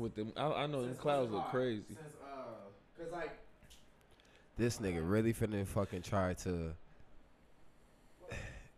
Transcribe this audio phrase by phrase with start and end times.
[0.00, 1.82] With them, I, I know them clouds look crazy.
[1.88, 2.44] Since, uh,
[2.98, 3.38] cause like
[4.56, 6.72] This nigga really finna fucking try to.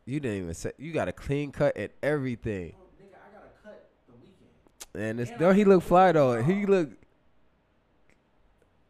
[0.05, 2.73] You didn't even say you got a clean cut and everything.
[3.01, 5.11] nigga, I got a cut the weekend.
[5.11, 6.43] And it's no, he look fly though.
[6.43, 6.91] He look.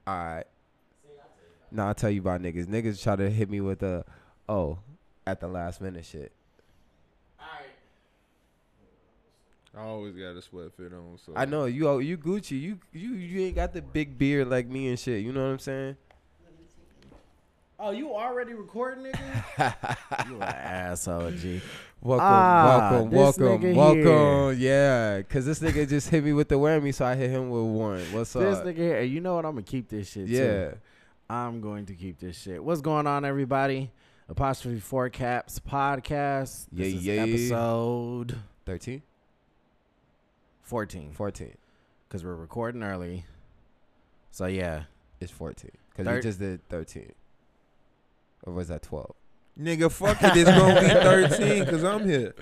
[0.07, 0.45] All right.
[1.71, 2.67] Nah, I'll tell you about niggas.
[2.67, 4.05] Niggas try to hit me with a,
[4.49, 4.79] oh,
[5.27, 6.33] at the last minute shit.
[9.77, 11.19] I always got a sweat fit on.
[11.25, 11.99] So I know you.
[12.01, 12.61] You Gucci.
[12.61, 15.23] You you you ain't got the big beard like me and shit.
[15.25, 15.97] You know what I'm saying?
[17.79, 20.29] Oh, you already recording, nigga?
[20.29, 21.61] you an asshole, G.
[22.01, 24.61] Welcome, Ah, welcome, this welcome, nigga welcome.
[24.61, 27.63] Yeah, cause this nigga just hit me with the whammy, so I hit him with
[27.65, 28.01] one.
[28.13, 28.65] What's This up?
[28.65, 29.45] This nigga here, and you know what?
[29.47, 30.29] I'm gonna keep this shit.
[30.29, 30.77] yeah, too.
[31.29, 32.63] I'm going to keep this shit.
[32.63, 33.91] What's going on, everybody?
[34.29, 36.67] Apostrophe Four Caps podcast.
[36.71, 37.23] This Yeah, is yeah.
[37.23, 39.03] episode 13,
[40.73, 41.53] 14 14.
[42.09, 43.27] because we're recording early.
[44.31, 44.85] So yeah,
[45.21, 45.71] It's 14.
[45.95, 47.13] Cause Thir- you just did 13.
[48.45, 49.15] Or was that 12?
[49.61, 50.37] Nigga, fuck it.
[50.37, 52.35] It's gonna be thirteen because I'm here.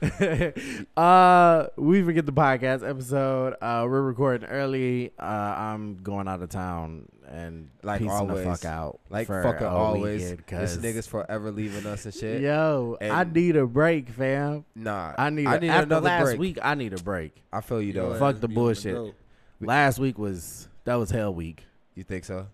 [0.96, 3.54] uh, we forget the podcast episode.
[3.60, 5.12] Uh, we're recording early.
[5.18, 8.44] Uh, I'm going out of town and Like piecing always.
[8.44, 9.00] the fuck out.
[9.10, 10.22] Like for fucking a always.
[10.22, 12.40] weekend, This 'cause- nigga's forever leaving us and shit.
[12.42, 14.64] Yo, I need a break, fam.
[14.74, 15.46] Nah, I need.
[15.46, 16.38] I a- need after another last break.
[16.40, 17.42] week, I need a break.
[17.52, 18.10] I feel you though.
[18.10, 19.14] Your Fuck the bullshit.
[19.60, 21.64] Last week was that was hell week.
[21.94, 22.48] You think so?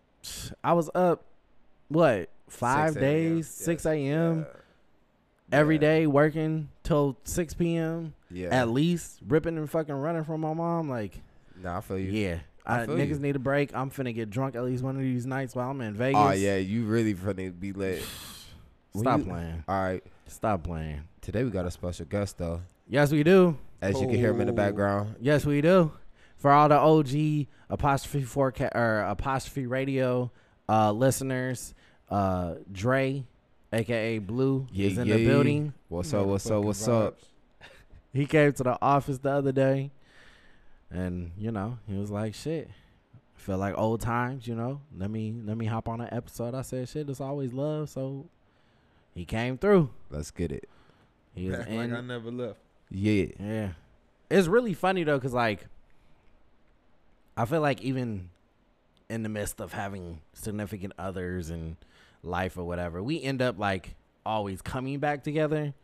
[0.63, 1.25] I was up,
[1.89, 4.47] what five 6 days, six a.m.
[5.51, 8.15] every day working till six p.m.
[8.31, 8.49] Yeah.
[8.51, 10.89] at least, ripping and fucking running from my mom.
[10.89, 11.21] Like,
[11.63, 12.11] Nah, I feel you.
[12.11, 13.19] yeah, I I, niggas you.
[13.19, 13.75] need a break.
[13.75, 16.21] I'm finna get drunk at least one of these nights while I'm in Vegas.
[16.21, 18.03] Oh yeah, you really finna be lit.
[18.97, 19.65] Stop you- playing.
[19.69, 20.03] All right.
[20.27, 21.03] Stop playing.
[21.21, 22.63] Today we got a special guest though.
[22.89, 23.57] Yes, we do.
[23.81, 24.57] As you can hear him in the Oh.
[24.57, 25.17] background.
[25.21, 25.93] Yes, we do.
[26.37, 30.31] For all the OG apostrophe four or apostrophe radio
[30.69, 31.75] uh, listeners,
[32.13, 33.25] uh, Dre,
[33.73, 35.17] aka Blue, Yeah, is in yeah.
[35.17, 35.73] the building.
[35.89, 36.27] What's up?
[36.27, 36.53] What's up?
[36.63, 37.19] Motherfucking What's up?
[38.13, 39.91] He came to the office the other day,
[40.91, 42.69] and you know he was like, "Shit,
[43.37, 46.55] feel like old times." You know, let me let me hop on an episode.
[46.55, 48.27] I said, "Shit, it's always love." So
[49.15, 49.89] he came through.
[50.11, 50.69] Let's get it.
[51.35, 51.77] He was Back in.
[51.79, 52.59] like I never left.
[52.91, 53.27] Yeah.
[53.41, 53.69] Yeah.
[54.31, 55.67] It's really funny though, cause like
[57.37, 58.29] I feel like even
[59.09, 61.77] in the midst of having significant others and
[62.23, 63.95] life or whatever, we end up like
[64.25, 65.75] always coming back together.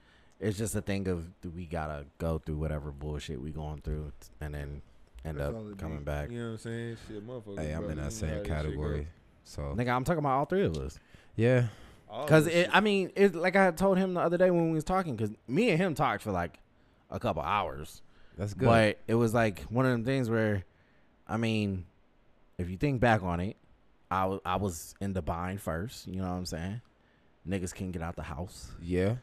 [0.41, 4.13] It's just a thing of do we gotta go through whatever bullshit we going through
[4.41, 4.83] and then
[5.25, 6.05] end That's up coming be.
[6.05, 6.31] back.
[6.31, 6.97] You know what I'm saying?
[7.09, 7.59] Shit, motherfucker.
[7.59, 9.09] Hey, I'm bro, in that same how this shit category.
[9.45, 10.99] So Nigga, I'm talking about all three of us.
[11.37, 11.67] yeah.
[12.27, 12.71] Cause it.
[12.73, 15.31] I mean, it's like I told him the other day when we was talking, cause
[15.47, 16.59] me and him talked for like
[17.11, 18.01] a couple hours.
[18.39, 18.65] That's good.
[18.65, 20.65] But it was like one of them things where,
[21.27, 21.85] I mean,
[22.57, 23.57] if you think back on it,
[24.11, 26.07] I I was in the bind first.
[26.07, 26.81] You know what I'm saying?
[27.49, 28.71] Niggas can't get out the house.
[28.83, 29.17] yeah.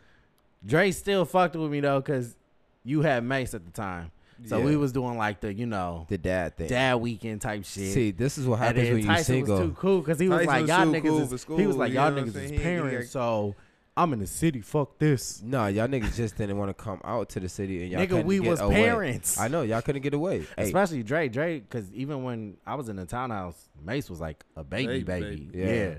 [0.66, 2.36] Dre still fucked with me though, cause
[2.84, 4.10] you had Mace at the time,
[4.46, 4.66] so Yeah.
[4.66, 6.68] we was doing like the you know the dad thing.
[6.70, 7.94] dad weekend type shit.
[7.94, 9.68] See, this is what happens when you Tyson was single.
[9.68, 11.94] too cool because he was Tyson like was y'all niggas cool is, he was like
[11.94, 13.56] y'all know what I'm niggas is He ain't get- parents, so
[13.98, 14.60] I'm in the city.
[14.62, 17.92] Fuck this, No, y'all niggas just didn't want to come out to the city and
[17.92, 18.10] y'all nigga.
[18.10, 18.76] couldn't We get was away.
[18.76, 19.40] parents.
[19.40, 20.40] I know y'all couldn't get away.
[20.58, 24.44] Hey, Especially Dre, Dre, because even when I was in the townhouse, Mace was like
[24.58, 25.36] a baby, Baby, baby.
[25.46, 25.58] baby.
[25.60, 25.66] Yeah.
[25.74, 25.94] Yeah.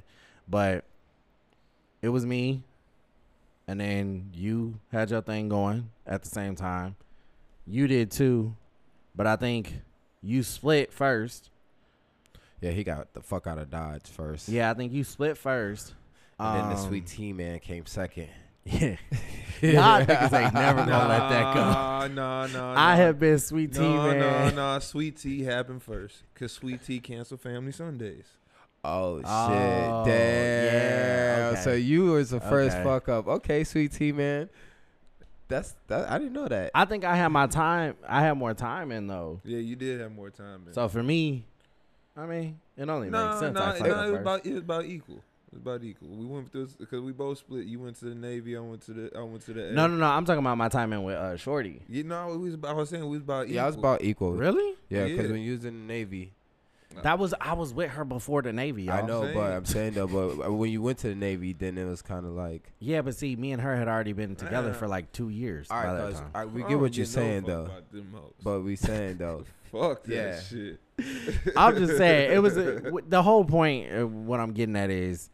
[0.48, 0.84] But
[2.02, 2.62] it was me,
[3.66, 6.96] and then you had your thing going at the same time.
[7.66, 8.54] You did too,
[9.16, 9.72] but I think
[10.22, 11.48] you split first.
[12.60, 14.48] yeah, he got the fuck out of Dodge first.
[14.50, 15.94] Yeah, I think you split first.
[16.38, 18.28] And then the Um, sweet tea man came second.
[18.64, 18.96] Yeah.
[19.62, 21.60] Y'all niggas ain't never gonna let that go.
[21.60, 22.72] Nah, nah, nah.
[22.76, 22.96] I nah.
[22.96, 24.18] have been sweet tea no, man.
[24.18, 26.24] No, no, no, Sweet Tea happened first.
[26.34, 28.26] Because Sweet Tea canceled Family Sundays.
[28.84, 29.26] Oh shit!
[29.28, 30.14] Oh, Damn.
[30.14, 31.60] yeah, okay.
[31.62, 32.84] So you was the first Okay.
[32.84, 33.26] fuck up.
[33.26, 34.48] Okay, sweet tea man.
[35.48, 36.08] That's that.
[36.10, 36.70] I didn't know that.
[36.74, 37.96] I think I had my time.
[38.06, 39.40] I had more time in though.
[39.44, 40.66] Yeah, you did have more time.
[40.66, 40.74] Man.
[40.74, 41.46] So for me,
[42.16, 43.54] I mean, it only no, makes sense.
[43.54, 44.20] no, I no, fucked up it was first.
[44.20, 45.20] about it was about equal.
[45.56, 46.08] It was about equal.
[46.08, 47.66] We went through because we both split.
[47.66, 48.56] You went to the Navy.
[48.56, 49.10] I went to the.
[49.16, 49.70] I went to the.
[49.72, 50.06] no, no, no.
[50.06, 51.80] I'm talking about my time in with uh, Shorty.
[51.88, 53.48] You know, we was about, I was saying we was about.
[53.48, 53.90] yeah, I was equal.
[53.90, 54.32] about equal.
[54.32, 54.74] Really?
[54.90, 55.32] Yeah, because Yeah.
[55.32, 56.32] when you was in the Navy,
[57.02, 58.88] That was I was with her before the Navy.
[58.90, 59.06] I y'all.
[59.08, 59.34] know, saying.
[59.34, 62.24] but I'm saying though, but when you went to the Navy, then it was kind
[62.26, 65.28] of like, Yeah, but see, me and her had already been together for like two
[65.30, 65.68] years.
[65.70, 66.30] all by right, that cuz, time.
[66.34, 68.32] all right, we get what you're give saying fuck though, about them hoes.
[68.42, 70.40] but we saying though, fuck that Yeah.
[70.40, 70.80] shit.
[71.56, 73.92] I'm just saying it was a, w- the whole point.
[73.92, 75.28] Of what I'm getting at is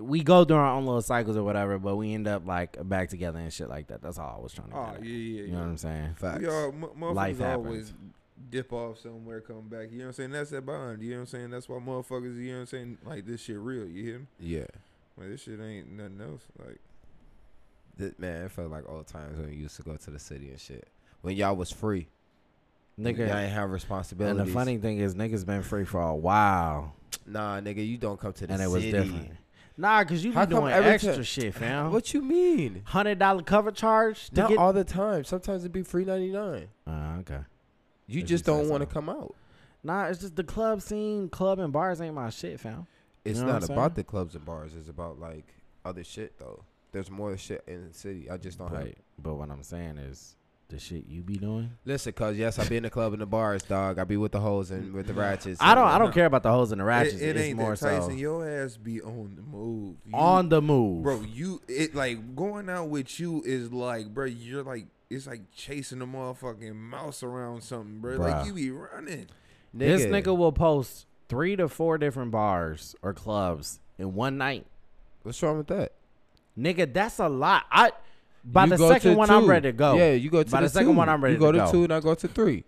[0.00, 3.08] we go through our own little cycles or whatever, but we end up like back
[3.08, 4.02] together and shit like that.
[4.02, 4.76] That's all I was trying to.
[4.76, 5.14] Oh get yeah, at.
[5.14, 5.64] yeah, You know what.
[5.68, 6.14] I'm saying?
[6.16, 6.40] facts.
[6.40, 7.92] We all, m- motherfuckers Life always
[8.50, 9.90] dip off somewhere, come back.
[9.90, 10.30] You know what I'm saying?
[10.32, 11.02] That's that bond.
[11.02, 11.50] You know what I'm saying?
[11.50, 12.36] That's why motherfuckers.
[12.36, 12.98] You know what I'm saying?
[13.04, 13.86] Like this shit real.
[13.86, 14.26] You hear me?
[14.38, 14.66] Yeah.
[15.18, 16.42] Like this shit ain't nothing else.
[16.58, 16.78] Like
[17.96, 20.50] This, man, it felt like old times when we used to go to the city
[20.50, 20.88] and shit.
[21.22, 22.08] When y'all was free.
[22.98, 24.38] Nigga, Y'all ain't have responsibility.
[24.38, 26.94] and the funny thing is, niggas been free for a while,
[27.26, 28.92] Nah, nigga, you don't come to the and it city.
[28.92, 29.30] was different.
[29.80, 31.90] Nah, cause you How be doing extra shit, fam.
[31.90, 32.82] What you mean?
[32.84, 34.58] Hundred dollar cover charge to Not get?
[34.58, 35.24] all the time.
[35.24, 36.68] Sometimes it be free ninety nine.
[36.86, 37.40] Uh, okay.
[38.06, 38.92] You If just you don't want to so.
[38.92, 39.34] come out.
[39.82, 42.86] Nah, it's just the club scene, club and bars ain't my shit, fam.
[43.24, 44.72] It's know not about the clubs and bars.
[44.78, 45.46] It's about like
[45.84, 46.64] other shit though.
[46.92, 48.28] There's more shit in the city.
[48.30, 48.84] I just don't have.
[48.84, 50.36] But, but what I'm saying is,
[50.70, 51.70] the shit you be doing.
[51.84, 53.98] Listen, cause yes, I be in the club and the bars, dog.
[53.98, 55.60] I be with the hoes and with the ratchets.
[55.60, 55.86] I don't.
[55.86, 57.16] I don't care about the hoes and the ratchets.
[57.16, 58.10] it, it it's ain't more that Tyson.
[58.10, 59.96] so Your ass be on the move.
[60.06, 61.20] You- on the move, bro.
[61.22, 64.24] You it like going out with you is like, bro.
[64.26, 68.18] You're like it's like chasing a motherfucking mouse around something, bro.
[68.18, 68.30] Bruh.
[68.30, 69.26] Like you be running.
[69.76, 69.78] Nigga.
[69.78, 74.66] This nigga will post three to four different bars or clubs in one night.
[75.22, 75.92] What's wrong with that?
[76.58, 77.64] Nigga, that's a lot.
[77.70, 77.92] I
[78.44, 79.94] by You the go second to one, I'm ready to go.
[79.96, 80.96] Yeah, you go to By the, the second two.
[80.98, 81.46] one, I'm ready to go.
[81.46, 81.72] You go to to go.
[81.72, 82.64] two and I go to three.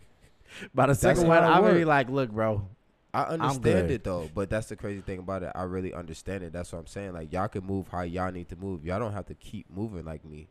[0.74, 2.68] By the second one, I'm gonna be like, look, bro.
[3.14, 5.52] I understand it though, but that's the crazy thing about it.
[5.54, 6.52] I really understand it.
[6.52, 7.12] That's what I'm saying.
[7.12, 8.84] Like y'all can move how y'all need to move.
[8.86, 10.48] Y'all don't have to keep moving like me.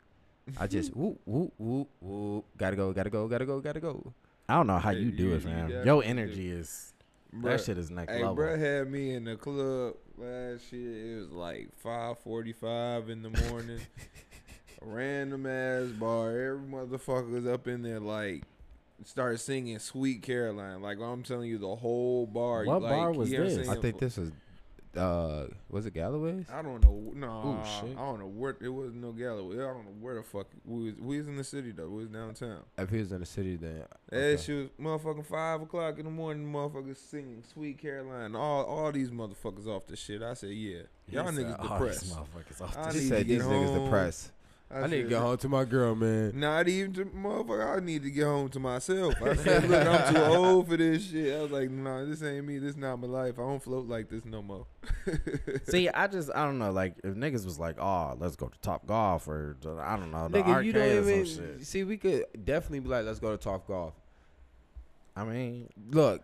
[0.60, 2.46] I just whoop whoop whoop whoop.
[2.58, 2.94] Gotta go.
[2.94, 3.28] Gotta go.
[3.28, 3.60] Gotta go.
[3.62, 4.14] Gotta go.
[4.48, 5.56] I don't know how Yeah, you do you- it, you fam.
[5.70, 6.08] definitely Your do.
[6.08, 6.94] energy is
[7.36, 7.44] Bruh.
[7.44, 8.36] that shit is next Hey, level.
[8.36, 11.16] bro had me in the club last year.
[11.16, 13.80] It was like five forty-five in the morning.
[14.82, 16.30] A Random ass bar.
[16.32, 18.44] Every motherfucker was up in there like
[19.06, 22.66] started singing "Sweet Caroline." Like I'm telling you, the whole bar.
[22.66, 23.70] What like, bar was you know what I'm this?
[23.70, 24.32] I think this was
[24.98, 26.48] uh was it Galloway's?
[26.52, 27.12] I don't know.
[27.16, 27.96] No, Ooh, shit.
[27.98, 28.94] I don't know where it was.
[28.94, 29.56] No Galloway.
[29.56, 30.96] I don't know where the fuck we was.
[31.00, 31.88] We was in the city though.
[31.88, 32.64] We was downtown.
[32.78, 34.42] If he was in the city, then That okay.
[34.42, 36.52] shit was motherfucking five o'clock in the morning.
[36.52, 40.22] Motherfuckers singing "Sweet Caroline." All all these motherfuckers off the shit.
[40.22, 42.02] I said, yeah, y'all said, niggas "Oh, depressed.
[42.02, 43.84] these motherfuckers off I the She need said these get niggas home.
[43.86, 44.32] depressed.
[44.74, 46.40] I, need to said, get home to my girl, man.
[46.40, 47.78] Not even to motherfucker.
[47.78, 49.22] I need to get home to myself.
[49.22, 51.36] I said, look, I'm too old for this shit.
[51.38, 52.58] I was like, nah, this ain't me.
[52.60, 53.38] This not my life.
[53.38, 54.66] I don't float like this no more.
[55.64, 56.72] See, I just I don't know.
[56.72, 60.28] Like if niggas was like, oh, let's go to Top Golf or I don't know,
[60.28, 61.68] the Nigga, arcade you don't or some shit.
[61.68, 61.84] see.
[61.84, 63.94] We could definitely be like, let's go to Top Golf.
[65.16, 66.24] I mean, Look,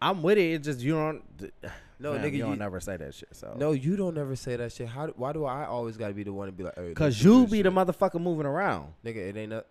[0.00, 0.52] I'm with it.
[0.52, 1.22] It's just you don't.
[1.98, 3.28] no, fam, nigga, you you, don't never say that shit.
[3.34, 4.88] So no, you don't never say that shit.
[4.88, 5.08] How?
[5.08, 7.62] Why do I always gotta be the one to be like, hey, cause you be
[7.62, 7.74] the shit?
[7.74, 8.92] motherfucker moving around.
[9.04, 9.16] nigga?
[9.16, 9.64] It ain't a.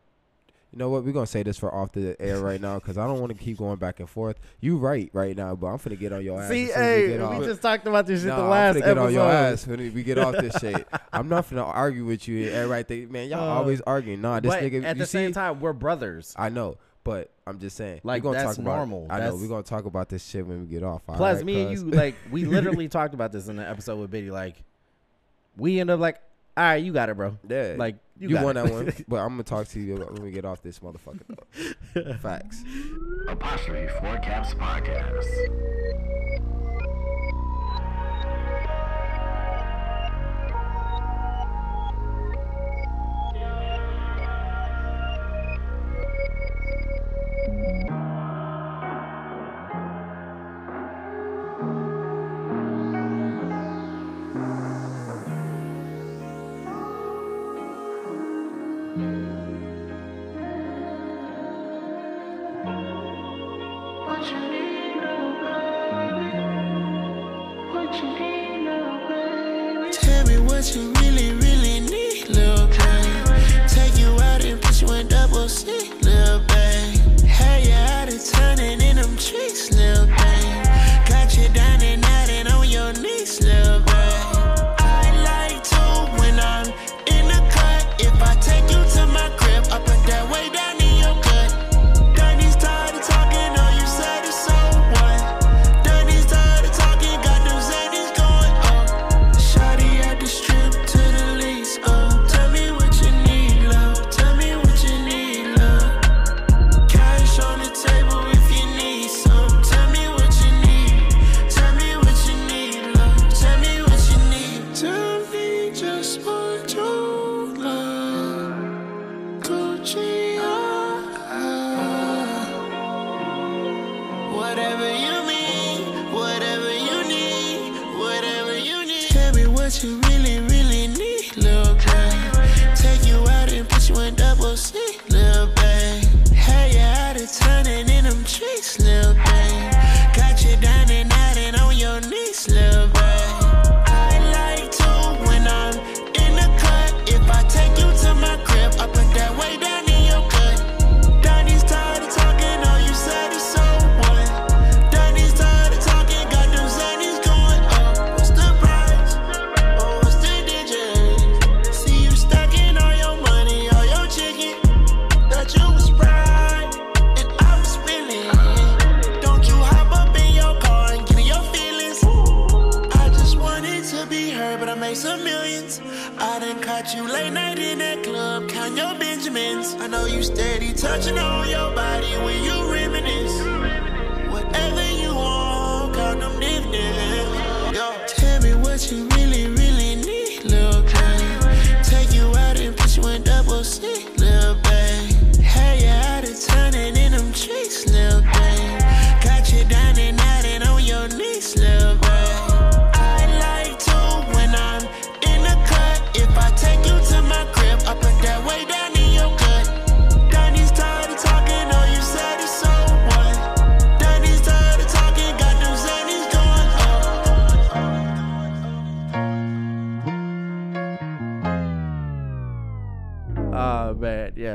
[0.73, 1.05] You know what?
[1.05, 3.41] We're gonna say this for off the air right now because I don't want to
[3.41, 4.37] keep going back and forth.
[4.59, 6.49] You right right now, but I'm finna get on your ass.
[6.49, 8.83] See, as we hey, we just talked about this shit Nah, the I'm last finna
[8.85, 10.85] get on your ass when we get off this shit.
[11.13, 12.49] I'm not finna argue with you.
[12.51, 14.19] Everybody think, man, y'all Uh, always arguing.
[14.21, 14.83] Nah, this but nigga.
[14.83, 16.35] at you the see, same time, we're brothers.
[16.37, 16.77] I know,
[17.07, 18.01] but I'm just saying.
[18.03, 19.07] Like, we gonna that's talk about, normal.
[19.09, 19.23] I know.
[19.23, 21.05] That's- We're gonna talk about this shit when we get off.
[21.05, 24.11] Plus, alright, me and you, like, we literally talked about this in the episode with
[24.11, 24.29] Biddy.
[24.29, 24.61] Like,
[25.55, 26.19] we end up like,
[26.57, 27.37] all right, you got it, bro.
[27.47, 28.63] Yeah, Like, you, you, got won it.
[28.65, 28.93] that one.
[29.07, 31.21] But I'm gonna talk to you when we get off this motherfucker.
[31.93, 32.13] Though.
[32.21, 32.63] Facts.
[33.29, 36.26] Apostrophe 4 Caps Podcast.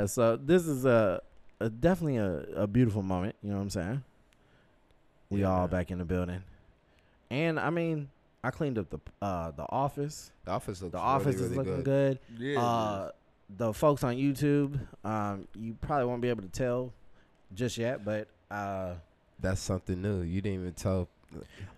[0.02, 0.06] Yeah.
[0.06, 1.20] So this is a,
[1.60, 3.36] a definitely a, a beautiful moment.
[3.42, 4.04] You know what I'm saying?
[5.30, 5.70] We Yeah, all man.
[5.70, 6.42] back in the building,
[7.30, 8.08] and I mean,
[8.44, 10.30] I cleaned up the uh the office.
[10.44, 12.18] The office looks The really, office really is looking good.
[12.36, 12.38] good.
[12.38, 12.60] Yeah.
[12.62, 13.10] Uh,
[13.54, 16.92] the folks on YouTube, um, you probably won't be able to tell
[17.54, 18.94] just yet, but uh,
[19.40, 20.22] That's something new.
[20.22, 21.08] You didn't even tell.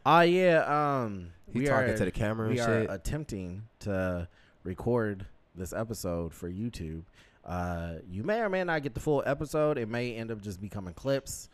[0.07, 2.90] oh yeah, um, He we talking are to the camera we and are shit.
[2.90, 4.28] attempting to
[4.62, 5.26] record
[5.57, 7.02] this episode for YouTube.
[7.44, 9.78] Uh, you may or may not get the full episode.
[9.78, 11.48] It may end up just becoming clips.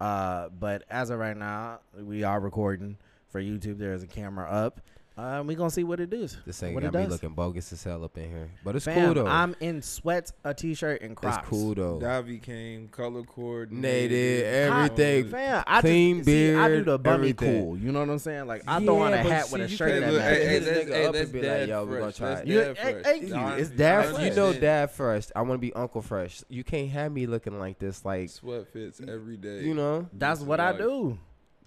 [0.00, 2.96] Uh, but as of right now, we are recording
[3.28, 3.78] for YouTube.
[3.78, 4.80] There is a camera up.
[5.16, 6.36] Uh, we gonna see what it does.
[6.44, 7.12] this ain't what got it me does.
[7.12, 9.26] looking bogus as hell up in here, but it's Fam, cool though.
[9.26, 11.38] I'm in sweats, a t-shirt, and Crocs.
[11.38, 11.98] it's cool though.
[11.98, 14.10] Davi came color coordinated.
[14.10, 15.28] Native, I- everything.
[15.30, 17.62] Fam, I Clean just, see, I do beard, the bummy everything.
[17.64, 17.78] cool.
[17.78, 18.46] You know what I'm saying?
[18.46, 20.38] Like I throw on a but hat with a shirt can't that look- matches.
[20.38, 22.16] hey, hey, hit that's, hey, up and be like, dad yo, we gonna fresh.
[22.18, 22.46] try That's it.
[22.48, 23.04] You- dad hey, fresh.
[23.04, 23.28] thank you.
[23.34, 24.22] Davi- It's dad fresh.
[24.24, 25.32] You know, dad first.
[25.34, 26.42] I want to be uncle fresh.
[26.50, 28.04] You can't have me looking like this.
[28.04, 29.62] Like, Sweat fits every day.
[29.62, 30.08] you know.
[30.12, 31.18] That's what I do.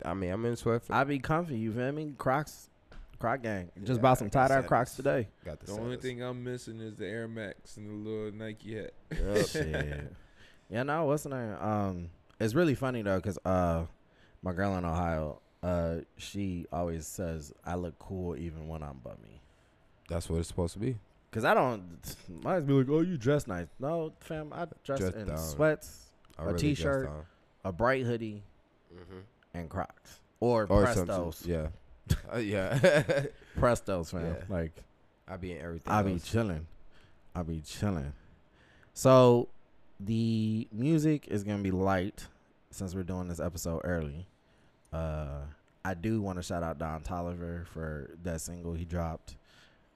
[0.06, 0.84] I mean, I'm in sweat.
[0.92, 1.58] I be comfy.
[1.58, 2.14] You feel me?
[2.18, 2.69] Crocs,
[3.20, 3.70] Croc gang.
[3.84, 4.62] Just Yeah, bought some tie dye.
[4.62, 5.28] Crocs today.
[5.46, 8.76] Got the, The only thing I'm missing is the Air Max and the little Nike
[8.78, 8.94] hat.
[9.12, 9.48] Yup.
[9.48, 10.14] Shit.
[10.70, 11.56] Yeah, no, what's the name?
[11.60, 12.10] Um,
[12.40, 13.86] it's really funny though, cause uh,
[14.42, 19.42] my girl in Ohio, uh, she always says I look cool even when I'm bummy.
[20.08, 20.98] That's what it's supposed to be.
[21.32, 22.00] Cause I don't.
[22.44, 23.68] Might be like, oh, you dress nice.
[23.80, 25.38] No, fam, I dress Dress in down.
[25.38, 26.06] sweats,
[26.38, 27.10] I a really t-shirt,
[27.66, 28.44] a bright hoodie,
[28.96, 29.22] Mhm.
[29.54, 31.08] and Crocs or, Or Prestos.
[31.36, 31.52] something.
[31.52, 31.68] Yeah.
[32.34, 32.78] Uh, yeah.
[33.60, 34.26] Prestos, fam.
[34.26, 34.44] Yeah.
[34.48, 34.74] Like
[35.28, 35.92] I be in everything.
[35.92, 36.68] I be chilling.
[37.36, 38.14] I be chilling.
[38.94, 39.48] So
[40.00, 42.28] the music is gonna be light
[42.72, 44.28] since we're doing this episode early.
[44.94, 45.42] Uh,
[45.84, 49.36] I do want to shout out Don Toliver for that single he dropped.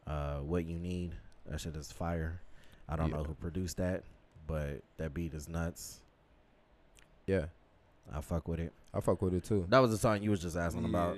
[0.07, 1.13] Uh, what you need.
[1.45, 2.39] That shit is fire.
[2.87, 4.03] I don't know who produced that,
[4.47, 5.99] but that beat is nuts.
[7.25, 7.45] Yeah.
[8.13, 8.73] I fuck with it.
[8.93, 9.65] I fuck with it too.
[9.69, 11.17] That was the song you was just asking about.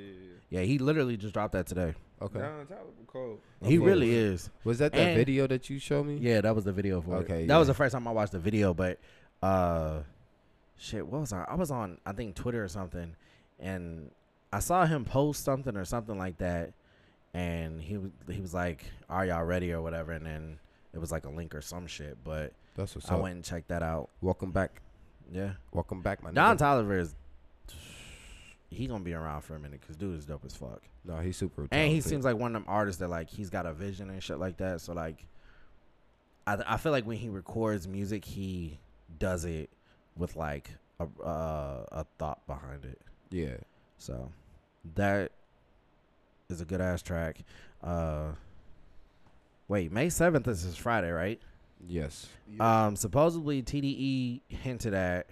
[0.56, 1.94] Yeah, he literally just dropped that today.
[2.22, 2.40] Okay.
[2.40, 3.40] Don Toliver cold.
[3.62, 3.86] He Okay.
[3.86, 4.50] really is.
[4.64, 6.16] Was that that And- video that you showed me?
[6.16, 7.48] Yeah, that was the video for Okay, it.
[7.48, 7.72] That was yeah.
[7.74, 8.98] the first time I watched the video, but
[9.44, 10.04] uh
[10.78, 11.44] shit, what was I?
[11.44, 13.18] I was on I think Twitter or something
[13.60, 14.12] and
[14.54, 16.72] I saw him post something or something like that
[17.34, 20.60] and he was he was like, "Are y'all ready or whatever?" and then
[20.94, 23.22] it was like a link or some shit, but That's what's I up.
[23.24, 24.10] went and checked that out.
[24.22, 24.82] Welcome back.
[25.30, 25.56] Yeah.
[25.74, 26.62] Welcome back, my Don nigga.
[26.62, 27.14] Toliver is
[28.76, 30.82] he to be around for a minute cuz dude is dope as fuck.
[31.04, 31.68] No, he's super.
[31.72, 34.22] And he seems like one of them artists that like he's got a vision and
[34.22, 34.82] shit like that.
[34.82, 35.26] So like,
[36.48, 38.80] I I feel like when he records music, he
[39.20, 39.70] does it
[40.18, 43.02] with like a uh, a thought behind it.
[43.30, 43.58] Yeah.
[43.98, 44.32] So
[44.96, 45.32] that
[46.50, 47.44] is a good ass track.
[47.84, 48.32] Uh,
[49.68, 51.40] wait, May seventh is his Friday, right?
[51.88, 52.28] Yes.
[52.60, 55.28] Um, supposedly TDE hinted at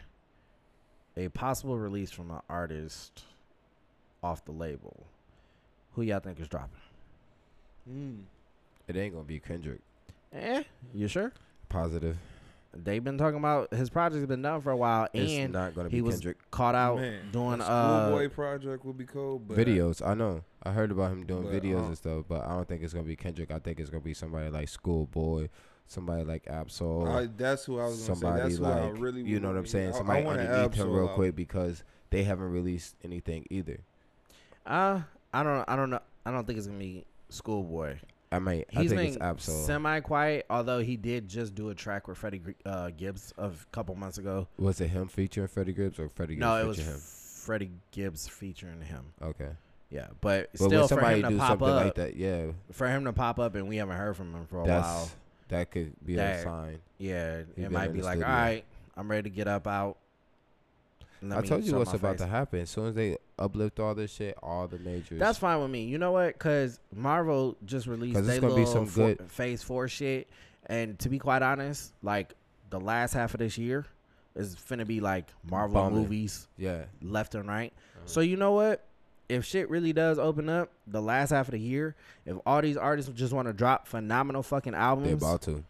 [1.15, 3.23] a possible release from an artist
[4.23, 5.05] off the label.
[5.93, 6.79] Who y'all think is dropping?
[7.91, 8.21] Mm.
[8.87, 9.81] It ain't gonna be Kendrick.
[10.33, 10.63] Eh,
[10.93, 11.31] you sure?
[11.69, 12.17] Positive.
[12.75, 15.89] They've been talking about his project's been done for a while, It's and not gonna
[15.89, 16.37] he be was Kendrick.
[16.49, 20.05] caught out Man, doing a uh Schoolboy project will be cold, but videos.
[20.05, 20.43] I know.
[20.63, 22.93] I heard about him doing But, videos uh, and stuff, but I don't think it's
[22.93, 23.51] gonna be Kendrick.
[23.51, 25.49] I think it's gonna be somebody like Schoolboy,
[25.85, 27.07] somebody like Ab-Soul.
[27.07, 28.21] I, that's who I was gonna say.
[28.21, 29.87] somebody That's who I like really you know what I'm saying.
[29.89, 33.81] I- I Somebody want an underneath him real quick because they haven't released anything either.
[34.65, 35.01] Uh
[35.33, 37.97] I don't I don't know I don't think it's gonna be Schoolboy.
[38.31, 38.67] I might.
[38.75, 42.41] I He's think been semi quiet, although he did just do a track with Freddie
[42.65, 44.47] uh, Gibbs a couple months ago.
[44.57, 46.97] was it him featuring Freddie Gibbs or Freddie Gibbs no, it was him?
[46.99, 49.05] Freddie Gibbs featuring him.
[49.21, 49.49] Okay.
[49.91, 52.47] Yeah, but, But still for somebody him to do pop something up, like that, yeah,
[52.71, 55.11] for him to pop up, and we haven't heard from him for a that's while.
[55.49, 56.79] that could be That- a sign.
[56.97, 58.63] Yeah, it might be like, all right,
[58.97, 59.97] I'm ready to get up out.
[61.31, 62.21] I me told you what's about face.
[62.21, 62.59] to happen.
[62.61, 65.19] As soon as they uplift all this shit, all the majors.
[65.19, 65.83] That's fine with me.
[65.85, 66.33] You know what?
[66.33, 70.27] Because Marvel just released their gonna be some four- good- Phase Four shit,
[70.65, 72.33] And to be quite honest, like
[72.69, 73.85] the last half of this year
[74.35, 75.99] is finna be like Marvel Bombing.
[76.01, 76.85] movies Yeah.
[77.01, 77.71] left and right.
[77.95, 78.01] Uh-huh.
[78.07, 78.83] So you know what?
[79.29, 82.77] If shit really does open up the last half of the year, if all these
[82.77, 85.63] artists just want to drop phenomenal fucking albums, They about to.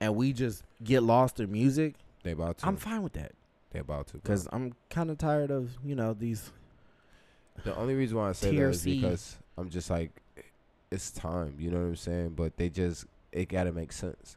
[0.00, 2.66] and we just get lost in music, They about to.
[2.66, 3.32] I'm fine with that
[3.78, 4.14] about to.
[4.14, 6.50] because I'm kind of tired of you know these.
[7.64, 10.10] The only reason why I say that is because I'm just like,
[10.90, 11.56] it's time.
[11.58, 12.30] You know what I'm saying?
[12.30, 14.36] But they just it gotta make sense.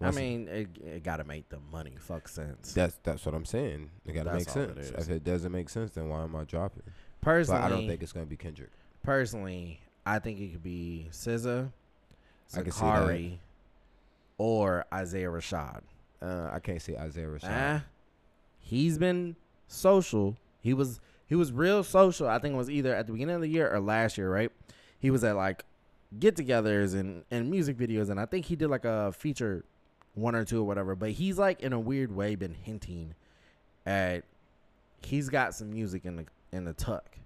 [0.00, 2.72] I mean, it, it gotta make the money fuck sense.
[2.72, 3.90] that's that's what I'm saying.
[4.06, 5.08] It gotta That's make all it sense.
[5.08, 6.84] If it doesn't make sense, then why am I dropping?
[7.20, 8.70] Personally, But I don't think it's gonna be Kendrick.
[9.02, 11.70] personally, I think it could be SZA,
[12.56, 13.02] I can see that.
[13.08, 13.38] Zacari,
[14.38, 15.80] or Isaiah Rashad.
[16.22, 17.48] Uh, I can't see Isaiah Rashad.
[17.50, 17.84] Ah,
[18.68, 19.34] he's been
[19.66, 20.36] social.
[20.60, 22.28] He was he was real social.
[22.28, 24.50] I think it was either at the beginning of the year or last year, right?
[24.98, 25.64] He was at like
[26.18, 29.64] get-togethers and and music videos, and I think he did like a feature,
[30.14, 30.94] one or two or whatever.
[30.94, 33.14] But he's like in a weird way been hinting
[33.86, 34.24] at
[35.04, 37.16] he's got some music in the in the tuck,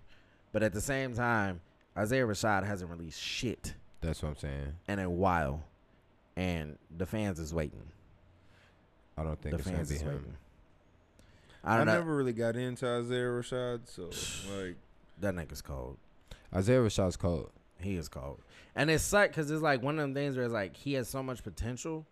[0.52, 1.60] but at the same time,
[1.96, 4.72] Isaiah Rashad hasn't released shit That's what I'm saying.
[4.88, 5.62] in a while,
[6.36, 7.82] and the fans is waiting.
[9.16, 10.06] I don't think The it's gonna fans be him.
[10.08, 10.36] waiting.
[11.64, 11.94] I I, don't know.
[11.94, 14.10] never really got into Isaiah Rashad, so
[14.56, 14.76] like
[15.20, 15.96] That nigga's cold.
[16.54, 17.50] Isaiah Rashad's cold.
[17.80, 18.40] He is cold.
[18.74, 21.08] And it's suck because it's like one of them things where it's like he has
[21.08, 22.06] so much potential,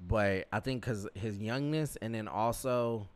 [0.00, 3.08] but I think because his youngness and then also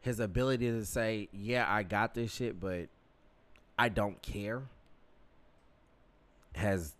[0.00, 2.88] his ability to say, "Yeah, I got this shit, but
[3.78, 4.62] I don't care,"
[6.54, 6.94] has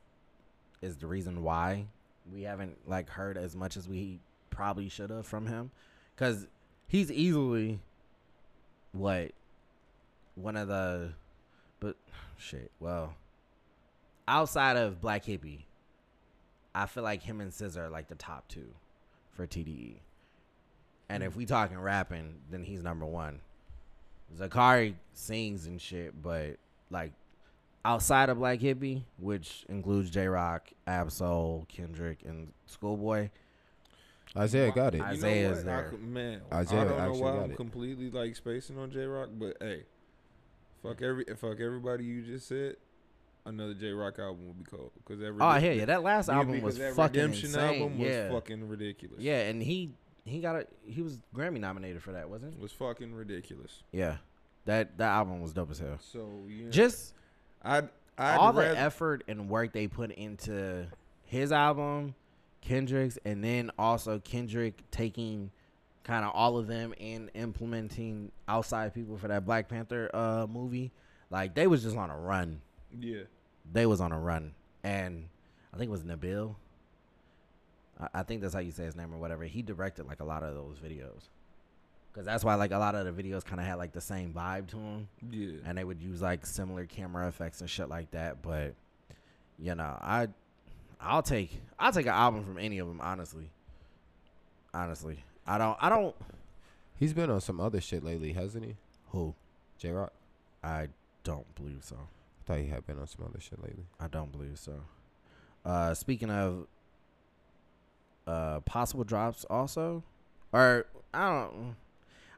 [0.83, 1.87] is the reason why
[2.33, 5.71] we haven't like heard as much as we probably should have from him,
[6.14, 6.47] because
[6.87, 7.81] he's easily
[8.99, 9.33] what
[10.35, 11.13] one of the,
[11.81, 11.97] but
[12.37, 12.71] shit.
[12.81, 13.15] Well,
[14.29, 15.67] outside of Black Hippy,
[16.75, 18.69] I feel like him and SZA are like the top two
[19.33, 19.97] for TDE.
[21.09, 21.39] And if hmm.
[21.39, 23.41] we talking rapping, then he's number one.
[24.37, 26.57] Zacari sings and shit, but
[26.91, 27.13] like
[27.85, 33.31] outside of Black Hippy, which includes Jay Rock, Ab-Soul, Kendrick, and Schoolboy,
[34.37, 35.01] Isaiah got it.
[35.01, 35.75] I- you Isaiah know is what?
[35.75, 37.57] I man, Isaiah I don't know actually why got I'm it.
[37.57, 39.85] completely like spacing on Jay Rock, but hey,
[40.83, 42.77] fuck every fuck everybody you just said.
[43.45, 46.61] Another Jay Rock album would be cold because every oh hell yeah, that last album
[46.62, 47.83] was because that fucking Redemption insane.
[47.83, 49.21] album yeah, was fucking ridiculous.
[49.21, 49.93] yeah, and he
[50.25, 52.55] he got a he was Grammy nominated for that, wasn't?
[52.55, 53.85] it was fucking ridiculous.
[53.93, 54.17] Yeah,
[54.65, 55.99] that that album was dope as hell.
[56.01, 57.15] So yeah, Just
[57.62, 60.89] I'd, I'd all the effort and work they put into
[61.25, 62.17] his album,
[62.66, 65.50] Kendrick's, and then also Kendrick taking
[66.05, 70.90] kind of all of them and implementing outside people for that Black Panther uh movie.
[71.31, 72.61] Like they was just on a run.
[73.00, 73.22] yeah.
[73.72, 75.26] They was on a run, and
[75.74, 76.55] I think it was Nabil.
[78.00, 79.44] I, I think that's how you say his name or whatever.
[79.44, 81.29] He directed like a lot of those videos.
[82.12, 84.33] Cause that's why like a lot of the videos kind of had like the same
[84.33, 85.59] vibe to them Yeah.
[85.66, 88.40] and they would use like similar camera effects and shit like that.
[88.40, 88.72] But
[89.59, 90.29] you know, I
[91.01, 93.01] I'll take I'll take an album from any of them.
[93.01, 93.51] Honestly,
[94.73, 96.15] honestly, I don't I don't
[96.99, 98.77] He's been on some other shit lately, hasn't he?
[99.11, 99.35] who
[99.79, 100.13] Jay Rock.
[100.65, 100.89] I
[101.25, 101.97] don't believe so.
[101.97, 103.85] I thought he had been on some other shit lately.
[104.01, 104.81] I don't believe so.
[105.65, 106.67] Uh, speaking of
[108.27, 110.03] uh possible drops, also,
[110.53, 111.77] or I don't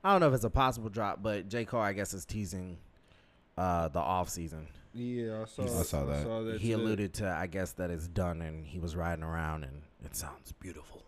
[0.04, 2.78] I don't know if it's a possible drop, but J Cole I guess is teasing
[3.56, 4.66] uh the off season.
[4.98, 5.62] Yeah, I saw.
[5.62, 6.04] I saw
[6.42, 6.60] that.
[6.60, 6.76] he too.
[6.76, 10.52] alluded to I guess that it's done and he was riding around and it sounds
[10.52, 11.02] beautiful.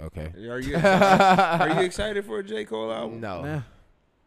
[0.00, 0.32] Okay.
[0.48, 3.20] Are you excited, are you excited for a J Cole album?
[3.20, 3.42] No.
[3.42, 3.60] Nah.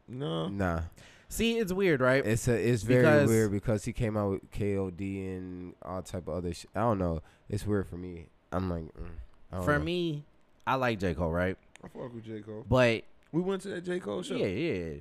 [0.08, 0.48] No.
[0.48, 0.82] Nah.
[1.30, 2.26] See, it's weird, right?
[2.26, 5.02] It's a it's very Because- weird because he came out with KOD
[5.38, 6.70] and all type of other shit.
[6.74, 7.22] I don't know.
[7.50, 8.28] It's weird for me.
[8.52, 9.10] I'm like, mm,
[9.52, 9.84] I don't For know.
[9.84, 10.24] me,
[10.66, 11.58] I like J Cole, right?
[11.84, 12.66] I fuck with J Cole.
[12.68, 14.36] But We went to that J Cole show.
[14.36, 14.94] yeah, yeah.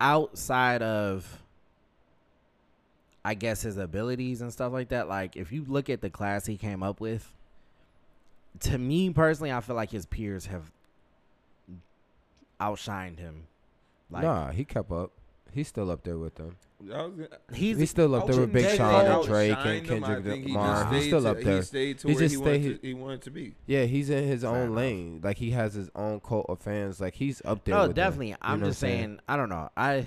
[0.00, 1.42] Outside of,
[3.24, 5.08] I guess his abilities and stuff like that.
[5.08, 7.32] Like if you look at the class he came up with,
[8.60, 10.70] to me personally, I feel like his peers have
[12.60, 13.44] outshined him.
[14.10, 15.10] Like nah, he kept up.
[15.52, 16.56] He's still up there with them.
[16.80, 17.12] I was
[17.52, 20.52] he's He's still up there with Big wouldn't Sean and Drake and Kendrick think he
[20.52, 20.82] Lamar.
[20.84, 21.56] just He's still to- up there.
[21.56, 23.54] He stayed to He where just he wanted, stayed- to, he wanted to be.
[23.66, 24.76] Yeah, he's in his Fair own enough.
[24.76, 25.20] lane.
[25.24, 27.00] Like he has his own cult of fans.
[27.00, 27.74] Like he's up there.
[27.74, 28.04] No, with them.
[28.04, 28.28] definitely.
[28.28, 29.68] You I'm know what just saying, I don't know.
[29.76, 30.06] I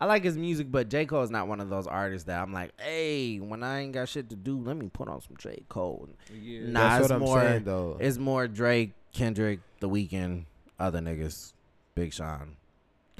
[0.00, 1.04] I like his music, but J.
[1.04, 4.08] Cole is not one of those artists that I'm like, hey, when I ain't got
[4.08, 5.64] shit to do, let me put on some J.
[5.68, 6.08] Cole.
[6.34, 6.60] Yeah.
[6.68, 7.98] Nah, That's it's what I'm more- saying though.
[8.00, 10.46] It's more Drake, Kendrick, The Weeknd,
[10.78, 11.52] other niggas,
[11.94, 12.56] Big Sean,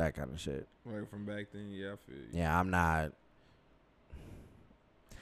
[0.01, 0.67] that kind of shit.
[0.85, 2.29] Like from back then, yeah, I feel you.
[2.33, 3.13] Yeah, I'm not.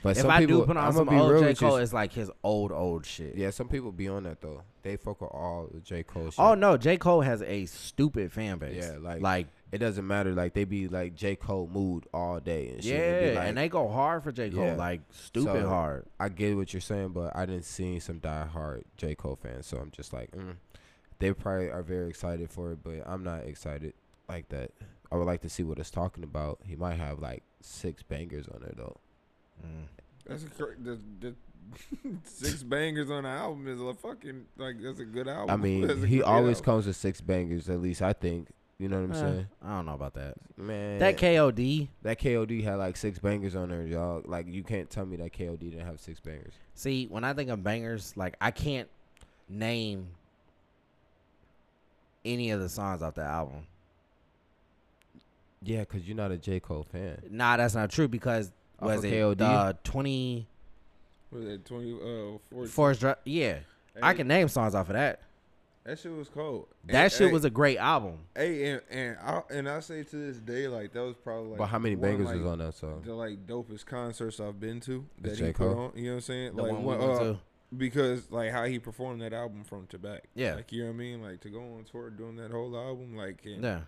[0.02, 1.60] But if some I people, do put on I'ma some be old real J with
[1.60, 3.36] you, Cole, it's like his old old shit.
[3.36, 4.62] Yeah, some people be on that though.
[4.82, 6.38] They fuck with all the J Cole shit.
[6.38, 8.84] Oh no, J Cole has a stupid fan base.
[8.84, 10.32] Yeah, like- like it doesn't matter.
[10.34, 12.92] Like they be like J Cole mood all day and shit.
[12.92, 14.76] yeah, It be like, and they go hard for J Cole, Yeah.
[14.76, 16.06] like stupid So, hard.
[16.20, 19.78] I get what you're saying, but I didn't see some diehard J Cole fans, so
[19.78, 20.54] I'm just like, mm.
[21.18, 23.94] they probably are very excited for it, but I'm not excited
[24.28, 24.70] like that.
[25.10, 26.58] I would like to see what it's talking about.
[26.64, 28.96] He might have like six bangers on there though.
[29.64, 29.86] Mm.
[30.26, 31.34] That's a cra- the, the
[32.24, 35.50] six bangers on the album is a fucking like that's a good album.
[35.50, 36.64] I mean, he always album.
[36.64, 38.02] comes with six bangers at least.
[38.02, 38.48] I think.
[38.80, 39.46] You know what I'm Eh, saying?
[39.64, 40.34] I don't know about that.
[40.56, 41.88] Man, That KOD.
[42.02, 44.22] that KOD had like six bangers on there, y'all.
[44.24, 46.52] Like you can't tell me that KOD didn't have six bangers.
[46.74, 48.88] See, when I think of bangers, like I can't
[49.48, 50.06] name
[52.24, 53.66] any of the songs off the album.
[55.62, 57.20] Yeah, cause you're not a J Cole fan.
[57.30, 59.38] Nah, that's not true because Off was of it KOD?
[59.38, 60.46] the twenty
[61.30, 62.66] Was that twenty uh 14?
[62.68, 63.16] Forest Drive?
[63.24, 63.58] Yeah,
[64.02, 65.20] I can name songs off of that.
[65.84, 66.66] That shit was cold.
[66.84, 68.18] That And- shit hey, was a great album.
[68.36, 71.58] Hey, and and I and I say to this day, like that was probably like.
[71.58, 73.02] but how many one, bangers like, was on that song?
[73.04, 75.52] The like dopest concerts I've been to that With he J.
[75.54, 75.78] put Cole?
[75.78, 75.92] on.
[75.96, 76.56] You know what I'm saying?
[76.56, 77.38] The like one we went uh, to.
[77.76, 80.24] because like how he performed that album from to back.
[80.34, 80.56] Yeah.
[80.56, 81.22] Like you know what I mean?
[81.22, 83.80] Like to go on tour doing that whole album, like and Yeah,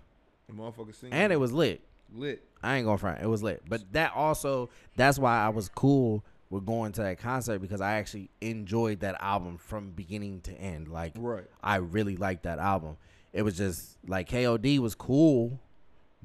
[0.50, 1.12] the motherfucker singing.
[1.12, 1.80] and it was lit.
[2.14, 2.44] lit.
[2.62, 3.22] I ain't gonna front.
[3.22, 3.62] It was lit.
[3.68, 7.92] But that also that's why I was cool with going to that concert because I
[7.92, 10.88] actually enjoyed that album from beginning to end.
[10.88, 11.46] Like Right.
[11.62, 12.96] I really liked that album.
[13.32, 15.60] It was just like KOD was cool,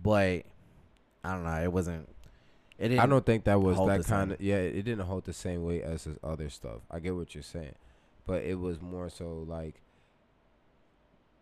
[0.01, 0.43] but
[1.23, 2.09] I don't know, it wasn't
[2.77, 4.41] it didn't I don't think that was that kind of.
[4.41, 6.81] Yeah, it didn't hold the same weight as his other stuff.
[6.91, 7.75] I get what you're saying,
[8.25, 9.81] but it was more so like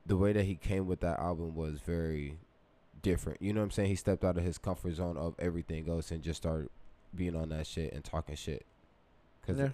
[0.05, 2.37] the way that he came with that album was very
[3.03, 3.39] different.
[3.41, 3.89] You know what I'm saying?
[3.89, 6.69] He stepped out of his comfort zone of everything else and just started
[7.15, 8.65] being on that shit and talking shit.
[9.45, 9.69] Cause Yeah.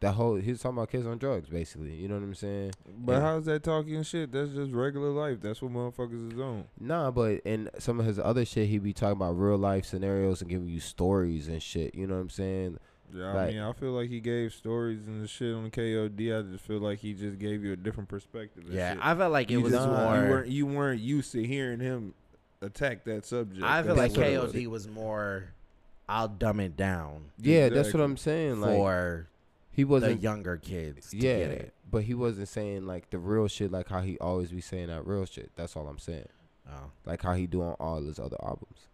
[0.00, 1.94] that whole he was talking about kids on drugs, basically.
[1.94, 2.72] You know what I'm saying?
[2.98, 3.20] But Yeah.
[3.20, 4.32] how's that talking shit?
[4.32, 5.40] That's just regular life.
[5.40, 6.64] That's what motherfuckers is on.
[6.80, 10.40] Nah, but in some of his other shit, he be talking about real life scenarios
[10.40, 11.94] and giving you stories and shit.
[11.94, 12.78] You know what I'm saying?
[13.12, 16.32] Yeah, I Like- mean, I feel like he gave stories and the shit on KOD.
[16.32, 18.64] I just feel like he just gave you a different perspective.
[18.72, 19.04] Yeah, shit.
[19.04, 21.80] I felt like it you was just, more You weren't, you weren't used to hearing
[21.80, 22.14] him
[22.62, 23.62] attack that subject.
[23.64, 24.52] I feel That's like what it was.
[24.52, 25.44] KOD was more
[26.08, 28.00] I'll dumb it down Yeah, that's Exactly.
[28.00, 28.60] what I'm saying.
[28.60, 29.28] Like for
[29.72, 30.22] he the wasn't.
[30.22, 31.74] younger kids to yeah, get it.
[31.90, 35.06] but he wasn't saying like the real shit, like how he always be saying that
[35.06, 35.50] real shit.
[35.56, 36.28] That's all I'm saying.
[36.68, 36.90] Oh.
[37.06, 38.88] Like how he do on all his other albums.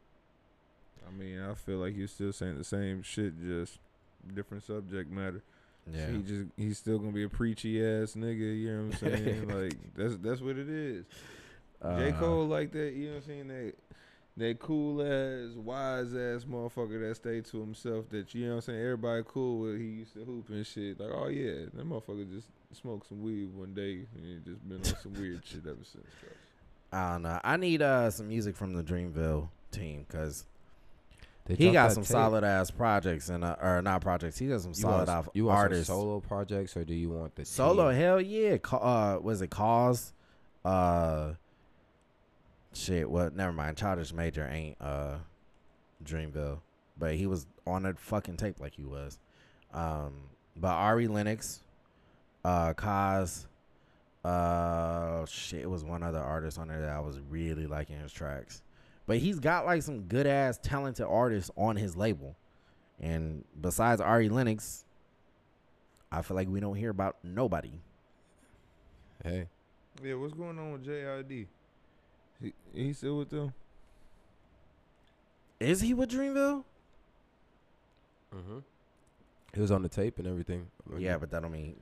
[1.06, 3.78] I mean, I feel like he's still saying the same shit, just
[4.34, 5.42] different subject matter.
[5.92, 6.10] Yeah.
[6.10, 8.58] He just he's still gonna be a preachy ass nigga.
[8.60, 9.48] You know what I'm saying?
[9.48, 11.04] like that's that's what it is.
[11.98, 12.92] J Uh, Cole like that.
[12.94, 13.48] You know what I'm saying?
[13.48, 13.72] That
[14.38, 18.08] that cool ass, wise ass motherfucker that stayed to himself.
[18.10, 18.80] That you know what I'm saying?
[18.82, 19.78] Everybody cool with.
[19.80, 21.00] He used to hoop and shit.
[21.00, 24.78] Like oh yeah, that motherfucker just smoked some weed one day and he just been
[24.78, 26.04] on some weird shit ever since.
[26.20, 26.30] bro.
[26.92, 27.40] I don't know.
[27.42, 30.44] I need uh some music from the Dreamville team because
[31.48, 32.10] he got some tape.
[32.10, 34.36] solid ass projects and uh, or not projects.
[34.38, 35.86] He got some You solid want, off you want some artists.
[35.86, 38.00] solo projects or do you want the Solo, team?
[38.00, 38.56] hell yeah.
[38.72, 40.12] Uh, was it cause?
[40.64, 41.34] Uh,
[42.76, 43.10] shit.
[43.10, 43.76] Well, never mind.
[43.76, 45.16] Childish Major ain't uh,
[46.04, 46.60] Dreamville,
[46.98, 49.18] but he was on a fucking tape like he was.
[49.72, 50.14] Um,
[50.56, 51.60] but Ari Lennox,
[52.44, 53.46] uh, cause,
[54.24, 55.62] uh, shit.
[55.62, 58.62] It was one other artist on there that I was really liking his tracks.
[59.06, 62.36] But he's got like some good ass talented artists on his label,
[63.00, 64.84] and besides Ari Lennox,
[66.10, 67.80] I feel like we don't hear about nobody.
[69.22, 69.48] Hey,
[70.02, 71.46] Yeah, what's going on with JID?
[72.42, 73.52] He he still with them?
[75.58, 76.64] Is he with Dreamville?
[78.34, 78.58] mm-hmm.
[79.54, 80.66] he was on the tape and everything.
[80.98, 81.76] Yeah, but that don't mean.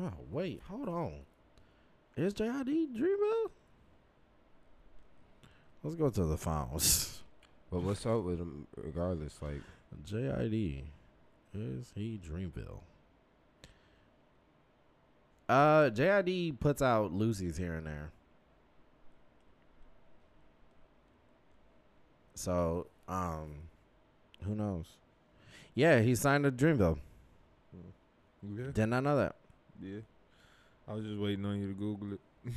[0.00, 1.12] Oh wait, hold on.
[2.16, 3.50] Is JID Dreamville?
[5.82, 7.22] Let's go to the phones.
[7.70, 8.66] but what's up with him?
[8.76, 9.62] Regardless, like
[10.06, 10.84] JID,
[11.54, 12.80] is he Dreamville?
[15.48, 18.10] Uh, JID puts out Lucy's here and there.
[22.40, 23.50] So, um,
[24.46, 24.86] who knows?
[25.74, 26.96] Yeah, he signed a Dreamville.
[28.42, 29.36] Yeah, Did not know that.
[29.78, 29.98] yeah.
[30.88, 32.20] I was just waiting on you to Google it.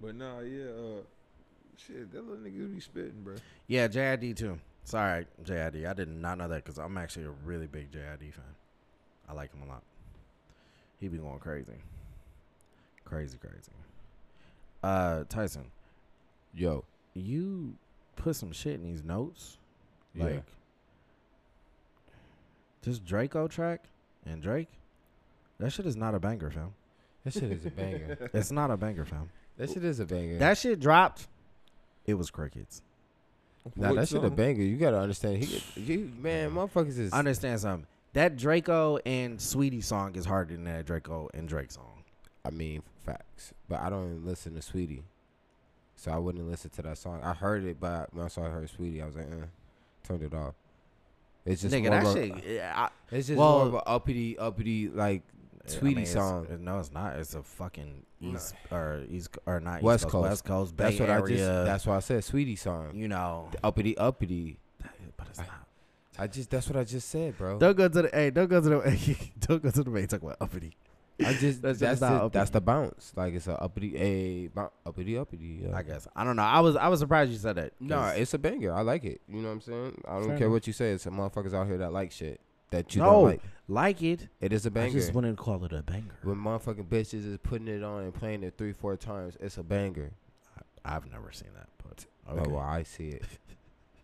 [0.00, 0.66] but nah, yeah.
[0.66, 1.00] Uh,
[1.76, 3.34] shit, that little nigga be spitting, bro.
[3.66, 4.60] Yeah, JID too.
[4.84, 5.84] Sorry, JID.
[5.84, 8.44] I did not know that because I'm actually a really big JID fan.
[9.28, 9.82] I like him a lot.
[11.00, 11.72] He be going crazy,
[13.04, 13.72] crazy, crazy.
[14.84, 15.64] Uh, Tyson,
[16.54, 17.74] yo, you
[18.16, 19.58] put some shit in these notes.
[20.14, 20.24] Yeah.
[20.24, 20.42] Like,
[22.82, 23.84] This Draco track
[24.26, 24.68] and Drake,
[25.58, 26.74] that shit is not a banger, fam.
[27.24, 28.30] That shit is a banger.
[28.34, 29.30] It's not a banger, fam.
[29.56, 30.38] That shit is a banger.
[30.38, 31.26] That shit dropped.
[32.06, 32.82] It was crickets.
[33.76, 34.62] nah, What that shit a banger.
[34.62, 35.38] You gotta understand.
[35.42, 37.12] He, get- you, man, motherfuckers is.
[37.12, 37.86] Understand something?
[38.12, 42.02] That Draco and Saweetie song is harder than that Draco and Drake song.
[42.44, 43.54] I mean, facts.
[43.68, 45.02] But I don't even listen to Saweetie,
[46.04, 47.20] so I wouldn't listen to that song.
[47.24, 49.46] I heard it, but when I saw I heard Saweetie, I was like, eh,
[50.06, 50.52] turned it off.
[51.46, 52.44] It's just Nigga, more that of a- shit.
[52.56, 55.22] yeah, I, It's just well- more of a uppity, uppity like
[55.64, 56.46] I Saweetie mean, song.
[56.50, 57.16] it- no, it's not.
[57.16, 60.30] It's a fucking east or east or not West east coast, Coast.
[60.30, 61.22] West Coast, Bay That's what Area.
[61.24, 61.64] I just.
[61.66, 62.94] That's why I said Saweetie song.
[62.94, 64.58] you know, Uppity, uppity.
[65.16, 65.48] but it's not.
[66.18, 66.50] I just.
[66.50, 67.58] That's what I just said, bro.
[67.58, 68.28] Don't go to the hey.
[68.30, 70.06] Don't go to the don't go to the main.
[70.06, 70.76] Talk about uppity.
[71.20, 71.62] I just.
[71.62, 73.12] That's that's just not the, that's the bounce.
[73.14, 75.62] Like it's a uppity, a bou- uppity, uppity.
[75.64, 75.76] Yeah.
[75.76, 76.42] I guess I don't know.
[76.42, 77.72] I was I was surprised you said that.
[77.80, 78.72] No, 'cause- it's a banger.
[78.72, 79.20] I like it.
[79.28, 80.02] You know what I'm saying?
[80.08, 80.52] I don't Fair care enough.
[80.54, 80.90] what you say.
[80.92, 83.42] It's some motherfuckers out here that like shit that you no, don't like.
[83.68, 84.28] like it.
[84.40, 84.88] It is a banger.
[84.96, 86.14] I just wanted to call it a banger.
[86.24, 89.62] when motherfucking bitches is putting it on and playing it three, four times, it's a
[89.62, 90.12] banger.
[90.84, 93.22] I've never seen that, but Oh, well, I see it.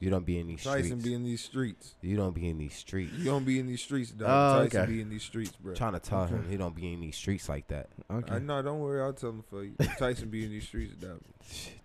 [0.00, 1.04] You don't be in these Tyson streets.
[1.04, 1.94] be in these streets.
[2.00, 3.12] you don't be in these streets.
[3.18, 4.28] You don't be in these streets, dog.
[4.28, 4.92] Oh, Tyson okay.
[4.92, 5.74] be in these streets, bro.
[5.74, 7.90] trying to tell him he don't be in these streets like that.
[8.10, 8.34] okay.
[8.36, 8.62] I know.
[8.62, 9.02] Don't worry.
[9.02, 9.74] I'll tell him for you.
[9.98, 11.20] Tyson be in these streets, dog.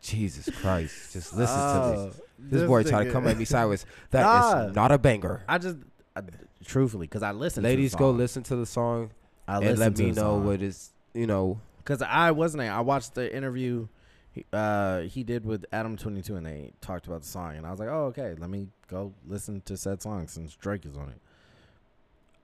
[0.02, 1.14] Jesus Christ.
[1.14, 2.22] Just listen to Oh, this.
[2.40, 3.86] This boy try to come at me sideways.
[4.12, 4.82] That is Nah.
[4.82, 5.44] not a banger.
[5.50, 5.78] I just
[6.16, 6.22] I,
[6.64, 7.66] truthfully because I listened.
[7.66, 8.18] Ladies, to the go song.
[8.18, 9.12] listen to the song
[9.48, 10.46] I and let me know song.
[10.46, 12.72] what is, you know, Because I wasn't there.
[12.72, 13.88] I watched the interview
[14.36, 17.56] he, uh, he did with Adam 22 and they talked about the song.
[17.56, 20.86] And I was like, oh, okay, let me go listen to said song since Drake
[20.86, 21.22] is on it.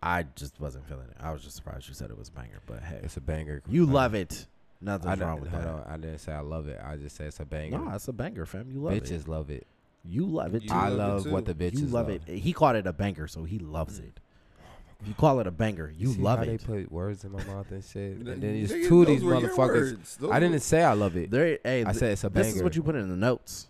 [0.01, 1.17] I just wasn't feeling it.
[1.19, 2.61] I was just surprised you said it was a banger.
[2.65, 3.61] But hey, it's a banger.
[3.69, 4.47] you love it.
[4.81, 5.67] I, Nothing's don't- wrong with that.
[5.67, 6.79] on, I didn't say I love it.
[6.83, 7.77] I just said it's a banger.
[7.77, 8.71] No, it's a banger, fam.
[8.71, 9.21] You love bitches it.
[9.25, 9.67] Bitches love it.
[10.03, 10.67] You love it.
[10.67, 10.73] Too.
[10.73, 12.27] I love love what the bitches you love, it.
[12.27, 14.19] He called it a banger, so he loves it.
[15.01, 16.47] If you call it a banger, you See love how it.
[16.47, 18.17] They put words in my mouth and shit.
[18.17, 20.17] and then Nigga, two of these those were your motherfuckers.
[20.17, 21.31] Those I didn't say I love it.
[21.31, 22.43] There, hey, I th- said it's a banger.
[22.43, 22.57] this banger.
[22.59, 23.67] is what you put in the notes.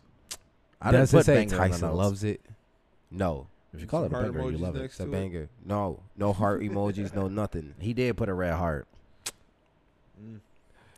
[0.82, 1.98] I Does didn't it put say banger in the Tyson notes.
[1.98, 2.42] loves it?
[3.12, 4.80] No, If you call it a heart banger, you emojis love it.
[4.82, 5.12] next it's a to it.
[5.14, 5.50] banger.
[5.66, 7.76] No, no heart emojis, no nothing.
[7.80, 8.88] He did put a red heart.
[10.22, 10.40] Mm.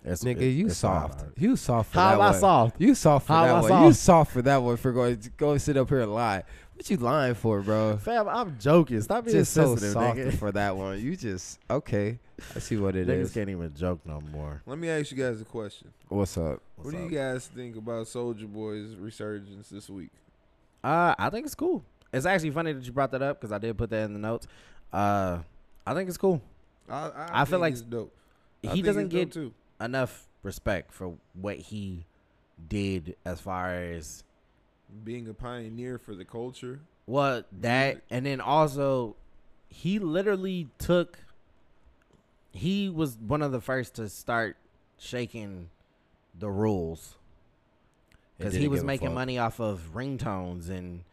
[0.06, 1.22] It's, Nigga, it- you it's a soft.
[1.22, 1.34] heart.
[1.38, 2.40] You soft for How that am I one.
[2.40, 2.82] soft?
[2.82, 3.70] You soft for How that am I one.
[3.70, 3.86] soft?
[3.86, 6.44] You soft for that one for going to go sit up here and lie.
[6.76, 7.98] What you lying for, bro?
[7.98, 9.00] Fam, I'm joking.
[9.02, 10.38] Stop being Just so sensitive, soft nigga.
[10.38, 11.00] for that one.
[11.00, 12.20] You just okay.
[12.56, 13.34] I see what it Niggas is.
[13.34, 14.62] can't even joke no more.
[14.66, 15.90] Let me ask you guys a question.
[16.10, 16.62] What's up?
[16.78, 20.10] what do you guys think about Soulja Boy's resurgence this week?
[20.84, 21.84] Uh, I think it's cool.
[22.12, 24.20] It's actually funny that you brought that up because I did put that in the
[24.20, 24.48] notes.
[24.92, 25.40] Uh,
[25.88, 26.42] I think it's cool.
[26.90, 28.14] I, I, I feel like it's dope.
[28.68, 29.54] I he doesn't get too.
[29.80, 32.06] enough respect for what he
[32.68, 34.24] did as far as
[35.04, 36.80] being a pioneer for the culture.
[37.06, 38.04] Well, that Music.
[38.10, 39.16] and then also
[39.68, 41.20] he literally took
[42.52, 44.56] he was one of the first to start
[44.98, 45.70] shaking
[46.38, 47.16] the rules
[48.40, 51.04] cuz he was making money off of ringtones and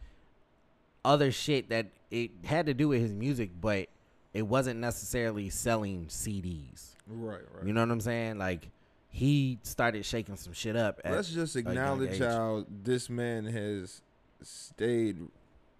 [1.03, 3.89] other shit that it had to do with his music but
[4.33, 6.95] it wasn't necessarily selling CDs.
[7.07, 7.65] Right, right.
[7.65, 8.37] You know what I'm saying?
[8.37, 8.69] Like
[9.11, 10.99] he started shaking some shit up.
[11.03, 14.01] at- Let's just acknowledge how this man has
[14.41, 15.17] stayed,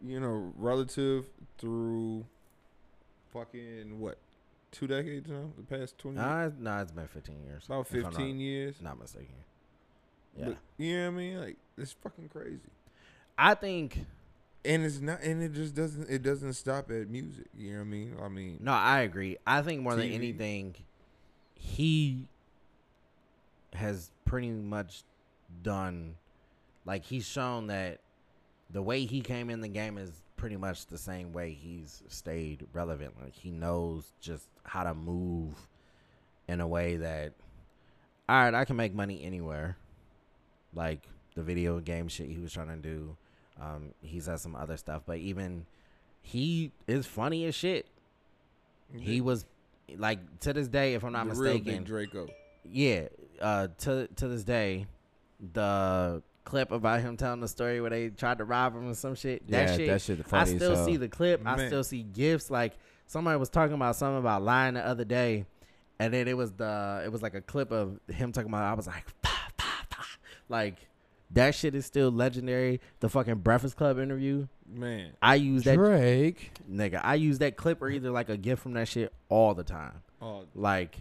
[0.05, 1.25] you know, relative
[1.57, 2.25] through
[3.33, 4.17] fucking what,
[4.71, 5.49] two decades now?
[5.57, 7.65] The past twenty, Nah, nah, it's been 15 years.
[7.65, 8.75] about if I'm not- fifteen years.
[8.81, 9.35] Not mistaken.
[10.37, 10.45] Yeah.
[10.49, 11.39] But, you know what I mean?
[11.39, 12.59] Like it's fucking crazy.
[13.37, 14.05] I think
[14.63, 16.07] And it's not, and it just doesn't.
[16.09, 17.47] It doesn't stop at music.
[17.57, 18.15] You know what I mean?
[18.23, 19.37] I mean, no, I agree.
[19.47, 20.75] I think more than anything,
[21.55, 22.27] he
[23.73, 25.03] has pretty much
[25.63, 26.15] done
[26.85, 27.99] like he's shown that
[28.69, 32.65] the way he came in the game is pretty much the same way he's stayed
[32.73, 33.13] relevant.
[33.21, 35.53] Like he knows just how to move
[36.47, 37.33] in a way that
[38.27, 39.77] all right, I can make money anywhere.
[40.73, 43.17] Like the video game shit he was trying to do.
[43.59, 45.65] Um, he's had some other stuff, but even
[46.21, 47.85] he is funny as shit.
[48.97, 49.45] He was
[49.97, 52.27] like to this day, if I'm not the real mistaken, big Draco.
[52.63, 53.07] yeah.
[53.41, 54.85] Uh, to to this day,
[55.53, 59.15] the clip about him telling the story where they tried to rob him and some
[59.15, 59.47] shit.
[59.49, 59.87] That Yeah, shit.
[59.87, 60.85] that shit I funny as still hell.
[60.85, 61.41] see the clip.
[61.45, 62.49] I still see gifs.
[62.49, 62.73] Like
[63.07, 65.45] somebody was talking about something about lying the other day,
[65.99, 68.63] and then it was the it was like a clip of him talking about.
[68.63, 70.03] I was like, "Bah, bah, bah."
[70.49, 70.75] like
[71.33, 72.81] that shit is still legendary.
[72.99, 74.47] The fucking Breakfast Club interview.
[74.73, 76.51] Man, I use that Drake.
[76.69, 76.99] nigga.
[77.03, 80.01] I use that clip or either like a gift from that shit all the time.
[80.21, 80.97] oh, Like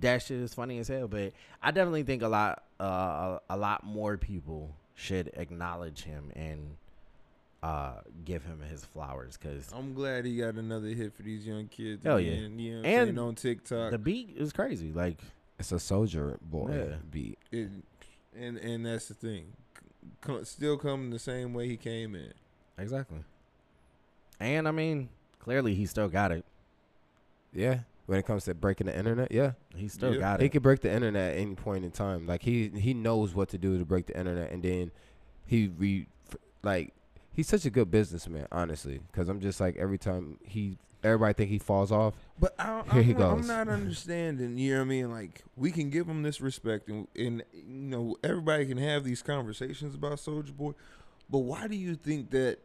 [0.00, 1.08] that shit is funny as hell.
[1.08, 6.30] But I definitely think a lot, uh, a, a lot more people should acknowledge him
[6.36, 6.76] and
[7.62, 11.68] uh give him his flowers because I'm glad he got another hit for these young
[11.68, 12.02] kids.
[12.04, 12.32] Hell yeah.
[12.32, 13.92] again, You know And on TikTok.
[13.92, 14.90] the beat is crazy.
[14.92, 15.18] Like
[15.60, 16.96] It's a Soulja Boy Yeah.
[17.10, 17.38] beat.
[17.52, 17.68] It,
[18.36, 19.52] and and that's the thing.
[20.20, 22.32] Co- still coming the same way he came in.
[22.76, 23.20] exactly.
[24.40, 26.44] And I mean, clearly he still got it.
[27.54, 27.80] Yeah.
[28.06, 29.52] When it comes to breaking the internet, yeah.
[29.76, 30.20] He still Yeah.
[30.20, 30.42] got it.
[30.42, 32.26] He could break the internet at any point in time.
[32.26, 34.90] Like he he knows what to do to break the internet, and then
[35.46, 36.06] he re
[36.62, 36.92] like
[37.32, 39.00] he's such a good businessman, honestly.
[39.10, 42.14] Because I'm just like every time he everybody think he falls off.
[42.40, 44.58] But I, Here I'm, he not- I'm not understanding.
[44.58, 45.10] You know what I mean?
[45.12, 49.22] Like we can give him this respect, and, and you know everybody can have these
[49.22, 50.72] conversations about Soulja Boy.
[51.30, 52.58] But why do you think that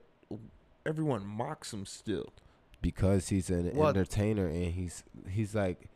[0.86, 2.34] everyone mocks him still?
[2.82, 5.90] Because he's an Well- entertainer and he's he's like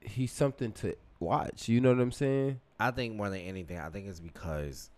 [0.00, 1.68] he's something to watch.
[1.68, 2.60] You know what I'm saying?
[2.78, 4.90] I think more than anything, I think it's because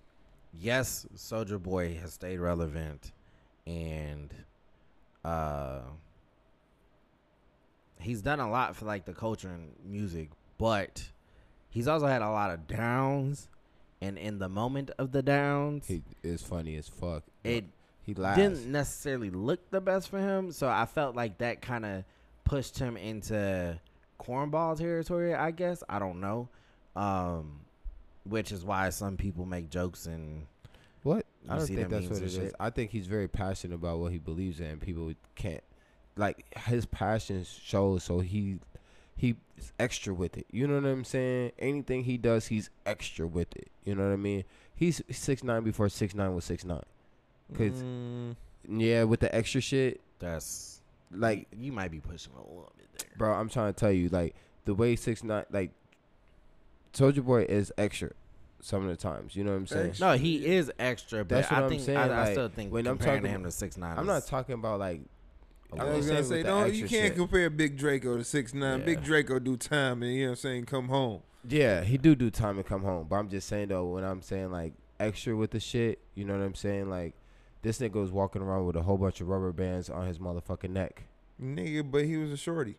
[0.52, 3.12] yes, Soulja Boy has stayed relevant
[3.66, 4.32] and
[5.24, 5.80] uh
[8.00, 11.10] he's done a lot for like the culture and music, but
[11.68, 13.48] he's also had a lot of downs
[14.00, 17.22] and in the moment of the downs He is funny as fuck.
[17.44, 17.64] it
[18.04, 18.38] he laughs.
[18.38, 20.50] didn't necessarily look the best for him.
[20.52, 22.04] So I felt like that kind of
[22.44, 23.78] pushed him into
[24.20, 25.82] cornball territory, I guess.
[25.88, 26.48] I don't know.
[26.96, 27.60] Um,
[28.24, 30.46] which is why some people make jokes and
[31.02, 31.26] What?
[31.48, 32.34] I don't think that's what it is.
[32.34, 32.54] shit?
[32.60, 34.78] I think he's very passionate about what he believes in.
[34.78, 35.62] People can't
[36.16, 38.58] like his passion shows, so he
[39.16, 39.34] he's
[39.80, 40.46] extra with it.
[40.52, 41.52] You know what I'm saying?
[41.58, 43.70] Anything he does, he's extra with it.
[43.84, 44.44] You know what I mean?
[44.74, 46.82] He's six nine before six nine was six nine.
[47.54, 48.36] 'Cause- Mm,
[48.68, 53.08] Yeah, with the extra shit, that's like you might be pushing a little bit there.
[53.18, 54.34] bro, I'm trying to tell you, like
[54.64, 55.72] the way six nine, like
[56.92, 58.10] Soulja Boy is extra
[58.60, 59.34] some of the times.
[59.34, 59.94] You know what I'm saying?
[60.00, 62.72] No, he is extra, but That's what I I'm think saying, I, I still think
[62.72, 63.98] when I'm comparing talking him to six nine.
[63.98, 65.00] I'm not talking about like.
[65.72, 67.14] I I was gonna say, with don't you can't shit.
[67.16, 68.80] compare Big Draco to six nine.
[68.80, 68.84] Yeah.
[68.84, 71.22] Big Draco do time, and you know what I'm saying, come home.
[71.48, 73.06] Yeah, he do do time and come home.
[73.08, 76.36] But I'm just saying though, when I'm saying like extra with the shit, you know
[76.38, 76.90] what I'm saying?
[76.90, 77.14] Like
[77.62, 80.70] this nigga was walking around with a whole bunch of rubber bands on his motherfucking
[80.70, 81.04] neck.
[81.42, 82.76] Nigga, but he was a shorty.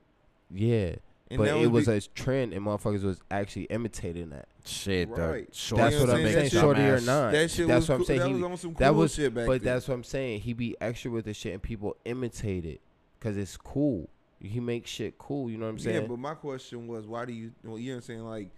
[0.54, 0.96] Yeah,
[1.32, 4.48] And but it was be- a trend, and motherfuckers was actually imitating that.
[4.66, 5.10] shit.
[5.10, 5.50] Right.
[5.50, 6.50] The short That's You know what what I'm I'm saying.
[6.50, 6.62] saying?
[6.62, 8.20] Shorty or not, that shit that's was what I'm cool- saying.
[8.20, 9.74] That He- was on some cool that was, shit back but then.
[9.74, 10.42] that's what I'm saying.
[10.42, 12.80] He be extra with the shit, and people imitate it
[13.20, 14.10] because it's cool.
[14.40, 15.50] He makes shit cool.
[15.50, 16.02] You know what I'm saying?
[16.04, 17.52] Yeah, but my question was, why do you?
[17.64, 18.24] Well, you know what I'm saying?
[18.26, 18.50] Like,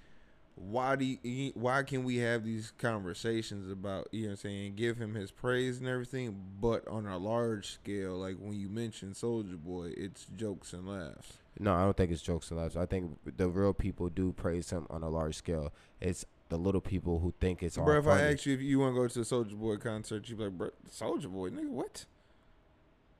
[0.55, 4.75] why do you, why can we have these conversations about you know what I'm saying?
[4.75, 9.11] Give him his praise and everything, but on a large scale, like when you mention
[9.11, 11.33] Soulja Boy, it's jokes and laughs.
[11.59, 12.75] No, I don't think it's jokes and laughs.
[12.75, 15.73] I think the real people do praise him on a large scale.
[15.99, 18.95] It's the little people who think it's Bro, if I ask you if you want
[18.95, 22.05] to go to a Soulja Boy concert, you'd be like, bro, Soulja Boy, nigga, what?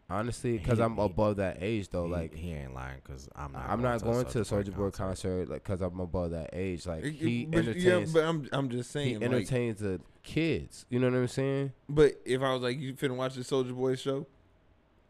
[0.07, 2.05] Honestly, because I'm he- above that age though.
[2.05, 3.67] he, like he ain't lying because I'm not.
[3.67, 4.97] I'm not going to a Soulja Boy concert.
[4.97, 6.85] concert like because I'm above that age.
[6.85, 7.83] Like he but, entertains.
[7.83, 10.85] Yeah, but I'm I'm just he saying, like, entertains the kids.
[10.89, 11.71] You know what I'm saying?
[11.89, 14.27] but if I was like, you finna watch the Soulja Boy show,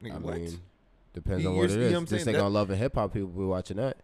[0.02, 0.38] nigga, I what?
[0.38, 0.60] mean,
[1.14, 1.76] depends You- on what it is.
[1.76, 1.94] it what is.
[1.94, 2.36] I'm This saying?
[2.36, 3.98] nigga That- on Love and Hip Hop, people be watching that.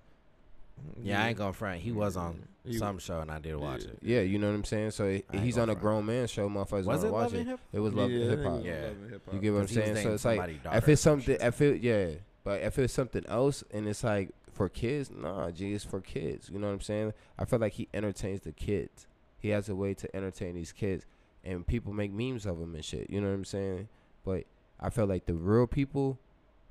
[1.02, 1.80] Yeah, I ain't gonna front.
[1.82, 1.96] He mm.
[1.96, 3.90] was on He- some show and I did watch Yeah.
[3.90, 4.00] it.
[4.02, 4.92] Yeah, you know what I'm saying.
[4.92, 6.48] So he- I ain't he's on a grown man show.
[6.48, 7.40] Motherfuckers Was gonna it watch Love it.
[7.40, 7.60] and Hip?
[7.74, 8.64] It was Love Yeah, hip hop.
[8.64, 8.74] Yeah.
[8.84, 9.34] Love and Hip Hop.
[9.34, 9.96] You get what I'm saying?
[9.98, 12.10] So it's like if it's something, if it yeah,
[12.44, 16.50] but if it's something else and it's like for kids, nah, G, it's for kids.
[16.52, 17.14] You know what I'm saying?
[17.40, 19.08] I feel like he entertains the kids.
[19.40, 21.06] He has a way to entertain these kids,
[21.44, 23.10] and people make memes of him and shit.
[23.10, 23.88] You know what I'm saying?
[24.24, 24.44] But
[24.80, 26.20] I feel like the real people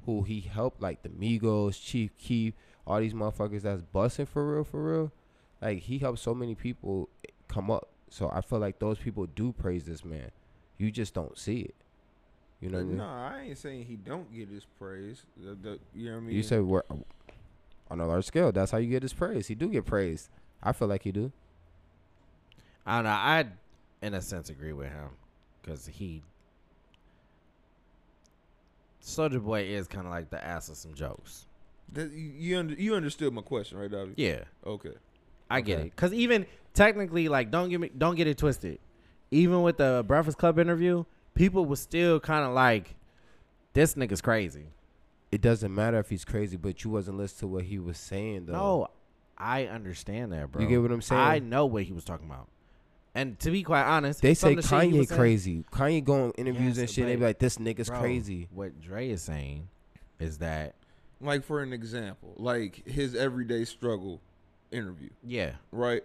[0.07, 2.55] who he helped, like the Migos, Chief Keef,
[2.87, 5.13] all these motherfuckers that's busting for real, for real.
[5.61, 7.09] Like he helped so many people
[7.49, 7.89] come up.
[8.09, 10.31] So I feel like those people do praise this man.
[10.79, 11.75] You just don't see it.
[12.61, 12.97] You know what I mean?
[12.99, 15.23] no, I ain't saying he don't get his praise.
[15.37, 16.37] The, the, you know what I mean?
[16.37, 16.97] You said we're uh,
[17.91, 18.53] on a large scale.
[18.53, 19.47] That's how you get his praise.
[19.47, 20.29] He do get praised.
[20.63, 21.33] I feel like he do.
[22.85, 23.11] I don't know.
[23.11, 23.47] I,
[24.03, 25.09] in a sense, agree with him
[25.63, 26.23] because he,
[29.03, 31.47] Soulja Boy is kind of like the ass of some jokes.
[31.93, 34.13] that, you you, under, you understood my question, right, Dobby?
[34.17, 34.95] Yeah, Okay.
[35.51, 35.87] I get Okay.
[35.89, 35.97] it.
[35.97, 38.79] Cause even technically, like, don't get me, don't get it twisted.
[39.31, 42.95] Even with the Breakfast Club interview, people was still kind of like,
[43.75, 44.67] "This nigga's crazy."
[45.33, 48.47] It doesn't matter if he's crazy, but you wasn't listening to what he was saying
[48.47, 48.53] though.
[48.53, 48.89] No,
[49.39, 50.63] I understand that, bro.
[50.63, 51.21] You get what I'm saying?
[51.21, 52.49] I know what he was talking about.
[53.15, 55.65] And to be quite honest, They say some the shit Kanye was saying- crazy.
[55.73, 57.07] Kanye go on interviews Yes, and shit.
[57.07, 59.69] They be like, "This nigga's Bro, crazy." What Dre is saying
[60.19, 60.75] is that
[61.21, 64.21] Like for an example, like his everyday struggle
[64.73, 66.03] interview, yeah, right?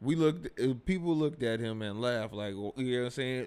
[0.00, 3.46] We looked, uh, people looked at him and laughed, like, you know what I'm saying?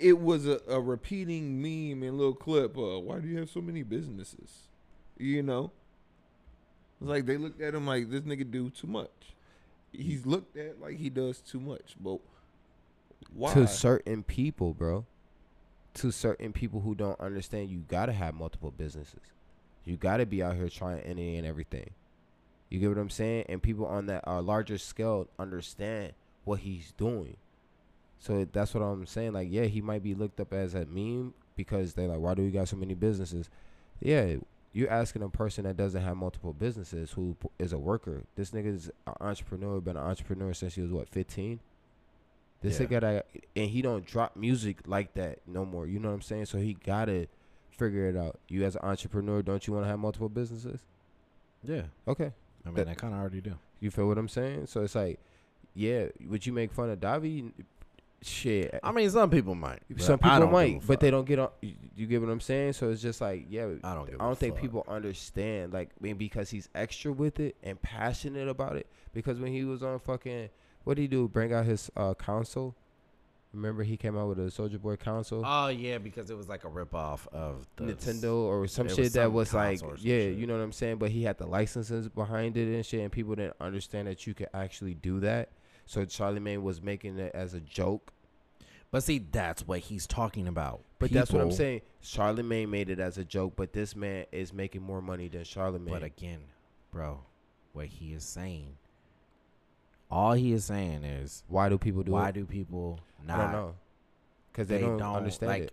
[0.00, 2.76] it was a, a repeating meme and little clip.
[2.76, 4.68] Uh, why do you have so many businesses?
[5.18, 5.70] You know,
[7.00, 9.10] it's like they looked at him like this nigga do too much.
[9.92, 12.18] He's looked at like he does too much, but
[13.32, 13.52] why?
[13.52, 15.04] to certain people, bro.
[15.94, 19.20] To certain people who don't understand, you gotta have multiple businesses.
[19.84, 21.90] You gotta be out here trying any and everything.
[22.70, 23.46] You get what I'm saying?
[23.48, 26.12] And people on that uh, larger scale understand
[26.44, 27.36] what he's doing.
[28.20, 29.32] So that's what I'm saying.
[29.32, 32.42] Like, yeah, he might be looked up as a meme because they're like, why do
[32.42, 33.50] we got so many businesses?
[34.00, 34.36] Yeah,
[34.72, 38.22] you're asking a person that doesn't have multiple businesses who is a worker.
[38.36, 41.58] This nigga's an entrepreneur, been an entrepreneur since he was what 15.
[42.62, 42.86] This Yeah.
[42.86, 45.86] nigga that and he don't drop music like that no more.
[45.86, 46.44] You know what I'm saying?
[46.46, 47.26] So he gotta
[47.70, 48.38] figure it out.
[48.48, 50.80] You as an entrepreneur, don't you want to have multiple businesses?
[51.64, 51.84] Yeah.
[52.06, 52.32] Okay,
[52.64, 53.54] I mean, That- I kind of already do.
[53.80, 54.66] you feel what I'm saying?
[54.66, 55.18] So it's like,
[55.74, 57.52] yeah, would you make fun of Davi?
[58.22, 59.80] Shit, I mean, some people might.
[59.96, 61.48] some people might, but they don't get on.
[61.62, 62.74] You, you get what I'm saying?
[62.74, 64.10] So it's just like, yeah, I don't.
[64.10, 64.60] I don't think fuck.
[64.62, 68.86] people understand, like, I mean, because he's extra with it and passionate about it.
[69.14, 70.50] Because when he was on fucking,
[70.84, 71.28] what did he do?
[71.28, 72.74] Bring out his uh, console.
[73.52, 76.64] Remember, he came out with a Soulja Boy console, Oh yeah, because it was like
[76.64, 79.96] a ripoff of the Nintendo or some shit was that some was like, console or
[79.96, 80.36] some yeah, shit.
[80.38, 80.98] you know what I'm saying.
[80.98, 84.34] But he had the licenses behind it and shit, and people didn't understand that you
[84.34, 85.48] could actually do that.
[85.86, 88.12] So Charlie Charlemagne was making it as a joke.
[88.92, 90.82] But see, that's what he's talking about.
[91.00, 91.80] But that's what I'm People- saying.
[92.02, 95.92] Charlemagne made it as a joke, but this man is making more money than Charlemagne.
[95.92, 96.38] But again,
[96.92, 97.20] bro,
[97.72, 98.76] what he is saying,
[100.10, 102.14] all he is saying is, Why do people do it?
[102.14, 102.34] why it?
[102.34, 103.36] do people I not?
[103.42, 103.74] don't know.
[104.52, 105.72] Because they, don't, understand like, it.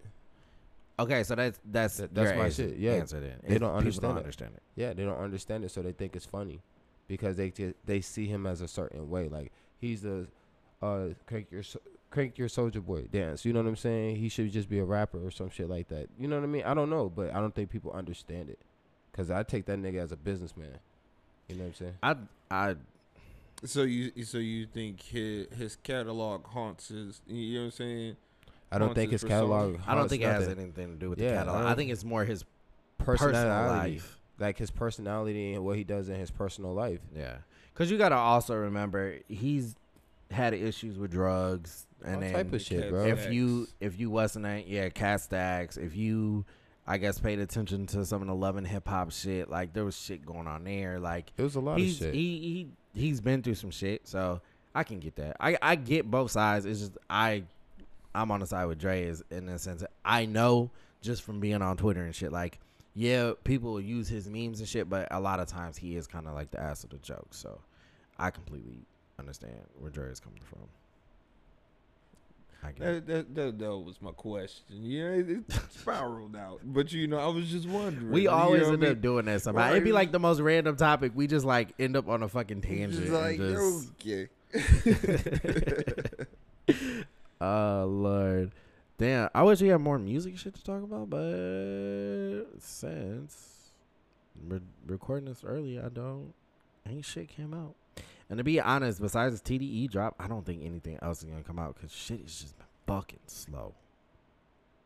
[0.99, 2.91] Okay, so that's that's That- that's your my answer, shit, yeah.
[2.93, 3.39] Answer then.
[3.43, 4.19] They don't people understand Don't it.
[4.19, 4.63] understand it.
[4.75, 6.61] Yeah, they don't understand it, so they think it's funny
[7.07, 9.27] because they ju- they see him as a certain way.
[9.29, 10.27] Like he's the
[10.81, 11.81] uh crank your so-
[12.11, 13.45] crank your Soulja Boy dance.
[13.45, 14.17] You know what I'm saying?
[14.17, 16.07] He should just be a rapper or some shit like that.
[16.19, 16.63] You know what I mean?
[16.63, 18.59] I don't know, but I don't think people understand it
[19.11, 20.77] because I take that nigga as a businessman.
[21.47, 21.93] You know what I'm saying?
[22.03, 22.15] I
[22.51, 22.75] I
[23.63, 27.21] So you so you think his his catalog haunts his?
[27.27, 28.15] You know what I'm saying?
[28.71, 29.75] I don't Haunts think his his catalog.
[29.85, 30.63] I don't haunts think it has nothing.
[30.63, 31.55] anything to do with the Yeah, I catalog.
[31.61, 32.43] I, don't- think it's more his
[32.97, 34.19] personal personality, life.
[34.39, 36.99] like his personality and what he does in his personal life.
[37.15, 37.37] Yeah,
[37.73, 39.75] because you got to also remember he's
[40.29, 43.05] had issues with drugs and All then type of shit, bro.
[43.05, 46.43] if you if you wasn't a, yeah cat stacks if you
[46.85, 49.97] I guess paid attention to some of the loving hip hop shit like there was
[49.97, 52.13] shit going on there like It was a lot he's of shit.
[52.13, 52.67] he he
[52.97, 54.41] he's been through some shit so
[54.73, 57.43] I can get that I I get both sides it's just I
[58.15, 60.71] I'm on the side with Dre is in the sense I know
[61.01, 62.59] just from being on Twitter and shit like
[62.93, 66.27] yeah people use his memes and shit but a lot of times he is kind
[66.27, 67.59] of like the ass of the joke so
[68.19, 68.79] I completely
[69.19, 70.67] understand where Dre is coming from.
[72.79, 74.83] That, that, that, that was my question.
[74.83, 76.61] Yeah, it, it spiraled out.
[76.63, 78.11] But you know, I was just wondering.
[78.11, 79.01] We always end up mean?
[79.01, 79.61] doing that somehow.
[79.61, 79.71] Right.
[79.71, 81.11] It'd be like the most random topic.
[81.15, 83.07] We just like end up on a fucking tangent.
[83.07, 84.27] Just like just, okay.
[87.41, 88.51] oh Lord,
[88.97, 89.29] damn!
[89.33, 93.71] I wish we had more music shit to talk about, but since
[94.85, 96.33] recording this early, I don't.
[96.87, 97.75] Ain't shit came out.
[98.29, 101.43] And to be honest, besides the TDE drop, I don't think anything else is gonna
[101.43, 102.55] come out because shit is just
[102.85, 103.73] fucking slow.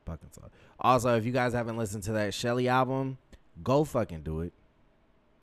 [0.05, 0.49] Fucking slow.
[0.79, 3.17] Also, if you guys haven't listened to that Shelley album,
[3.63, 4.53] go fucking do it.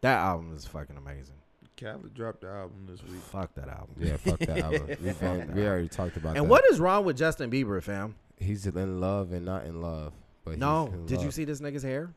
[0.01, 1.34] That album is fucking amazing.
[1.80, 3.20] Khaled dropped the album this week.
[3.20, 3.94] Fuck that album.
[3.99, 4.86] yeah, fuck that album.
[4.88, 5.59] We, Fuck that we album.
[5.66, 6.40] already talked about that.
[6.40, 8.16] And what is wrong with Justin Bieber, fam?
[8.36, 10.12] He's in love and not in love.
[10.44, 12.11] But No, in did you see this nigga's hair?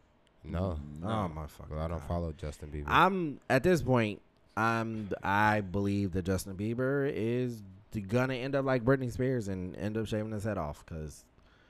[0.43, 1.75] No, Oh my fucking.
[1.75, 2.07] well, I don't God.
[2.07, 2.85] follow Justin Bieber.
[2.87, 4.19] I'm at this point.
[4.55, 5.09] I'm.
[5.23, 7.61] I believe that Justin Bieber is
[8.07, 11.23] gonna end up like Britney Spears and end up shaving his head off because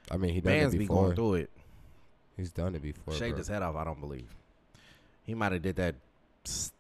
[0.10, 1.50] I mean, he bands be going through it.
[2.38, 3.14] He's done it before.
[3.14, 3.38] Shaved bro.
[3.38, 3.76] his head off.
[3.76, 4.36] I don't believe.
[5.24, 5.96] He might have did that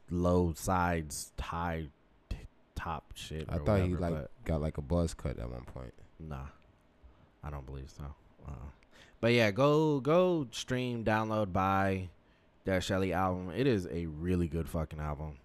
[0.09, 1.87] low sides tie
[2.29, 2.37] t-
[2.75, 3.45] top shit.
[3.49, 5.93] I thought he like got like a buzz cut at one point.
[6.19, 6.47] Nah,
[7.43, 8.03] I don't believe so.
[8.47, 8.69] uh
[9.19, 12.09] But yeah, go go stream, download, buy
[12.65, 13.51] that Shelley album.
[13.55, 15.37] It is a really good fucking album.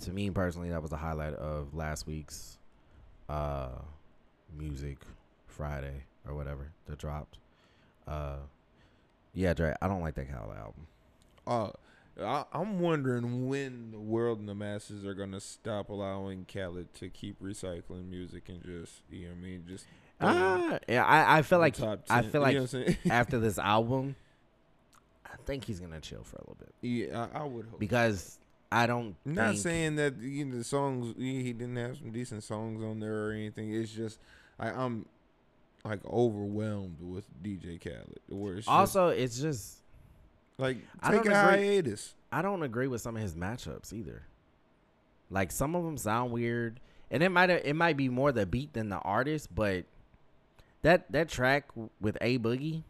[0.00, 2.58] To me personally, that was the highlight of last week's
[3.28, 3.70] uh
[4.56, 4.98] music
[5.46, 7.38] Friday or whatever that dropped.
[8.06, 8.36] Uh,
[9.34, 10.86] yeah, Dre, I don't like that Khaled album.
[11.46, 11.70] Uh,
[12.22, 17.08] I, I'm wondering when the world and the masses are gonna stop allowing Khaled to
[17.08, 19.86] keep recycling music and just, you know what I mean, just.
[20.20, 22.96] Ah, yeah, I, I feel like I 10, feel you like know I'm saying?
[23.10, 24.16] after this album,
[25.26, 27.78] I think he's gonna chill for a little bit yeah, I, I would hope.
[27.78, 28.38] because
[28.70, 29.14] I don't.
[29.24, 33.00] I'm not saying that you know, the songs he didn't have some decent songs on
[33.00, 33.72] there or anything.
[33.72, 34.18] It's just
[34.58, 35.06] I, I'm
[35.84, 38.18] like overwhelmed with DJ Khaled.
[38.28, 39.78] Where it's just, Also, it's just
[40.58, 42.14] like I take don't a agree- hiatus.
[42.32, 44.22] I don't agree with some of his matchups either.
[45.30, 48.72] Like some of them sound weird, and it might it might be more the beat
[48.72, 49.84] than the artist, but
[50.82, 51.66] that that track
[52.00, 52.82] with A Boogie,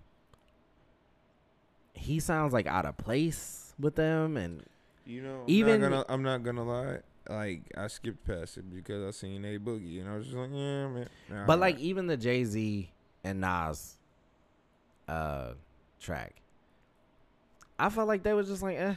[1.95, 4.65] he sounds like out of place with them, and
[5.07, 6.99] You know, I'm Even- not gonna, I'm not gonna lie.
[7.29, 10.51] Like I skipped past it because I seen a boogie, and I was just like,
[10.53, 11.09] yeah, man.
[11.47, 11.79] but like alright.
[11.81, 12.89] even the Jay Z
[13.25, 13.97] and Nas
[15.09, 15.55] uh
[16.01, 16.37] track,
[17.79, 18.95] I felt like they was just like, eh,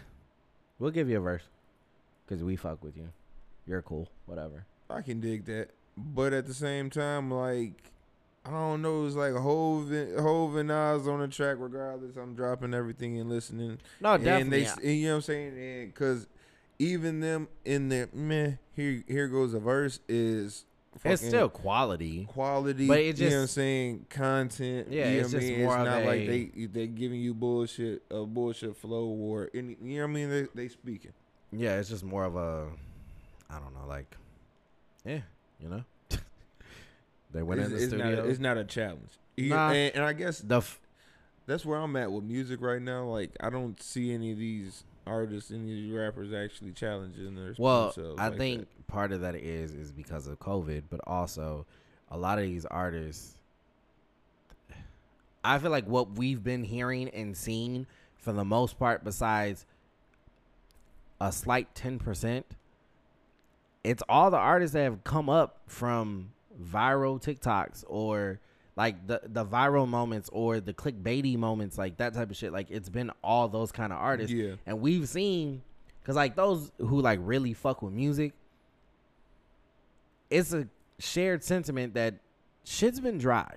[0.77, 1.41] we'll give you a verse
[2.27, 3.09] because we fuck with you,
[3.65, 4.65] you're cool, whatever.
[4.91, 7.91] I can dig that, but at the same time, like
[8.49, 11.57] I don't know, it's like Hove, and- Hove and Nas on the track.
[11.59, 13.77] Regardless, I'm dropping everything and listening.
[14.01, 14.59] No, and definitely.
[14.61, 15.87] they, s- and you know what I'm saying?
[15.87, 16.27] Because
[16.79, 20.65] even them in their meh, here here goes a verse is
[21.05, 22.25] it's still quality.
[22.25, 22.87] quality.
[22.87, 24.05] But it you know what I'm saying?
[24.09, 24.87] Content.
[24.89, 25.63] Yeah, you know it's what just mean?
[25.63, 29.77] more It's not like they they giving you bullshit a bullshit flow or any.
[29.83, 30.29] You know what I mean?
[30.29, 31.11] They they speaking.
[31.51, 32.67] Yeah, it's just more of a,
[33.49, 34.15] I don't know, like,
[35.03, 35.21] yeah,
[35.59, 35.83] you know,
[37.31, 38.15] they went it's, in the it's studio.
[38.15, 39.19] Not a, it's not a challenge.
[39.37, 39.71] Nah.
[39.71, 40.79] and, and I guess the f-
[41.45, 43.05] that's where I'm at with music right now.
[43.05, 47.55] Like I don't see any of these artists, any of these rappers actually challenging their
[47.57, 48.87] well, themselves I like think that.
[48.87, 51.65] part of that is is because of COVID, but also
[52.11, 53.35] a lot of these artists.
[55.43, 59.65] I feel like what we've been hearing and seeing for the most part, besides
[61.21, 62.45] a slight ten percent,
[63.83, 68.39] it's all the artists that have come up from viral TikToks or
[68.75, 72.51] like the the viral moments or the clickbaity moments, like that type of shit.
[72.53, 74.53] Like it's been all those kind of artists, Yeah.
[74.65, 75.61] and we've seen
[76.01, 78.33] because like those who like really fuck with music,
[80.29, 80.67] it's a
[80.99, 82.15] shared sentiment that
[82.63, 83.55] shit's been dry.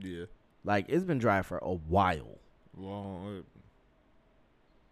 [0.00, 0.24] Yeah,
[0.64, 2.38] Like it's been dry for a while.
[2.76, 3.44] long.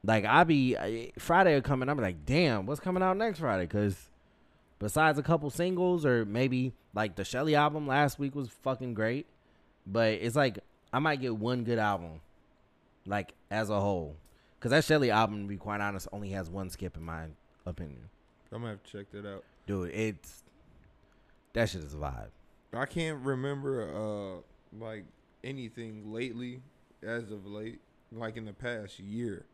[0.04, 3.64] Like I be Friday come I'm like, damn, what's coming out next Friday?
[3.64, 4.08] Because
[4.78, 9.26] besides a couple singles or maybe like the Shelley album last week was fucking great,
[9.86, 10.58] but it's like
[10.92, 12.20] I might get one good album,
[13.06, 14.16] like as a whole.
[14.58, 17.26] Because that Shelley album, to be quite honest, only has one skip in my
[17.64, 18.08] opinion.
[18.52, 19.44] I'm gonna have to check that out.
[19.66, 20.44] Dude, it's
[21.52, 22.28] that shit is a vibe.
[22.72, 25.04] I can't remember uh like
[25.44, 26.60] anything lately
[27.02, 27.80] as of late,
[28.12, 29.44] like in the past year,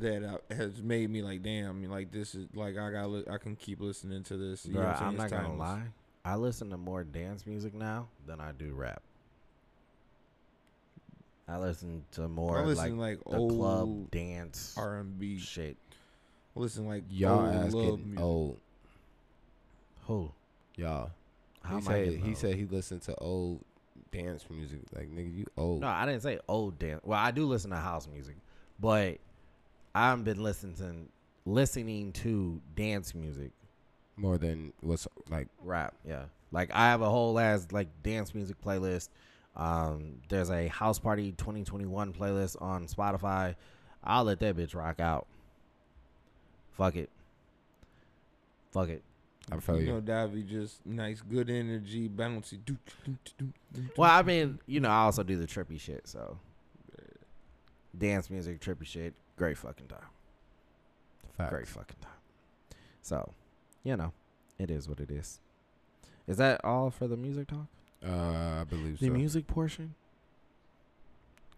[0.00, 3.38] that uh, has made me like, damn, like this is like I got li- I
[3.38, 4.66] can keep listening to this.
[4.66, 5.58] You know what I'm, I'm not It's gonna timeless.
[5.60, 5.82] lie.
[6.24, 9.02] I listen to more dance music now than I do rap.
[11.46, 15.38] I listen to more I like, listen like, the old club dance R and B.
[15.38, 15.76] shit.
[16.54, 18.20] Listen like Y'all old ass love getting music.
[18.24, 18.58] old.
[20.06, 20.32] Who?
[20.76, 21.10] Y'all.
[21.62, 22.36] How he said he old?
[22.38, 23.62] said he listened to old
[24.10, 24.80] dance music.
[24.94, 25.80] Like nigga, you old.
[25.82, 27.02] No, I didn't say old dance.
[27.04, 28.36] Well, I do listen to house music,
[28.80, 29.18] but
[29.94, 30.94] I've been listening to
[31.46, 33.52] listening to dance music,
[34.16, 35.94] More than what's like rap.
[36.06, 39.08] Yeah, like I have a whole ass like dance music playlist.
[39.56, 43.54] Um, there's a house party 2021 playlist on Spotify.
[44.02, 45.26] I'll let that bitch rock out.
[46.72, 47.08] Fuck it.
[48.72, 49.02] Fuck it.
[49.52, 49.92] I feel You you.
[49.92, 52.58] know, Davi just nice, good energy, bouncy.
[53.96, 56.38] Well, I mean, you know, I also do the trippy shit, so
[57.96, 59.98] dance music, trippy shit, great fucking time.
[61.36, 61.50] Facts.
[61.50, 62.10] Great fucking time.
[63.02, 63.32] So,
[63.82, 64.12] you know,
[64.58, 65.40] it is what it is.
[66.26, 67.66] Is that all for the music talk?
[68.06, 69.04] Uh, I believe so.
[69.04, 69.16] The so.
[69.16, 69.94] music portion?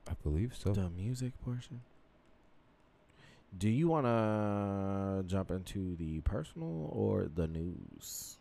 [0.08, 0.72] I believe so.
[0.72, 1.82] The music portion?
[3.56, 8.38] Do you want to jump into the personal or the news?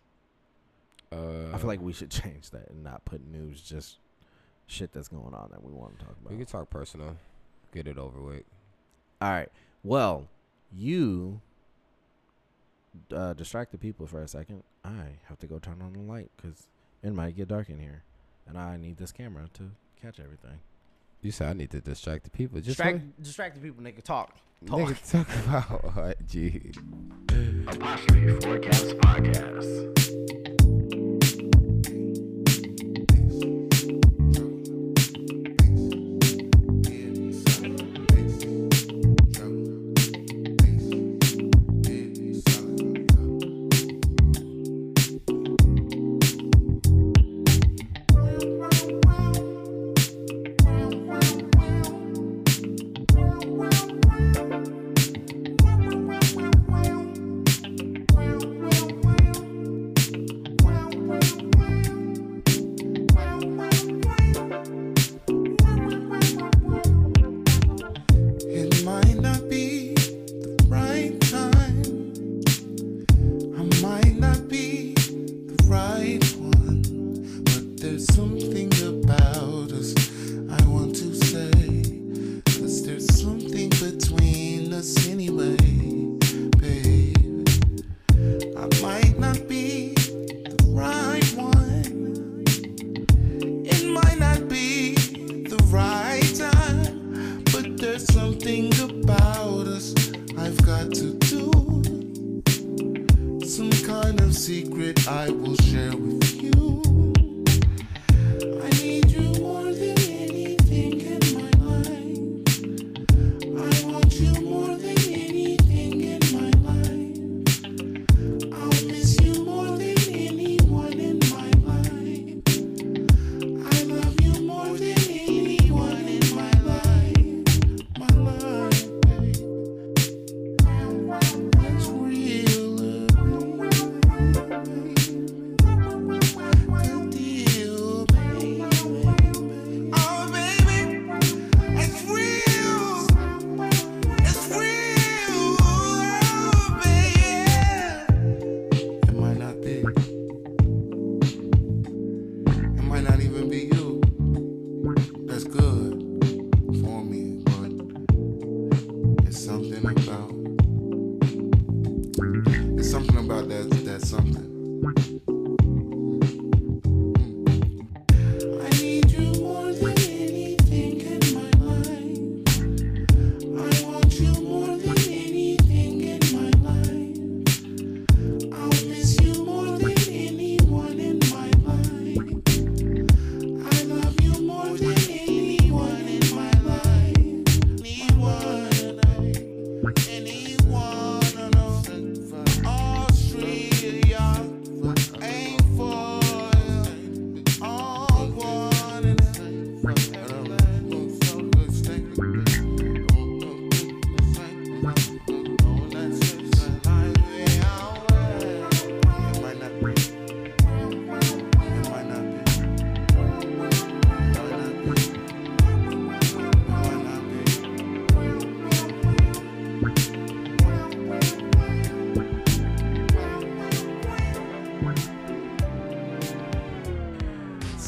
[1.11, 3.97] Uh, I feel like we should change that and not put news, just
[4.67, 6.31] shit that's going on that we want to talk about.
[6.31, 7.15] we can talk personal.
[7.73, 8.43] Get it over with.
[9.21, 9.49] All right.
[9.83, 10.27] Well,
[10.75, 11.41] you
[13.13, 14.63] uh, distract the people for a second.
[14.83, 16.67] I have to go turn on the light because
[17.03, 18.03] it might get dark in here,
[18.47, 20.59] and I need this camera to catch everything.
[21.21, 22.57] You said I need to distract the people.
[22.57, 23.83] Just distract, distract the people.
[23.83, 24.35] Nigga, talk.
[24.65, 24.79] Talk.
[24.79, 26.27] Nigga, talk about what?
[26.27, 26.71] Gee.
[27.67, 30.24] Apostrophe Forecast Podcast.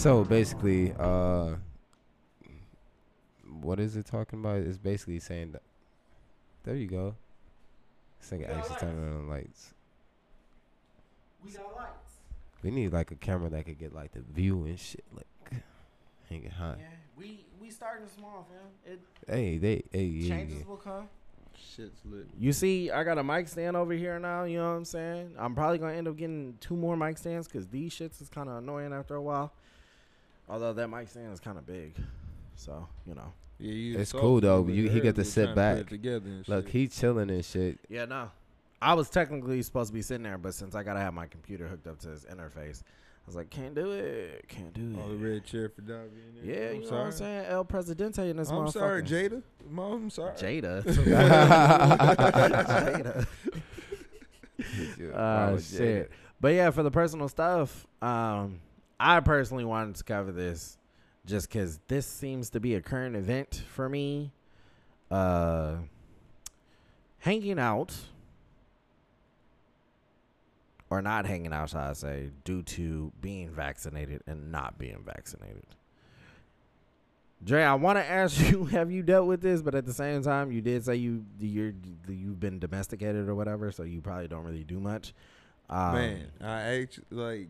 [0.07, 1.55] So basically, uh,
[3.59, 4.61] what is it talking about?
[4.61, 5.63] It's basically saying that.
[6.63, 7.15] There you go.
[8.21, 9.73] This nigga actually turning on the lights.
[11.43, 12.19] We got lights.
[12.63, 15.61] We need like a camera that could get like the view and shit, like
[16.29, 16.77] hanging high.
[16.79, 16.85] Yeah,
[17.17, 18.93] we we starting small, fam.
[18.93, 20.65] It Hey, they, hey, changes yeah.
[20.65, 21.09] will come.
[21.53, 22.27] Shit's lit.
[22.39, 24.45] You see, I got a mic stand over here now.
[24.45, 25.35] You know what I'm saying?
[25.37, 28.47] I'm probably gonna end up getting two more mic stands because these shits is kind
[28.47, 29.51] of annoying after a while.
[30.49, 31.95] Although that mic stand is kind of big,
[32.55, 33.33] so you know.
[33.59, 35.89] Yeah, you It's cool, though, but you- he get to sit trying put back.
[35.89, 36.73] together Look, shit.
[36.73, 37.79] he chilling and shit.
[37.89, 38.29] Yeah, no.
[38.81, 41.67] I was technically supposed to be sitting there, but since I gotta have my computer
[41.67, 45.03] hooked up to his interface, I was like, can't do it, can't do it.
[45.03, 46.01] Oh, the red chair for Davy.
[46.29, 46.55] in there.
[46.63, 46.99] Yeah, I'm you know sorry.
[46.99, 47.45] what I'm saying?
[47.47, 49.01] El Presidente in this I'm sorry.
[49.03, 49.41] Jada.
[49.69, 50.33] Mom, I'm sorry.
[50.37, 50.83] Jada.
[52.17, 53.27] Jada.
[54.99, 56.11] Yeah, Uh, shit.
[56.39, 58.59] But yeah, for the personal stuff, um,
[58.99, 60.77] I personally wanted to cover this
[61.25, 64.31] just because this seems to be a current event for me.
[65.11, 65.75] Uh,
[67.19, 67.93] hanging out,
[70.89, 75.65] or not hanging out, shall I say, due to being vaccinated and not being vaccinated.
[77.43, 79.61] Dre, I want to ask you, have you dealt with this?
[79.61, 81.73] But at the same time, you did say you you're
[82.07, 85.13] you've been domesticated or whatever, so you probably don't really do much.
[85.69, 87.49] Um, Man, I actually like.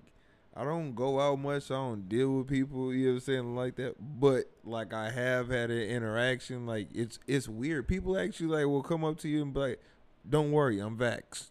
[0.58, 1.70] I don't go out much.
[1.70, 2.92] I don't deal with people.
[2.92, 3.96] You know what I'm saying like that.
[4.00, 6.66] But like I have had an interaction.
[6.66, 7.88] Like it's it's weird.
[7.88, 9.82] People actually like will come up to you and be like,
[10.28, 11.50] "Don't worry, I'm vaxxed."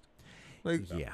[0.64, 1.12] Like yeah.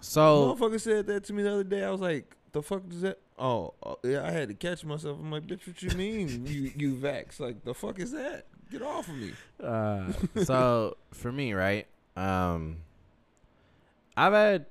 [0.00, 1.84] So motherfucker said that to me the other day.
[1.84, 4.26] I was like, "The fuck does that?" Oh, uh, yeah.
[4.26, 5.18] I had to catch myself.
[5.20, 6.46] I'm like, "Bitch, what you mean?
[6.46, 7.38] you you vax?
[7.38, 8.46] Like the fuck is that?
[8.70, 10.10] Get off of me!" uh,
[10.44, 11.86] so for me, right?
[12.16, 12.78] Um,
[14.16, 14.66] I've had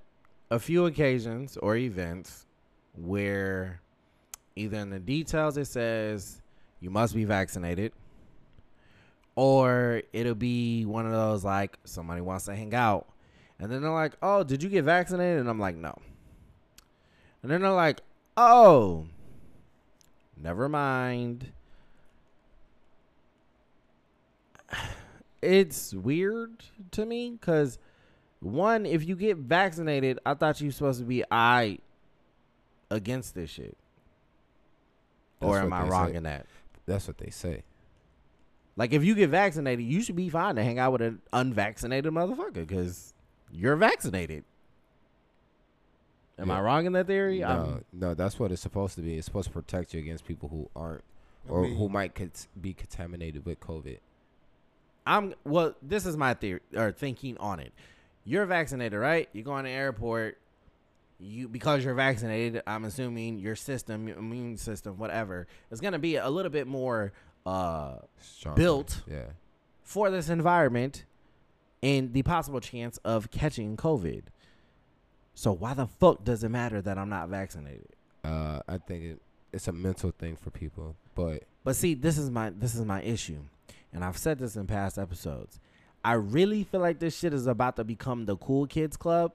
[0.51, 2.45] a few occasions or events
[2.95, 3.81] where
[4.55, 6.41] either in the details it says
[6.79, 7.91] you must be vaccinated,
[9.35, 13.07] or it'll be one of those like somebody wants to hang out,
[13.59, 15.93] and then they're like, "Oh, did you get vaccinated?" And I'm like, "No."
[17.41, 18.01] And then they're like,
[18.35, 19.07] "Oh,
[20.35, 21.51] never mind."
[25.41, 27.77] it's weird to me because
[28.41, 31.79] one, if you get vaccinated, I thought you were supposed to be I
[32.89, 33.77] against this shit.
[35.41, 36.15] or am I wrong say.
[36.15, 36.45] in that?
[36.85, 37.63] That's what they say.
[38.75, 42.13] Like, if you get vaccinated, you should be fine to hang out with an unvaccinated
[42.13, 43.13] motherfucker because
[43.51, 44.45] you're vaccinated.
[46.37, 47.39] Am I wrong in that theory?
[47.39, 49.17] No, I'm- no, that's what it's supposed to be.
[49.17, 51.03] It's supposed to protect you against people who aren't
[51.49, 53.97] or I mean, who might cont- be contaminated with COVID.
[55.05, 55.73] I'm well.
[55.81, 57.73] This is my theory or thinking on it.
[58.29, 59.27] You're vaccinated, right?
[59.33, 60.37] You go on the airport.
[61.19, 62.61] You because you're vaccinated.
[62.67, 67.11] I'm assuming your system, your immune system, whatever, is gonna be a little bit more
[67.45, 67.95] uh.
[68.55, 69.01] Built.
[69.09, 69.31] Yeah.
[69.81, 71.05] for this environment
[71.81, 74.23] and the possible chance of catching COVID.
[75.33, 77.87] So why the fuck does it matter that I'm not vaccinated?
[78.23, 79.21] Uh, I think it,
[79.51, 83.01] it's a mental thing for people, but But see, this is my this is my
[83.01, 83.39] issue.
[83.91, 85.59] And I've said this in past episodes.
[86.03, 89.33] I really feel like this shit is about to become the cool kids club.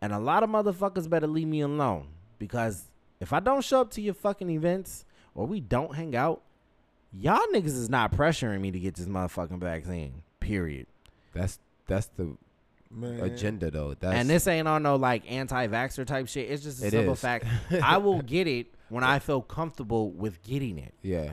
[0.00, 2.08] And a lot of motherfuckers better leave me alone.
[2.38, 2.84] Because
[3.20, 5.04] if I don't show up to your fucking events
[5.34, 6.42] or we don't hang out,
[7.12, 10.22] y'all niggas is not pressuring me to get this motherfucking vaccine.
[10.40, 10.86] Period.
[11.32, 12.36] that's that's the
[12.90, 13.20] Man.
[13.20, 13.94] agenda though.
[13.98, 16.50] That's and this ain't on no like anti-vaxxer type shit.
[16.50, 17.20] It's just a It simple is.
[17.20, 17.46] fact.
[17.82, 20.92] I will get it when I feel comfortable with getting it.
[21.02, 21.30] yeah.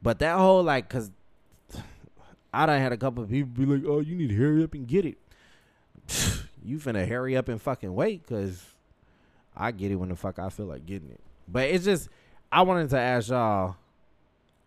[0.00, 1.10] But that whole like, cause
[2.52, 4.74] I done had a couple of people be like, "Oh, you need to hurry up
[4.74, 5.18] and get it."
[6.64, 8.62] you finna hurry up and fucking wait, cause
[9.56, 11.20] I get it when the fuck I feel like getting it.
[11.48, 12.08] But it's just,
[12.50, 13.76] I wanted to ask y'all.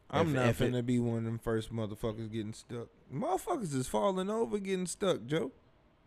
[0.10, 2.88] I'm if- not if it- finna be one of them first motherfuckers getting stuck.
[3.14, 5.52] Motherfuckers is falling over getting stuck, Joe.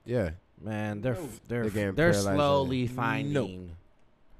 [0.05, 0.31] Yeah.
[0.61, 1.29] Man, they're No.
[1.47, 2.37] they're They're they're paralyzed on it.
[2.37, 3.76] slowly finding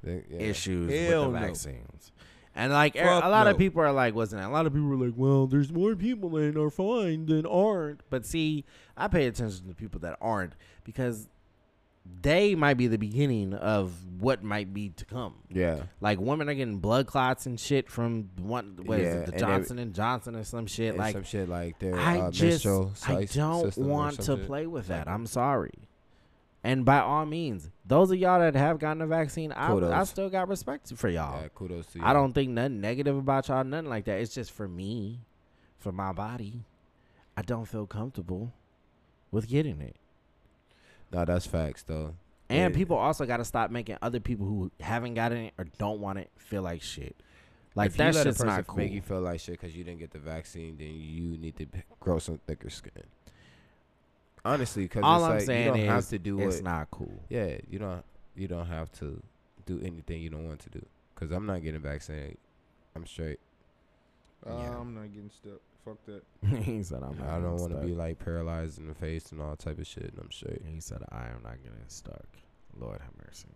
[0.03, 0.39] They- yeah.
[0.39, 1.47] issues Hell with the no.
[1.47, 2.13] vaccines.
[2.55, 4.47] And like er- a lot of people are like, wasn't it?
[4.47, 8.01] A lot of people are like, well, there's more people that are fine than aren't.
[8.11, 8.65] But see,
[8.97, 11.29] I pay attention to people that aren't because
[12.21, 15.35] they might be the beginning of what might be to come.
[15.51, 15.83] Yeah.
[16.01, 19.27] Like women are getting blood clots and shit from one what is Yeah, it, and
[19.27, 20.91] the they- Johnson and Johnson or some shit.
[20.91, 22.67] And like some shit like their I uh, just
[23.07, 25.07] I don't want to play with that.
[25.09, 25.88] I'm sorry.
[26.65, 30.29] And by all means, those of y'all that have gotten the vaccine, I, I still
[30.29, 31.41] got respect for y'all.
[31.41, 32.05] Yeah, kudos to you.
[32.05, 34.21] I don't think nothing negative about y'all, nothing like that.
[34.21, 35.21] It's just for me,
[35.79, 36.65] for my body.
[37.37, 38.53] I don't feel comfortable
[39.31, 39.97] with getting it.
[41.13, 42.15] No, that's facts though.
[42.51, 42.77] And Yeah.
[42.77, 46.19] people also got to stop making other people who haven't gotten it or don't want
[46.19, 47.15] it feel like shit.
[47.75, 48.79] Like if that you let a person not cool.
[48.79, 51.67] make you feel like shit because you didn't get the vaccine, then you need to
[52.01, 53.05] grow some thicker skin.
[54.49, 56.65] Honestly, because All it's I'm like saying you don't is have to do it's it.
[56.65, 57.23] not cool.
[57.29, 58.05] Yeah, you don't.
[58.37, 59.21] You don't have to
[59.67, 60.85] do anything you don't want to do.
[61.15, 62.37] Because I'm not getting vaccinated.
[62.95, 63.41] I'm straight.
[64.47, 64.79] Uh, Yeah.
[64.79, 65.61] I'm not getting stuck.
[65.85, 66.23] Fuck that.
[66.65, 69.41] he said, "I'm." Not I don't want to be like paralyzed in the face and
[69.41, 70.05] all type of shit.
[70.05, 70.63] And I'm straight.
[70.73, 72.25] He said, "I am not getting stuck."
[72.79, 73.49] Lord have mercy.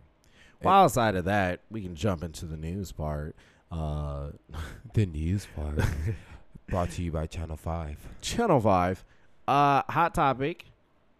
[0.61, 3.35] Well, outside of that, we can jump into the news part.
[3.71, 4.29] Uh,
[4.93, 5.79] The news part
[6.67, 7.97] brought to you by Channel Five.
[8.21, 9.03] Channel Five,
[9.47, 10.65] uh, hot topic.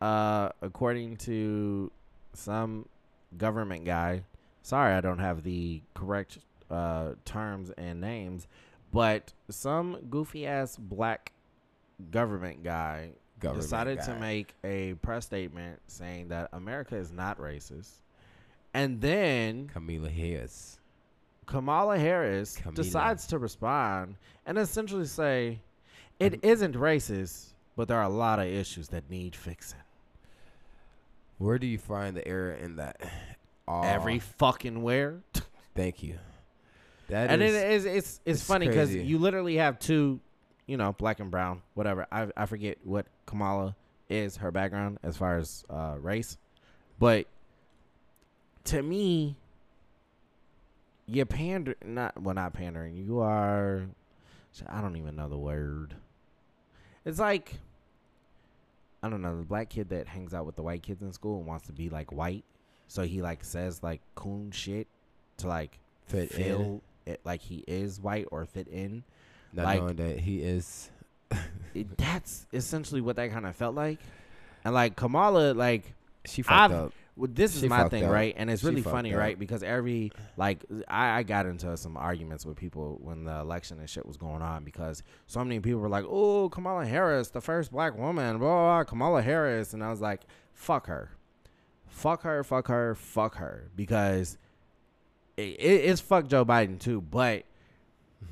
[0.04, 1.89] Uh, according to
[2.34, 2.86] some
[3.38, 4.22] government guy,
[4.62, 6.39] sorry, I don't have the correct
[6.70, 8.47] uh terms and names,
[8.91, 11.32] but some goofy ass black
[12.12, 17.91] government guy Government decided to make a press statement saying that America is not racist.
[18.74, 20.80] And then Camila Harris.
[21.45, 22.76] Kamala Harris Camila.
[22.76, 25.60] decides to respond and essentially say
[26.20, 29.80] it isn't racist, but there are a lot of issues that need fixing.
[31.38, 33.01] Where do you find the error in that?
[33.67, 35.21] Aw, Every fucking where.
[35.75, 36.19] Thank you.
[37.09, 39.05] That and is it is it's it's, it's funny because crazy.
[39.05, 40.19] you literally have two,
[40.67, 42.07] you know, black and brown, whatever.
[42.11, 43.75] I I forget what Kamala
[44.09, 46.38] is her background as far as uh, race,
[46.99, 47.27] but
[48.65, 49.36] to me,
[51.05, 52.95] you pander not well not pandering.
[52.95, 53.84] You are,
[54.67, 55.95] I don't even know the word.
[57.05, 57.59] It's like
[59.04, 61.38] I don't know the black kid that hangs out with the white kids in school
[61.39, 62.45] and wants to be like white,
[62.88, 64.88] so he like says like coon shit
[65.38, 65.78] to like
[66.08, 67.14] fit feel in.
[67.14, 69.04] it like he is white or fit in.
[69.51, 70.89] Not like- knowing that he is.
[71.76, 73.97] It, that's essentially what that kind of felt like.
[74.64, 75.95] And like Kamala, like
[76.26, 76.93] She fucked I've- up.
[77.16, 78.11] Well, this is She my thing, up.
[78.11, 78.34] right?
[78.38, 79.20] And it's really funny, up.
[79.20, 79.38] right?
[79.38, 83.89] Because every like I, I got into some arguments with people when the election and
[83.89, 87.72] shit was going on because so many people were like, "Oh, Kamala Harris, the first
[87.72, 90.22] black woman, blah, blah, Kamala Harris," and I was like,
[90.53, 91.11] "Fuck her,
[91.88, 94.38] fuck her, fuck her, fuck her," because
[95.38, 97.43] it, it, it's fuck Joe Biden too, but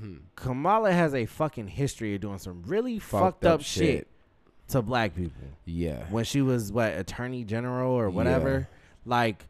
[0.02, 0.20] Mhm.
[0.36, 4.08] Kamala has a fucking history of doing some really fucked, Fucked up, up shit.
[4.72, 6.04] To black people Yeah.
[6.10, 8.16] when she was what attorney general or Yeah.
[8.16, 8.68] whatever
[9.06, 9.46] like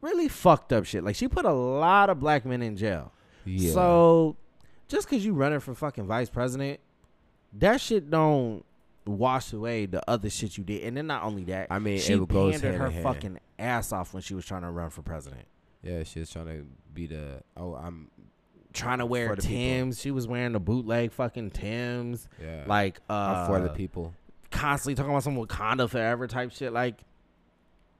[0.00, 3.12] really fucked up shit like she put a lot of black men in jail
[3.44, 3.72] Yeah.
[3.72, 4.36] so
[4.88, 6.80] just because you running for fucking vice president
[7.54, 8.64] that shit don't
[9.06, 12.12] wash away the other shit you did and then not only that I mean, she
[12.14, 15.46] it goes pandered her fucking ass off when she was trying to run for president
[15.82, 17.42] Yeah, she was trying to be the.
[17.56, 18.10] Oh, I'm
[18.72, 19.48] trying to wear the people.
[19.48, 20.00] Tims.
[20.00, 22.28] She was wearing the bootleg fucking Tims.
[22.42, 22.64] Yeah.
[22.66, 24.12] Like uh I'm for the people.
[24.56, 26.72] Constantly talking about some Wakanda forever type shit.
[26.72, 27.00] Like,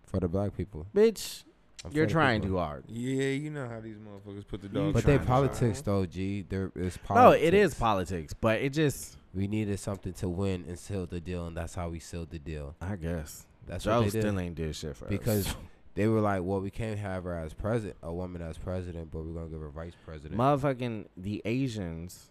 [0.06, 0.86] For the black people.
[0.94, 1.44] bitch,
[1.84, 2.56] I'm you're trying people.
[2.56, 2.84] too hard.
[2.88, 4.92] Yeah, you know how these motherfuckers put the dog.
[4.94, 5.84] But they politics shine.
[5.84, 6.44] though, G.
[6.48, 7.40] There is politics.
[7.42, 11.20] No, it is politics, but it just We needed something to win and seal the
[11.20, 12.74] deal, and that's how we sealed the deal.
[12.80, 14.22] I guess That's Joe what they did.
[14.22, 15.10] still ain't did shit for us.
[15.10, 15.56] because us.
[15.94, 19.22] they were like, "Well, we can't have her as president, a woman as president, but
[19.24, 22.30] we're gonna give her vice president." motherfucking the Asians,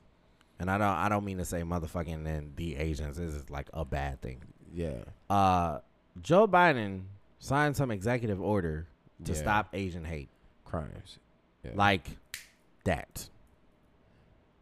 [0.59, 3.17] and I don't I don't mean to say motherfucking and the Asians.
[3.17, 4.41] This is like a bad thing.
[4.73, 5.79] yeah, Uh,
[6.21, 7.03] Joe Biden
[7.39, 8.87] signed some executive order
[9.23, 9.37] to Yeah.
[9.37, 10.29] stop Asian hate,
[10.65, 11.19] crimes.
[11.63, 11.71] Yeah.
[11.75, 12.07] like
[12.83, 13.29] that.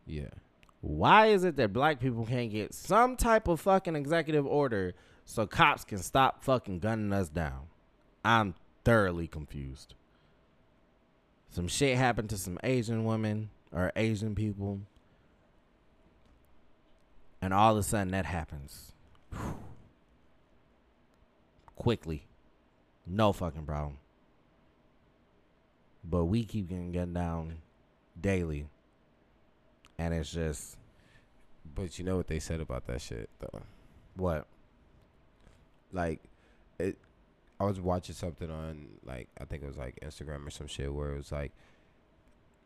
[0.06, 0.30] yeah,
[0.82, 4.94] Why is it that black people can't get some type of fucking executive order
[5.26, 7.68] so cops can stop fucking gunning us down?
[8.26, 9.94] I'm thoroughly confused.
[11.52, 14.80] Some shit happened to some Asian women or Asian people.
[17.44, 18.94] And all of a sudden that happens.
[21.76, 22.26] Quickly.
[23.06, 23.98] No fucking problem.
[26.06, 27.56] But we keep getting gunned down
[28.20, 28.68] daily.
[30.00, 30.78] And it's just
[31.76, 33.62] but you know what they said about that shit though.
[34.16, 34.48] what?
[35.91, 36.22] Like,
[36.80, 36.98] it.
[37.60, 40.94] I was watching something on like I think it was like Instagram or some shit
[40.94, 41.52] where it was like,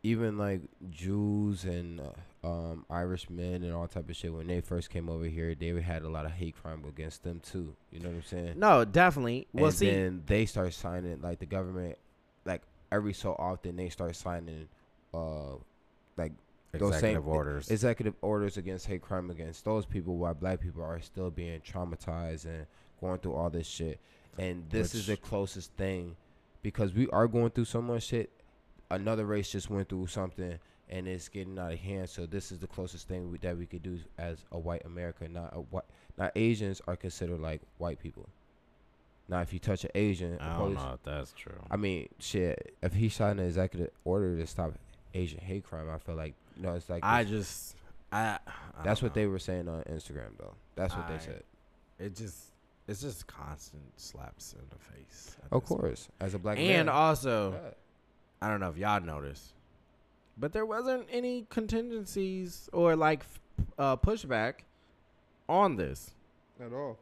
[0.08, 4.60] even like Jews and uh, um Irish men and all type of shit when they
[4.60, 7.74] first came over here, they had a lot of hate crime against them too.
[7.92, 8.54] You know what I'm saying?
[8.56, 9.46] No, definitely.
[9.52, 11.98] Well, and see, then they start signing like the government,
[12.44, 14.68] like every so often they start signing,
[15.12, 15.54] uh,
[16.16, 16.32] like
[16.72, 17.70] those executive same- orders.
[17.70, 22.44] executive orders against hate crime against those people, while black people are still being traumatized
[22.44, 22.66] and
[23.00, 23.98] going through all this shit.
[24.38, 26.14] And this is the closest thing,
[26.62, 28.30] because we are going through so much shit.
[28.90, 30.58] Another race just went through something.
[30.90, 33.66] And it's getting out of hand, so this is the closest thing we, that we
[33.66, 35.28] could do as a white America.
[35.28, 35.84] Not a white,
[36.16, 38.26] not Asians are considered like white people.
[39.28, 41.60] Now, if you touch an Asian, I don't police- know if that's true.
[41.70, 42.74] I mean, shit.
[42.82, 44.72] If he signed an executive order to stop
[45.12, 47.76] Asian hate crime, I feel like no, it's like I just,
[48.10, 48.38] I.
[48.46, 49.20] I that's what know.
[49.20, 50.54] they were saying on Instagram, though.
[50.74, 51.42] That's what I- they said.
[51.98, 52.38] It just,
[52.86, 55.36] it's just constant slaps in the face.
[55.36, 55.80] Of this point.
[55.82, 56.88] course, as a black And man.
[56.88, 57.70] also, Yeah.
[58.40, 59.52] I don't know if y'all noticed,
[60.36, 63.22] but there wasn't any contingencies or like
[63.78, 64.60] uh, pushback
[65.48, 66.10] on this.
[66.64, 66.98] At all.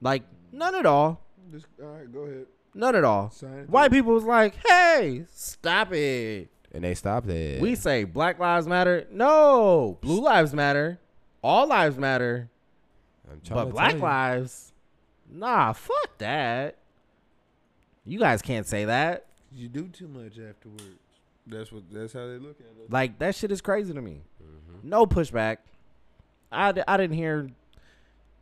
[0.00, 0.22] Like
[0.52, 1.20] none at all.
[1.52, 2.12] Just all right.
[2.12, 2.46] Go ahead.
[2.74, 3.30] None at all.
[3.30, 3.66] Sign.
[3.68, 7.60] White people was like, "Hey, stop it." and they stopped it.
[7.60, 9.06] We say Black Lives Matter.
[9.10, 11.00] No, Blue Lives Matter.
[11.42, 12.50] All lives matter.
[13.30, 14.02] I'm trying But to Black tell you.
[14.04, 14.72] Lives,
[15.30, 16.76] nah, fuck that.
[18.04, 19.26] You guys can't say that.
[19.52, 20.84] You do too much afterwards.
[21.46, 21.82] That's what.
[21.90, 22.90] That's how they look at us.
[22.90, 24.22] Like that shit is crazy to me.
[24.42, 24.88] Mm-hmm.
[24.88, 25.58] No pushback.
[26.52, 27.48] I, I didn't hear,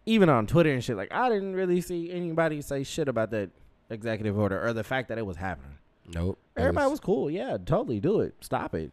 [0.06, 0.96] even on Twitter and shit.
[0.96, 3.50] Like I didn't really see anybody say shit about that
[3.90, 5.76] executive order or the fact that it was happening.
[6.06, 6.38] Nope.
[6.56, 7.30] Everybody was cool.
[7.30, 8.34] Yeah, totally do it.
[8.40, 8.92] Stop it.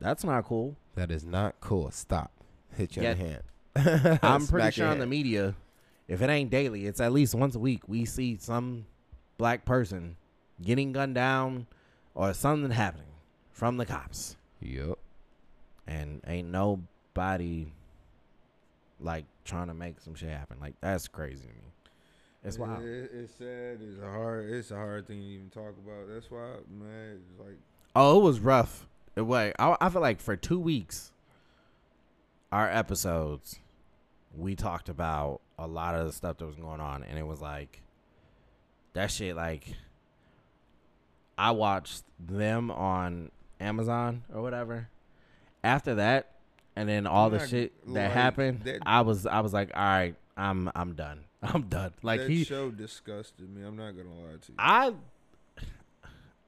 [0.00, 0.76] That's not cool.
[0.94, 1.90] That is not cool.
[1.90, 2.30] Stop.
[2.76, 3.14] Hit your Yeah.
[3.14, 4.18] hand.
[4.22, 5.54] I'm pretty sure on the media,
[6.06, 7.82] if it ain't daily, it's at least once a week.
[7.88, 8.86] We see some
[9.38, 10.16] black person
[10.62, 11.66] getting gunned down
[12.14, 13.06] or something happening
[13.52, 14.98] from the cops, Yup.
[15.86, 17.72] and ain't nobody
[19.00, 20.58] like trying to make some shit happen.
[20.60, 21.60] Like that's crazy to me.
[22.44, 22.82] It's It- wild.
[22.82, 23.78] it- it's sad.
[23.82, 24.50] It's a hard.
[24.50, 26.08] It's a hard thing to even talk about.
[26.08, 27.20] That's why, man.
[27.30, 27.58] It's like
[27.96, 28.86] Oh, it was rough.
[29.16, 29.52] It was.
[29.58, 31.12] I, I feel like for two weeks,
[32.52, 33.58] our episodes,
[34.36, 37.40] we talked about a lot of the stuff that was going on, and it was
[37.40, 37.82] like
[38.92, 39.34] that shit.
[39.34, 39.74] Like
[41.38, 43.30] I watched them on
[43.60, 44.88] Amazon or whatever.
[45.64, 46.32] After that,
[46.76, 49.82] and then all the shit that like happened, that- I was I was like, all
[49.82, 51.24] right, I'm I'm done.
[51.42, 51.92] I'm done.
[52.02, 53.62] Like that he, show disgusted me.
[53.64, 54.54] I'm not gonna lie to you.
[54.58, 54.92] I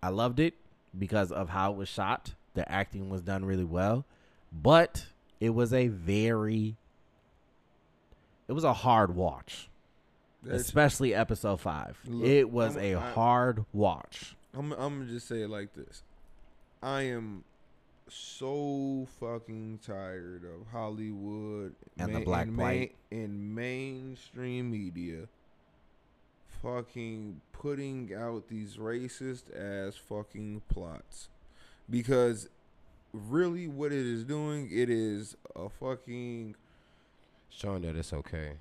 [0.02, 0.54] I loved it
[0.98, 2.34] because of how it was shot.
[2.54, 4.04] The acting was done really well,
[4.52, 5.06] but
[5.38, 6.76] it was a very
[8.48, 9.68] it was a hard watch,
[10.42, 11.98] That's- especially episode 5.
[12.06, 14.34] Look, it was I'm- a I- hard watch.
[14.54, 16.02] I'm I'm gonna just say it like this.
[16.82, 17.44] I am
[18.08, 22.94] so fucking tired of Hollywood And the black and plight.
[23.10, 25.28] in mainstream media
[26.62, 31.28] fucking putting out these racist ass fucking plots.
[31.88, 32.48] Because
[33.12, 36.54] really what it is doing, it is a fucking
[37.48, 38.52] Showing that it's okay.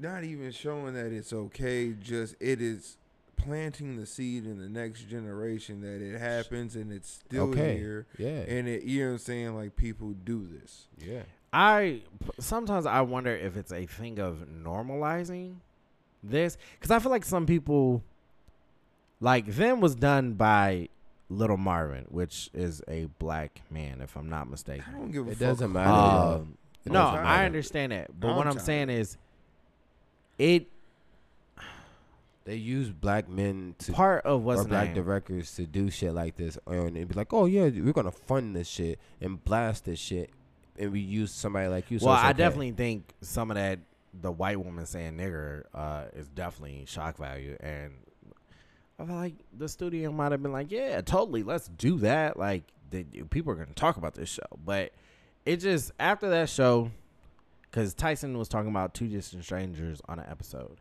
[0.00, 2.96] not even showing that it's okay, just it is
[3.36, 7.76] planting the seed in the next generation that it happens and it's still Okay.
[7.78, 8.06] here.
[8.18, 8.28] Yeah.
[8.48, 9.54] And it, you know what I'm saying?
[9.56, 10.86] Like people do this.
[10.98, 11.22] yeah.
[11.52, 12.02] I
[12.40, 15.56] sometimes I wonder if it's a thing of normalizing
[16.22, 18.02] this because I feel like some people
[19.20, 20.88] like them was done by
[21.28, 24.84] Little Marvin, which is a black man, if I'm not mistaken.
[24.88, 25.48] I don't give a fuck It fuck.
[25.48, 25.90] doesn't matter.
[25.90, 28.66] Um, it no, doesn't I understand that, but I'm what I'm tired.
[28.66, 29.16] saying is,
[30.38, 30.66] it
[32.44, 34.96] They use black men to part of what's or black name.
[34.96, 38.54] directors to do shit like this, and it'd be like, "Oh yeah, we're gonna fund
[38.54, 40.30] this shit and blast this shit,"
[40.78, 41.98] and we use somebody like you.
[41.98, 42.38] so well, I okay.
[42.38, 43.78] definitely think some of that
[44.20, 47.92] the white woman saying nigger uh, is definitely shock value, and
[48.98, 52.38] I feel like the studio might have been like, yeah, totally, let's do that.
[52.38, 54.92] Like, the, people are gonna talk about this show, but
[55.44, 56.90] it just after that show,
[57.62, 60.80] because Tyson was talking about two distant strangers on an episode,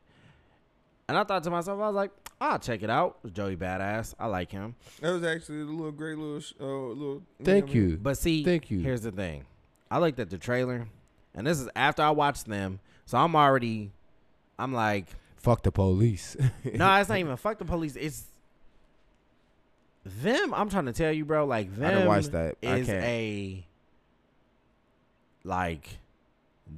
[1.08, 3.18] and I thought to myself, I was like, I'll check it out.
[3.34, 7.22] Joey Badass, I like him, That was actually a little great little, sh- uh, little.
[7.44, 7.90] Thank know I mean?
[7.92, 7.98] you.
[7.98, 8.80] but see, Thank you.
[8.80, 9.46] Here's the thing.
[9.90, 10.88] I looked at the trailer,
[11.36, 13.92] and this is after I watched them, so I'm already,
[14.58, 16.38] I'm like, Fuck the police.
[16.74, 17.98] no, it's not even fuck the police.
[17.98, 18.24] It's
[20.06, 20.54] them.
[20.54, 21.46] I'm trying to tell you, bro.
[21.46, 22.56] Like them I didn't watch that.
[22.64, 23.66] I is a
[25.44, 25.98] like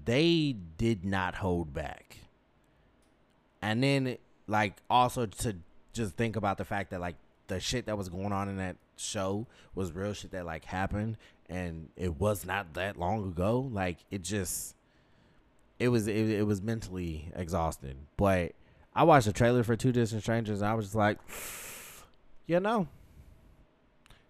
[0.05, 2.17] they did not hold back,
[3.65, 5.55] and then like also to
[5.91, 7.15] just think about the fact that like
[7.47, 11.17] the shit that was going on in that show was real shit that like happened,
[11.49, 13.67] and it was not that long ago.
[13.71, 14.75] Like it just
[15.79, 18.05] it was it, it was mentally exhausting.
[18.17, 18.51] But
[18.93, 21.17] I watched the trailer for Two Distant Strangers and I was just like,
[22.45, 22.87] you know,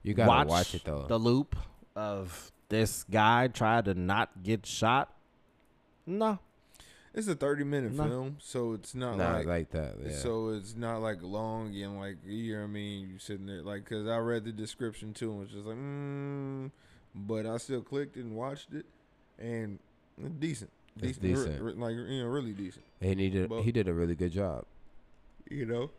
[0.01, 1.07] you gotta watch, watch it though.
[1.09, 1.57] the loop
[1.93, 5.13] of this guy try to not get shot.
[6.05, 6.39] No,
[7.17, 8.03] It's a 30 minute No.
[8.03, 9.45] film, so it's not Not like.
[9.47, 9.95] like, that.
[10.03, 10.11] Yeah.
[10.11, 13.07] So it's not like long and like you know what I mean.
[13.09, 16.71] You sitting there like because I read the description too and was just like, mm,
[17.15, 18.85] but I still clicked and watched it,
[19.39, 19.79] and
[20.21, 21.61] it's decent, It's decent, re- decent.
[21.63, 22.83] re- like you know really decent.
[22.99, 24.65] and he did But- he did a really good job.
[25.49, 25.91] You know,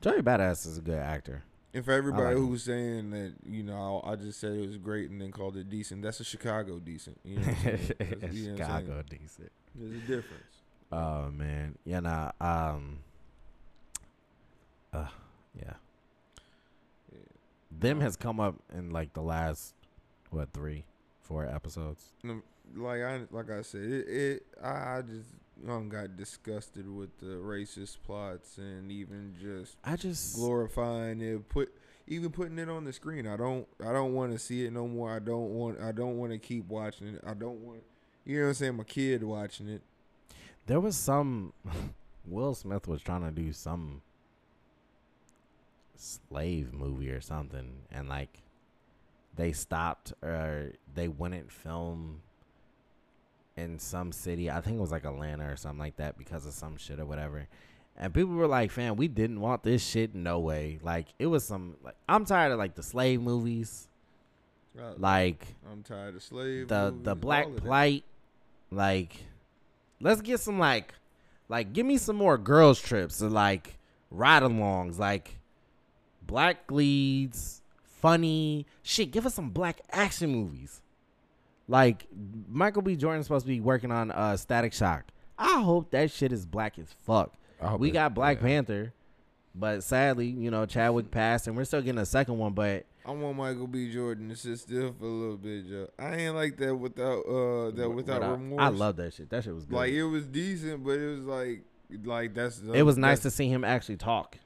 [0.00, 1.44] Johnny Badass is a good actor.
[1.74, 4.76] And for everybody like who's saying that you know I, I just said it was
[4.76, 7.20] great and then called it decent, that's a Chicago decent.
[7.24, 7.92] You know, what I'm saying?
[7.98, 8.56] That's- you know?
[8.56, 9.52] Chicago decent.
[9.74, 10.56] There's a difference.
[10.92, 12.98] Oh man, yeah, nah, um,
[14.92, 15.06] uh,
[15.56, 15.74] yeah.
[17.70, 19.74] Them has come up in like the last
[20.30, 20.84] what three,
[21.22, 22.02] four episodes.
[22.76, 25.28] Like I like I said, it, it I just
[25.68, 31.72] um, got disgusted with the racist plots and even just I just glorifying it, put
[32.06, 33.26] even putting it on the screen.
[33.26, 35.10] I don't I don't want to see it no more.
[35.10, 37.20] I don't want I don't want to keep watching it.
[37.26, 37.82] I don't want
[38.24, 38.76] you know what I'm saying.
[38.76, 39.82] My kid watching it.
[40.66, 41.52] there was some
[42.26, 44.02] Will Smith was trying to do some
[45.96, 48.42] slave movie or something, and like
[49.36, 52.22] they stopped or they wouldn't film
[53.60, 54.50] in some city.
[54.50, 57.06] I think it was like Atlanta or something like that because of some shit or
[57.06, 57.46] whatever.
[57.96, 60.14] And people were like, "Fam, we didn't want this shit.
[60.14, 61.76] No way." Like it was some.
[61.82, 63.88] Like I'm tired of like the slave movies,
[64.78, 66.68] Uh, like I'm tired of slave.
[66.68, 67.62] the movies, the black that.
[67.62, 68.04] plight.
[68.70, 69.16] Like,
[70.00, 70.94] let's get some like,
[71.48, 73.76] like give me some more girls trips or like
[74.10, 75.38] ride-alongs, like
[76.22, 79.10] black leads, funny shit.
[79.10, 80.80] Give us some black action movies.
[81.70, 82.08] Like
[82.48, 82.96] Michael B.
[82.96, 85.04] Jordan's supposed to be working on uh, Static Shock.
[85.38, 87.32] I hope that shit is black as fuck.
[87.78, 88.46] We got Black yeah.
[88.46, 88.92] Panther,
[89.54, 92.54] but sadly, you know Chadwick passed, and we're still getting a second one.
[92.54, 93.92] But I want Michael B.
[93.92, 95.88] Jordan to sit still for a little bit, Joe.
[95.98, 98.62] I ain't like that without uh that without but I- remorse.
[98.62, 99.30] I love that shit.
[99.30, 99.76] That shit was good.
[99.76, 101.62] Like it was decent, but it was like
[102.04, 104.38] like that's it was nice to see him actually talk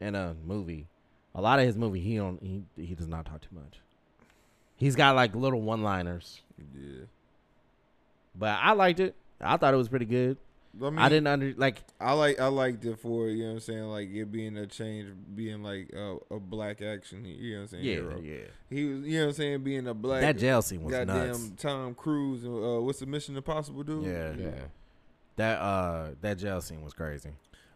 [0.00, 0.86] in a movie.
[1.34, 3.80] A lot of his movie, he don't he he does not talk too much.
[4.76, 6.42] He's got like little one liners,
[6.74, 7.04] Yeah.
[8.34, 9.14] but I liked it.
[9.40, 10.36] I thought it was pretty good.
[10.80, 13.54] I, mean, I didn't under like I like I liked it for you know what
[13.54, 17.24] I'm saying like it being a change, being like a, a black action.
[17.24, 17.84] You know what I'm saying?
[17.84, 18.20] yeah hero.
[18.22, 18.36] yeah.
[18.70, 20.20] He was you know what I'm saying being a black.
[20.20, 21.50] That jail scene was goddamn nuts.
[21.56, 22.44] Tom Cruise.
[22.44, 24.04] and, Uh, what's the Mission Impossible dude?
[24.04, 24.34] Yeah.
[24.38, 24.50] Yeah.
[25.36, 27.30] That uh that jail scene was crazy.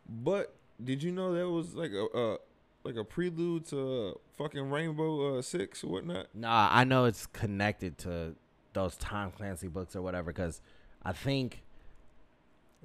[0.09, 2.37] But did you know that was like a uh,
[2.85, 6.27] like a prelude to uh, fucking Rainbow uh, Six or whatnot?
[6.35, 8.35] Nah, I know it's connected to
[8.73, 10.61] those Tom Clancy books or whatever because
[11.03, 11.63] I think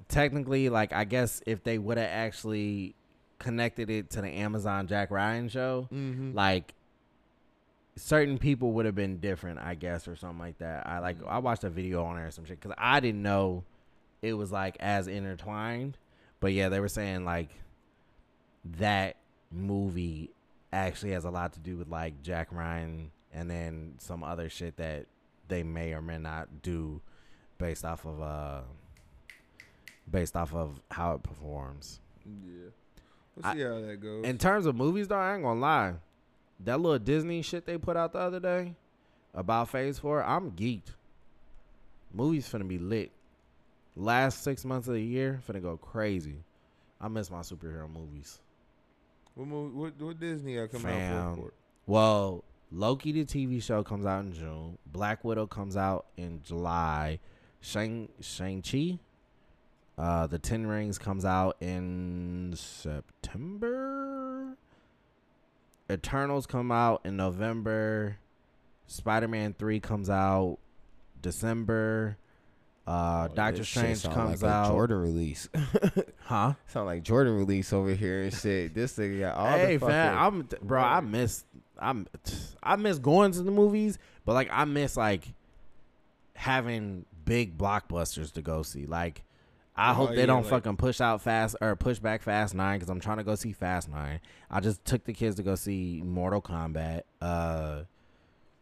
[0.07, 2.95] technically, like, I guess if they would have actually
[3.39, 6.33] connected it to the Amazon Jack Ryan show, Mm-hmm.
[6.35, 6.73] like
[7.95, 10.85] certain people would have been different, I guess, or something like that.
[10.87, 13.63] I like I watched a video on there or some shit because I didn't know
[14.21, 15.97] it was like as intertwined.
[16.39, 17.49] But yeah, they were saying like
[18.77, 19.15] that
[19.51, 20.29] movie
[20.73, 24.77] actually has a lot to do with like Jack Ryan and then some other shit
[24.77, 25.05] that
[25.47, 27.01] they may or may not do
[27.57, 28.61] based off of uh
[30.09, 31.99] based off of how it performs.
[32.25, 32.69] Yeah.
[33.35, 34.25] We'll I- see how that goes.
[34.25, 35.93] In terms of movies, though, I ain't gonna lie.
[36.61, 38.73] That little Disney shit they put out the other day
[39.33, 40.95] about Phase Four, I'm geeked.
[42.13, 43.11] Movies finna be lit.
[43.95, 46.37] Last six months of the year finna go crazy.
[46.99, 48.39] I miss my superhero movies.
[49.35, 51.13] what, movie, what what Disney got coming Fam.
[51.15, 51.53] out for?
[51.85, 54.77] Well, Loki the TV show comes out in June.
[54.85, 57.19] Black Widow comes out in July.
[57.61, 58.99] Shang Shang Chi,
[59.97, 64.55] uh, the Ten Rings comes out in September.
[65.89, 68.17] Eternals come out in November.
[68.85, 70.57] Spider Man Three comes out
[71.21, 72.17] December.
[72.85, 74.71] Uh, Oh, Doctor Strange comes like out.
[74.71, 75.49] Jordan release.
[76.23, 76.53] Huh?
[76.67, 78.73] Sound like Jordan release over here and shit.
[78.73, 79.95] This thing got all hey the fucking.
[79.95, 80.81] Hey fam, I'm bro.
[80.81, 81.45] I miss
[81.79, 82.07] I'm
[82.63, 85.27] I miss going to the movies, but like I miss like
[86.35, 88.85] having big blockbusters to go see.
[88.85, 89.23] Like
[89.75, 92.55] I Oh, hope they yeah, don't like- fucking push out fast or push back Fast
[92.55, 94.19] Nine because I'm trying to go see Fast Nine.
[94.49, 97.01] I just took the kids to go see Mortal Kombat.
[97.21, 97.81] Uh,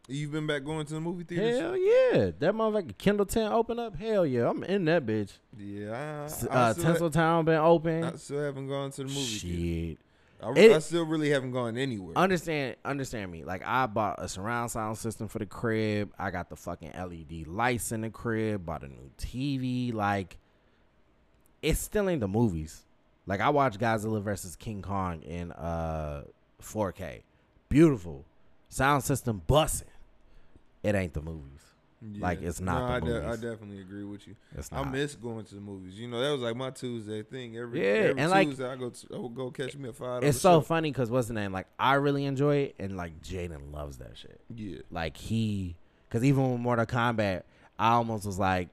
[0.08, 1.58] You've been back going to the movie theaters?
[1.58, 3.96] hell yeah, that motherfucker Kindle Ten open up.
[3.96, 5.32] Hell yeah, I'm in that bitch.
[5.58, 6.28] Yeah.
[6.52, 8.04] I, I Uh, Tinseltown been open.
[8.04, 10.00] I still haven't gone to the movie theater.
[10.42, 12.16] I, It- I still really haven't gone anywhere.
[12.16, 13.44] understand understand me.
[13.44, 16.12] Like i bought a surround sound system for the crib.
[16.18, 18.66] I got the fucking led lights in the crib.
[18.66, 20.36] Bought a new tv like
[21.62, 22.84] it's still in the movies.
[23.26, 26.24] Like i watched godzilla versus king kong in uh
[26.62, 27.22] 4k
[27.68, 28.24] beautiful.
[28.68, 29.84] Sound system bussing
[30.82, 31.55] it ain't the movies
[32.18, 34.36] like, it's not No, the I, de- I definitely agree with you.
[34.56, 35.98] it's I miss going to the movies.
[35.98, 37.56] You know, that was like my Tuesday thing.
[37.56, 40.22] Every Yeah, every and, like, I go to, I would go catch me a five.
[40.22, 43.72] it's so funny because what's the name like i really enjoy it and like jaden
[43.72, 44.78] loves that shit Yeah.
[44.90, 45.76] like he
[46.08, 47.42] because even with mortal kombat
[47.78, 48.68] i almost was like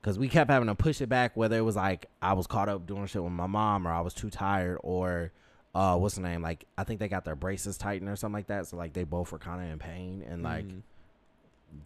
[0.00, 2.68] because we kept having to push it back whether it was like i was caught
[2.68, 5.32] up doing shit with my mom or i was too tired or
[5.74, 8.46] uh what's the name like i think they got their braces tightened or something like
[8.48, 10.82] that so like they both were kind of in pain and like Mhm.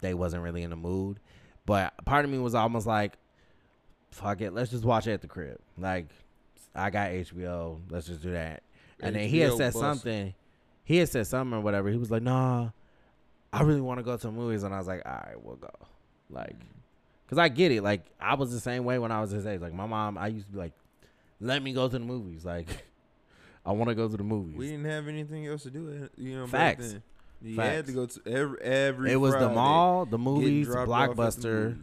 [0.01, 1.21] They wasn't really in the mood.
[1.67, 3.15] But part of me was almost like
[4.11, 5.59] fuck it let's just watch it at the crib.
[5.79, 6.07] Like
[6.77, 8.63] i got hbo let's just do that.
[9.01, 10.35] And then he had said something
[10.85, 11.89] he had said something or whatever.
[11.89, 12.71] He was like nah
[13.53, 14.63] i really want to go to the movies.
[14.63, 15.71] And i was like all right we'll go.
[16.31, 16.57] Like
[17.27, 17.83] because i get it.
[17.83, 19.61] Like i was the same way when i was his age.
[19.61, 20.73] Like my mom i used to be like
[21.41, 22.45] let me go to the movies.
[22.45, 22.69] Like
[23.67, 24.57] i want to go to the movies.
[24.57, 26.09] We didn't have anything else to do.
[26.17, 26.97] You know, Facts.
[27.45, 27.65] Back then.
[27.67, 29.13] You had to go to every every.
[29.13, 31.79] it was the mall the movies dropped the blockbuster movie.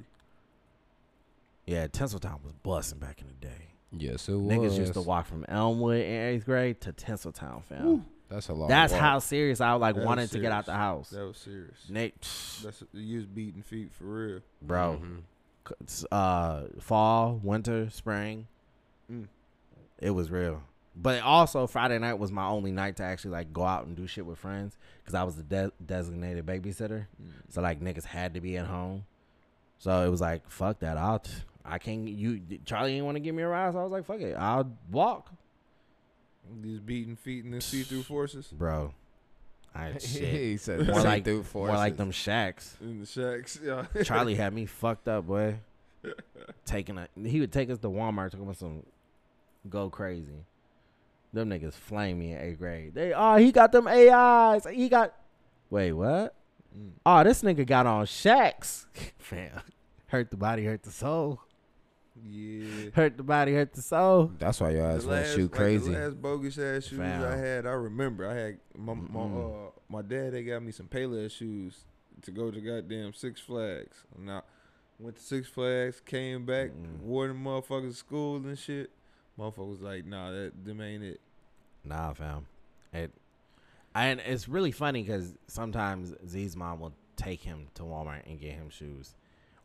[1.65, 3.67] yeah tinseltown was busting back in the day
[3.97, 4.41] yes, it was.
[4.57, 8.05] Niggas used to walk from Elmwood in eighth grade to Tinseltown, fam.
[8.29, 8.69] That's a lot.
[8.69, 11.09] That's how serious I like That wanted to get out the house.
[11.09, 11.75] That was serious.
[11.89, 12.13] Nick,
[12.63, 14.39] That's you was beating feet for real.
[14.61, 16.05] bro, Mhm.
[16.09, 18.47] uh, fall, winter, spring,
[19.11, 19.27] Mm.
[19.99, 20.63] it was real.
[20.95, 24.07] But also Friday night was my only night to actually like go out and do
[24.07, 27.05] shit with friends because I was the de- designated babysitter.
[27.21, 27.31] Mm.
[27.49, 29.05] So like niggas had to be at home.
[29.79, 30.97] So it was like fuck that.
[30.97, 31.31] I'll t-
[31.65, 32.07] I can't.
[32.07, 34.33] You Charlie didn't want to give me a ride, so I was like fuck it.
[34.35, 35.31] I'll walk,
[36.61, 38.93] These beating feet and the see through forces bro.
[39.73, 40.33] I ain't shit.
[40.33, 42.75] he said More like through more like them shacks.
[42.81, 43.59] in the shacks.
[43.63, 43.85] Yeah.
[44.03, 45.55] Charlie had me fucked up, boy.
[46.65, 48.83] Taking a he would take us to Walmart, talking about some
[49.69, 50.45] go crazy.
[51.33, 52.93] Them niggas flame me in eighth grade.
[52.93, 54.65] They oh he got them AIs.
[54.69, 55.13] He got
[55.69, 56.35] wait what?
[56.77, 56.91] Mm.
[57.05, 58.85] Oh this nigga got on shacks.
[59.17, 59.61] Fam,
[60.07, 61.39] hurt the body, hurt the soul.
[62.29, 62.89] Yeah.
[62.93, 64.31] Hurt the body, hurt the soul.
[64.37, 65.93] That's why your ass The want last- to shoot like, crazy.
[65.93, 67.23] the last bogus ass shoes Fam.
[67.23, 68.29] I had, I remember.
[68.29, 69.67] I had my my, Mm-mm.
[69.67, 70.33] uh, my dad.
[70.33, 71.85] They got me some Payless shoes
[72.23, 74.03] to go to goddamn Six Flags.
[74.19, 74.43] Now
[74.99, 76.99] went to Six Flags, came back, Mm-mm.
[77.01, 78.91] wore them motherfuckers to school and shit.
[79.39, 81.19] Motherfucker was like, nah, that them ain't it.
[81.83, 82.45] Nah, fam.
[82.93, 83.11] It
[83.95, 88.53] and it's really funny because sometimes Z's mom will take him to Walmart and get
[88.53, 89.15] him shoes,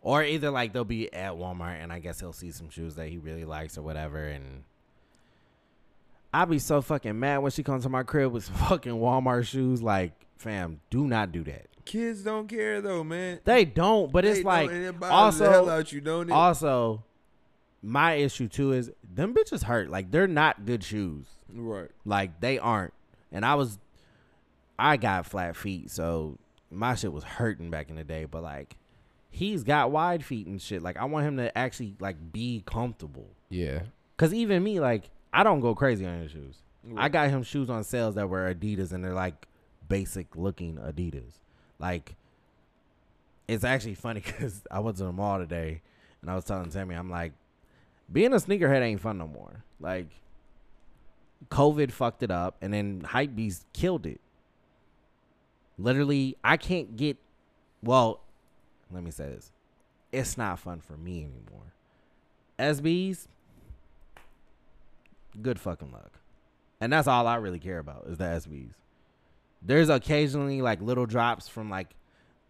[0.01, 3.09] or either like they'll be at Walmart and I guess he'll see some shoes that
[3.09, 4.65] he really likes or whatever, and
[6.33, 9.47] I'll be so fucking mad when she comes to my crib with some fucking Walmart
[9.47, 9.83] shoes.
[9.83, 11.67] Like, fam, do not do that.
[11.85, 13.39] Kids don't care though, man.
[13.45, 14.71] They don't, but They it's like
[15.03, 16.33] also- hell out you, don't it?
[16.33, 17.05] also
[17.87, 19.89] my issue too is them bitches hurt.
[19.89, 21.27] Like they're not good shoes.
[21.55, 21.89] right.
[22.05, 22.93] Like they aren't.
[23.31, 23.79] And I was
[24.77, 26.37] I got flat feet, so
[26.71, 28.77] my shit was hurting back in the day, but like
[29.31, 30.83] he's got wide feet and shit.
[30.83, 33.29] Like I want him to actually like be comfortable.
[33.49, 33.83] yeah.
[34.17, 36.57] Cause even me, like, I don't go crazy on his shoes.
[36.97, 39.47] I got him shoes on sales that were Adidas and they're like
[39.87, 41.35] basic looking Adidas.
[41.79, 42.17] Like
[43.47, 45.83] it's actually funny because I went to the mall today
[46.23, 47.33] and I was telling Tammy, I'm like,
[48.12, 49.65] being a sneakerhead ain't fun no more.
[49.81, 50.09] Like
[51.51, 54.20] COVID fucked it up and then Hypebeast killed it.
[55.78, 57.19] Literally, I can't get
[57.83, 58.20] well,
[58.91, 59.53] let me say this.
[60.12, 61.74] It's not fun for me anymore.
[62.59, 63.27] SBs,
[65.43, 66.12] good fucking luck.
[66.81, 68.73] And that's all I really care about is the SBs.
[69.62, 71.89] There's occasionally like little drops from like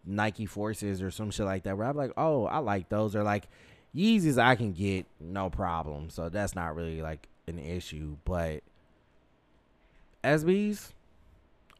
[0.05, 3.15] Nike Forces or some shit like that where I'm like, oh, I like those.
[3.15, 3.47] Or like
[3.97, 6.09] Yeezys I can get no problem.
[6.09, 8.17] So that's not really like an issue.
[8.25, 8.61] But
[10.23, 10.91] SBs,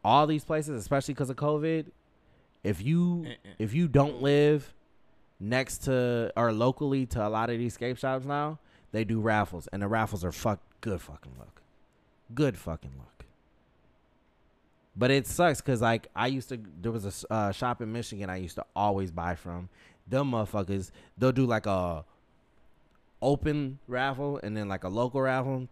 [0.04, 1.86] all these places, especially because of COVID,
[2.64, 3.26] if you
[3.58, 4.74] if you don't live
[5.38, 8.58] next to or locally to a lot of these skate shops now,
[8.90, 11.62] they do raffles, and the raffles are fuck good fucking luck,
[12.34, 13.24] good fucking luck.
[14.96, 18.28] But it sucks because like I used to, there was a uh, shop in Michigan
[18.28, 19.68] I used to always buy from.
[20.08, 22.04] Them motherfuckers, they'll do like a
[23.20, 25.68] open raffle and then like a local raffle.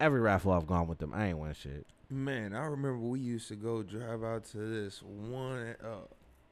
[0.00, 1.86] Every raffle I've gone with them, I ain't win shit.
[2.10, 6.06] Man, I remember we used to go drive out to this one, uh,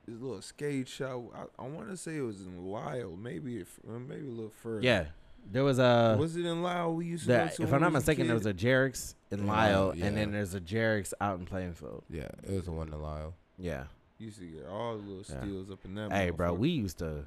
[0.07, 1.23] this little skate shop.
[1.35, 4.53] I, I want to say it was in Lisle, maybe if, uh, maybe a little
[4.63, 4.81] further.
[4.83, 5.07] Yeah,
[5.51, 6.17] there was a.
[6.19, 6.95] was it in Lisle?
[6.95, 7.33] We used to.
[7.33, 9.97] The, go to if I'm not mistaken, there was a Jerix in In Lisle, Lisle,
[9.97, 10.07] yeah.
[10.07, 12.05] and then there's a Jerix out in Plainfield.
[12.09, 13.35] Yeah, it was the one in Lisle.
[13.59, 13.85] Yeah.
[14.21, 15.41] Used to get all the little Yeah.
[15.41, 16.13] steals up in that.
[16.13, 17.27] Hey, bro, we used to,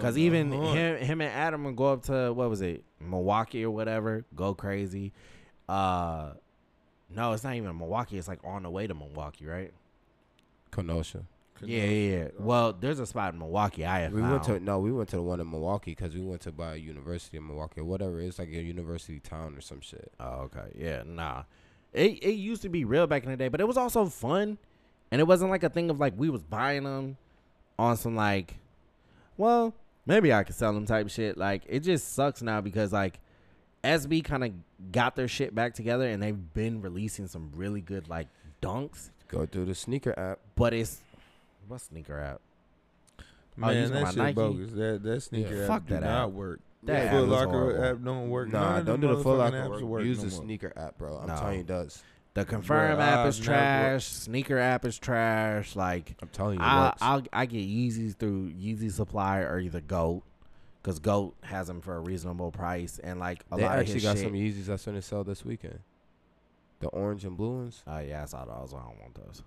[0.00, 0.76] cause even hunt.
[0.78, 4.54] him, him and Adam would go up to what was it, Milwaukee or whatever, go
[4.54, 5.12] crazy.
[5.68, 6.32] Uh,
[7.10, 8.16] no, it's not even Milwaukee.
[8.16, 9.72] It's like on the way to Milwaukee, right?
[10.70, 11.24] Kenosha.
[11.62, 12.28] Yeah, yeah, yeah.
[12.38, 13.84] Well, there's a spot in Milwaukee.
[13.84, 16.20] I have We went to no, we went to the one in Milwaukee because we
[16.22, 18.18] went to buy a university in Milwaukee or whatever.
[18.20, 20.12] It's like a university town or some shit.
[20.18, 20.72] Oh, okay.
[20.74, 21.44] Yeah, nah.
[21.92, 24.58] It it used to be real back in the day, but it was also fun.
[25.14, 27.16] And it wasn't like a thing of like we was buying them
[27.78, 28.56] on some like
[29.36, 29.72] well,
[30.06, 31.38] maybe I could sell them type shit.
[31.38, 33.20] Like it just sucks now because like
[33.84, 34.50] SB kind of
[34.90, 38.26] got their shit back together and they've been releasing some really good like
[38.60, 40.40] dunks, Go through the sneaker app.
[40.56, 40.98] but it's
[41.68, 42.40] what sneaker app?
[43.62, 44.34] Oh, you Man, talking that shit Nike?
[44.34, 44.72] bogus.
[44.72, 45.62] That that sneaker Yeah.
[45.62, 46.30] app Fuck do that not app.
[46.34, 46.60] work.
[46.82, 47.84] That That app Foot is Locker horrible.
[47.84, 48.48] app don't work.
[48.52, 49.56] Nah, of don't do the Foot motherfucking Locker.
[49.62, 49.82] apps Work.
[49.82, 50.44] work Use no the more.
[50.44, 51.16] sneaker app, bro.
[51.18, 51.36] I'm No.
[51.36, 52.02] telling you, it does.
[52.34, 54.04] The Confirm app is I've never- trash.
[54.06, 55.76] Sneaker app is trash.
[55.76, 56.92] Like I'm telling you, I.
[57.00, 60.22] I'll, I get Yeezys through Yeezy Supply or either Goat,
[60.82, 64.02] because Goat has them for a reasonable price and like a they lot actually of
[64.02, 64.24] got shit.
[64.26, 65.78] some Yeezys that's going to sell this weekend.
[66.80, 67.82] The orange and blue ones.
[67.86, 68.74] Oh yeah, I saw those.
[68.74, 69.42] I don't want those.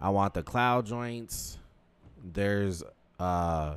[0.00, 1.58] I want the cloud joints.
[2.24, 2.82] There's
[3.20, 3.76] uh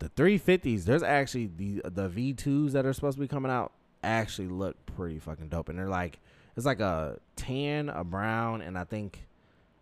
[0.00, 0.84] the 350s.
[0.84, 3.72] There's actually the the V2s that are supposed to be coming out.
[4.04, 6.18] Actually look pretty fucking dope, and they're like
[6.56, 9.26] it's like a tan, a brown, and I think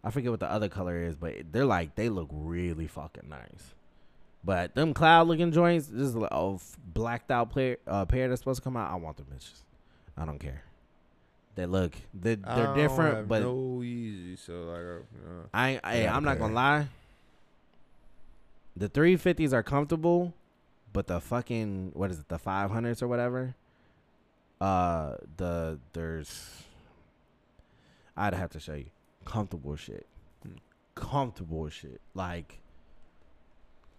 [0.03, 3.75] I forget what the other color is, but they're like they look really fucking nice.
[4.45, 8.43] But them cloud looking joints, this is a f- blacked out pair, uh, pair that's
[8.43, 8.91] supposed to come out.
[8.91, 9.63] I want them bitches.
[10.17, 10.63] I don't care.
[11.55, 14.37] They look they, they're don't different, have but no easy.
[14.37, 16.89] So like, uh, I, ain't- hey, got a I'm not gonna lie.
[18.77, 20.35] The 350s are comfortable,
[20.93, 22.29] but the fucking what is it?
[22.29, 23.55] The 500s or whatever.
[24.61, 26.63] Uh, the there's.
[28.17, 28.87] I'd have to show you
[29.25, 30.07] comfortable shit.
[30.43, 30.57] Hmm.
[30.95, 32.01] Comfortable shit.
[32.15, 32.61] Like,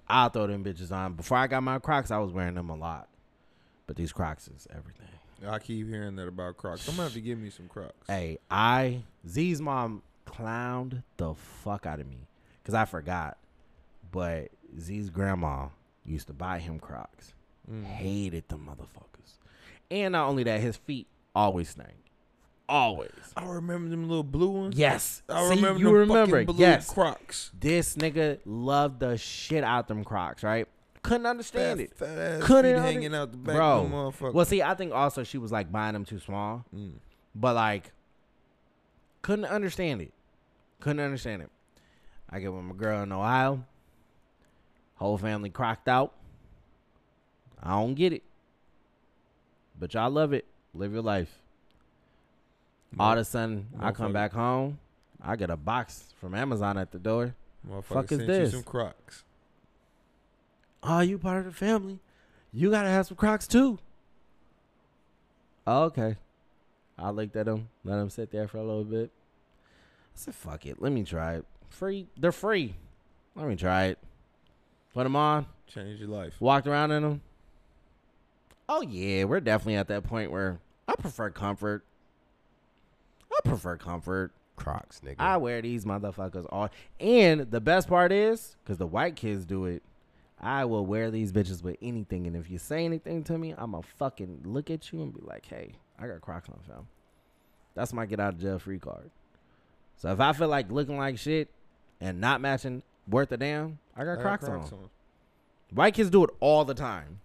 [0.07, 1.13] I'll throw them bitches on.
[1.13, 3.09] Before I got my Crocs, I was wearing them a lot,
[3.87, 5.07] but these Crocs is everything.
[5.45, 6.87] I keep hearing that about Crocs.
[6.87, 8.07] I'm gonna have to give me some Crocs.
[8.07, 12.27] Hey, I Z's mom clowned the fuck out of me
[12.61, 13.37] because I forgot,
[14.11, 14.49] but
[14.79, 15.67] Z's grandma
[16.05, 17.33] used to buy him Crocs.
[17.69, 17.83] Mm.
[17.83, 19.14] Hated the motherfuckers,
[19.91, 21.89] and not only that, his feet always stank.
[22.67, 23.11] Always.
[23.37, 24.75] I remember them little blue ones.
[24.77, 25.21] Yes.
[25.29, 26.37] I See, remember you them remember.
[26.41, 26.89] fucking blue Yes.
[26.91, 27.51] Crocs.
[27.59, 30.67] This nigga loved the shit out them Crocs, right?
[31.03, 31.95] Couldn't understand Fat, it.
[31.95, 33.77] fat ass Couldn't feet under- hanging out the back Bro.
[33.81, 34.33] of the motherfucker.
[34.33, 36.65] Well, see, I think also she was like buying them too small.
[36.75, 36.93] Mm.
[37.35, 37.91] But like,
[39.21, 40.13] couldn't understand it.
[40.79, 41.49] Couldn't understand it.
[42.31, 43.63] I get with my girl in Ohio.
[44.95, 46.13] Whole family crocked out.
[47.61, 48.23] I don't get it.
[49.79, 50.45] But y'all love it.
[50.73, 51.39] Live your life.
[52.97, 54.79] All of a sudden, I come back home.
[55.21, 57.35] I get a box from Amazon at the door.
[57.83, 58.53] Fuck is this?
[58.53, 59.23] You some Crocs.
[60.83, 61.99] Oh, you part of the family.
[62.53, 63.79] You gotta have some Crocs too.
[65.65, 66.17] Oh, okay.
[66.97, 69.09] I looked at them, let them sit there for a little bit.
[69.09, 71.45] I said, "Fuck it, let me try it.
[71.69, 72.75] Free, they're free.
[73.35, 73.99] Let me try it."
[74.93, 75.47] Put them on.
[75.67, 76.39] Change your life.
[76.39, 77.21] Walked around in them.
[78.67, 81.83] Oh yeah, we're definitely at that point where I prefer comfort.
[83.31, 84.31] I prefer comfort.
[84.55, 85.15] Crocs, nigga.
[85.19, 86.69] I wear these motherfuckers all.
[86.99, 89.83] And the best part is, because the white kids do it,
[90.39, 92.25] I will wear these bitches with anything.
[92.25, 95.13] And if you say anything to me, I'm going to fucking look at you and
[95.13, 96.87] be like, hey, I got Crocs on, fam.
[97.73, 99.11] That's my get out of jail free card.
[99.97, 101.49] So if I feel like looking like shit
[101.99, 104.79] and not matching worth a damn, I got I got Crocs, Crocs on.
[104.79, 104.89] on.
[105.71, 107.19] White kids do it all the time.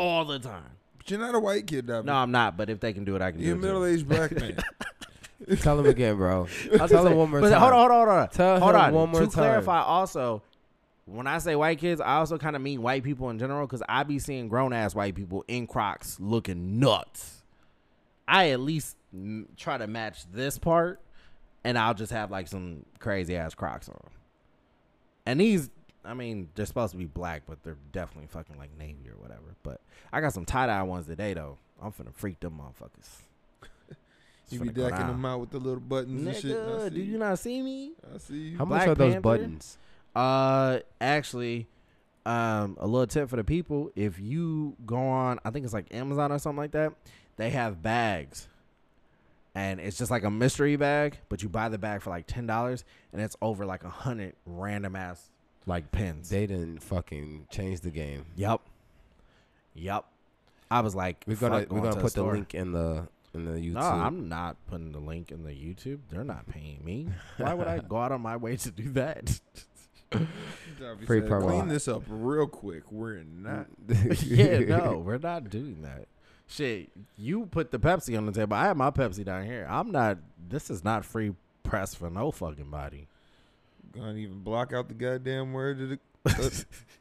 [0.00, 0.64] All the time.
[0.96, 2.04] But you're not a white kid, Davi.
[2.04, 2.56] No, I'm not.
[2.56, 3.48] But if they can do it, I can do that.
[3.48, 3.68] You're a do it.
[3.68, 4.56] middle aged black man.
[5.60, 6.46] Tell him again, bro.
[6.72, 7.60] I'll Tell say- him one more but time.
[7.60, 8.28] Hold on, hold on, hold on.
[8.28, 8.94] Tell hold him on.
[8.94, 9.32] one more to time.
[9.32, 10.42] clarify, also,
[11.06, 13.82] when I say white kids, I also kind of mean white people in general because
[13.88, 17.42] I be seeing grown ass white people in Crocs looking nuts.
[18.28, 21.00] I at least mm, try to match this part,
[21.64, 23.98] and I'll just have like some crazy ass Crocs on.
[25.26, 25.68] And these,
[26.04, 29.54] I mean, they're supposed to be black, but they're definitely fucking like navy or whatever.
[29.62, 29.80] But
[30.12, 31.58] I got some tie dye ones today though.
[31.82, 33.08] I'm finna freak them motherfuckers.
[34.50, 36.56] You be decking them out with the little buttons and shit.
[36.56, 37.92] Nigga, do you not see me?
[38.12, 38.58] I see you.
[38.58, 39.78] How much Black are those buttons?
[40.12, 41.68] Uh, actually,
[42.26, 45.94] um, a little tip for the people: if you go on, I think it's like
[45.94, 46.94] Amazon or something like that,
[47.36, 48.48] they have bags,
[49.54, 52.46] and it's just like a mystery bag, but you buy the bag for like ten
[52.48, 55.29] dollars, and it's over like a hundred random ass
[55.66, 56.28] like pins.
[56.30, 58.26] They didn't fucking change the game.
[58.36, 58.60] yep,
[59.74, 60.04] yep.
[60.70, 62.32] I was like, We're gonna we're going gonna to put the store.
[62.34, 63.74] link in the in the YouTube.
[63.74, 65.98] No, I'm not putting the link in the YouTube.
[66.10, 67.08] They're not paying me.
[67.38, 69.40] Why would I go out on my way to do that?
[70.10, 71.48] Free said, promo.
[71.48, 72.90] Clean this up real quick.
[72.90, 73.66] We're not.
[74.24, 76.06] yeah, no, we're not doing that.
[76.48, 78.56] Shit, you put the Pepsi on the table.
[78.56, 79.66] I have my Pepsi down here.
[79.70, 80.18] I'm not.
[80.48, 83.06] This is not free press for no fucking body.
[83.92, 85.98] Gonna even block out the goddamn word of the.
[86.26, 86.50] uh,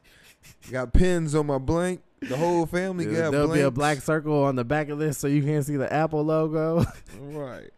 [0.72, 2.02] got pins on my blank.
[2.22, 3.32] The whole family got blank.
[3.32, 5.92] There'll be a black circle on the back of this, so you can't see the
[5.92, 6.86] Apple logo.
[7.20, 7.70] Right.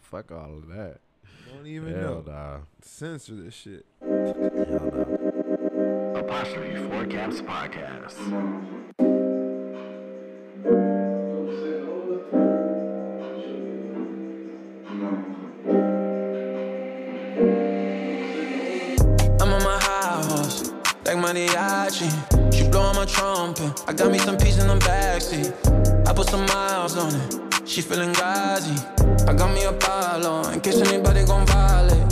[0.00, 0.98] Fuck all of that.
[1.52, 2.32] Don't even Hell know.
[2.32, 2.58] nah.
[2.82, 3.84] Censor this shit.
[4.00, 6.20] Hell nah.
[6.20, 8.77] Apostrophe 4 Caps Podcast.
[21.08, 22.52] Like mariachi.
[22.52, 23.82] She blowing my trumpet.
[23.86, 26.06] I got me some peace in the backseat.
[26.06, 27.66] I put some miles on it.
[27.66, 28.76] She feeling gazi.
[29.26, 32.10] I got me a palo in case anybody gon' violate.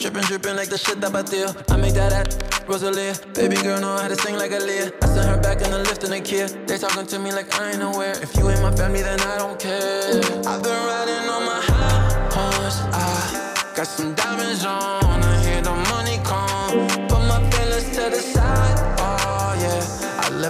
[0.00, 1.54] Drippin', drippin' like the shit that I deal.
[1.68, 3.14] I make that at Rosalia.
[3.34, 5.04] Baby girl know how to sing like Aaliyah.
[5.04, 6.48] I sent her back in the lift in a Kia.
[6.66, 8.12] They talkin' to me like I ain't aware.
[8.22, 10.16] If you ain't my family, then I don't care.
[10.48, 12.80] I've been riding on my high horse.
[12.90, 15.01] I got some diamonds on.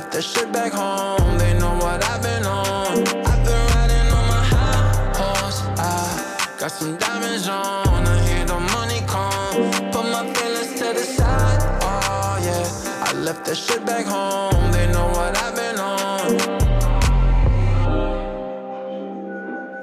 [0.03, 1.39] Left that shit back home.
[1.39, 2.99] They know what I've been on.
[3.31, 5.61] I've been riding on my high horse.
[5.79, 8.07] I got some diamonds on.
[8.13, 9.71] I hear the money come.
[9.93, 11.61] Put my feelings to the side.
[11.83, 13.07] Oh yeah.
[13.07, 14.73] I left that shit back home.
[14.73, 16.31] They know what I've been on.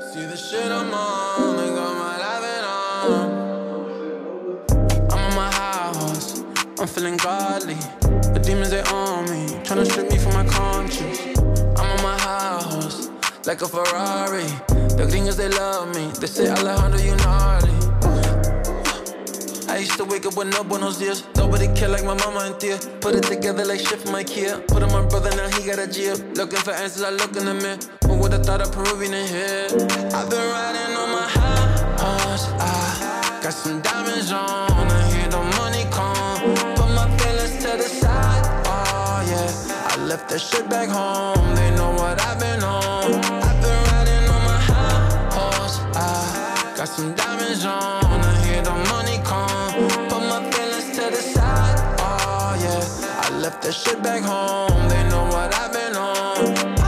[0.02, 1.58] See the shit I'm on.
[1.58, 2.46] They got what I've
[2.78, 3.30] on.
[5.12, 6.44] I'm on my high horse.
[6.80, 7.78] I'm feeling godly.
[8.34, 10.09] The demons they on me, tryna strip
[10.90, 11.40] conscience.
[11.78, 13.10] I'm on my high horse,
[13.46, 14.44] like a Ferrari.
[14.98, 16.12] The gringos they love me.
[16.20, 17.74] They say Alejandro, you gnarly.
[19.70, 21.24] I used to wake up with no buenos dias.
[21.36, 22.78] Nobody care like my mama and tia.
[23.02, 24.68] Put it together like shit from Ikea.
[24.68, 26.36] Put on my brother, now he got a jib.
[26.36, 27.78] Looking for answers, I look in the mirror.
[28.06, 29.68] Who would've thought a Peruvian in here?
[30.16, 31.70] I've been riding on my high
[32.02, 32.48] horse.
[32.60, 35.09] I got some diamonds on.
[40.10, 41.54] Left that shit back home.
[41.54, 43.14] They know what I've been on.
[43.48, 45.78] I've been riding on my high horse.
[45.96, 48.04] I got some diamonds on.
[48.30, 49.88] I hear the money come.
[50.10, 51.78] Put my feelings to the side.
[52.00, 53.22] Oh yeah.
[53.24, 54.90] I left that shit back home.
[54.90, 56.79] They know what I've been on.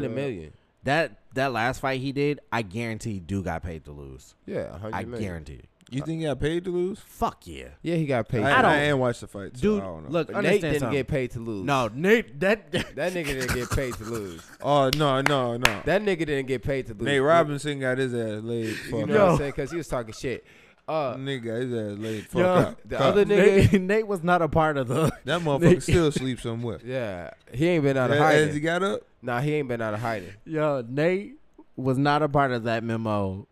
[0.00, 0.52] Hundred million.
[0.84, 4.34] That that last fight he did, I guarantee do got paid to lose.
[4.46, 5.20] Yeah, a hundred I million.
[5.28, 5.60] guarantee.
[5.90, 7.00] You think he got paid to lose?
[7.00, 7.68] Fuck yeah.
[7.80, 8.42] Yeah, he got paid.
[8.44, 10.10] I, I don't- I ain't watched the fight, so Dude, I don't know.
[10.10, 10.98] look, But understand Nate didn't something.
[10.98, 11.64] get paid to lose.
[11.64, 14.42] No, Nate, that that nigga didn't get paid to lose.
[14.62, 15.80] Oh no, no, no.
[15.86, 17.02] That nigga didn't get paid to lose.
[17.04, 18.76] Nate Robinson got his ass laid.
[18.90, 19.08] You know up.
[19.08, 19.50] what I'm saying?
[19.52, 20.44] Because he was talking shit.
[20.86, 22.26] Uh, Nigga got his ass laid.
[22.28, 22.80] Fuck Yo, up.
[22.86, 23.06] the Cut.
[23.06, 25.10] other nigga- Nate, Nate was not a part of the.
[25.24, 26.80] that motherfucker still sleep somewhere.
[26.84, 29.94] yeah, he ain't been out of As he got up, Nah, he ain't been out
[29.94, 30.32] of hiding.
[30.44, 31.34] Yo, Nate
[31.76, 33.46] was not a part of that memo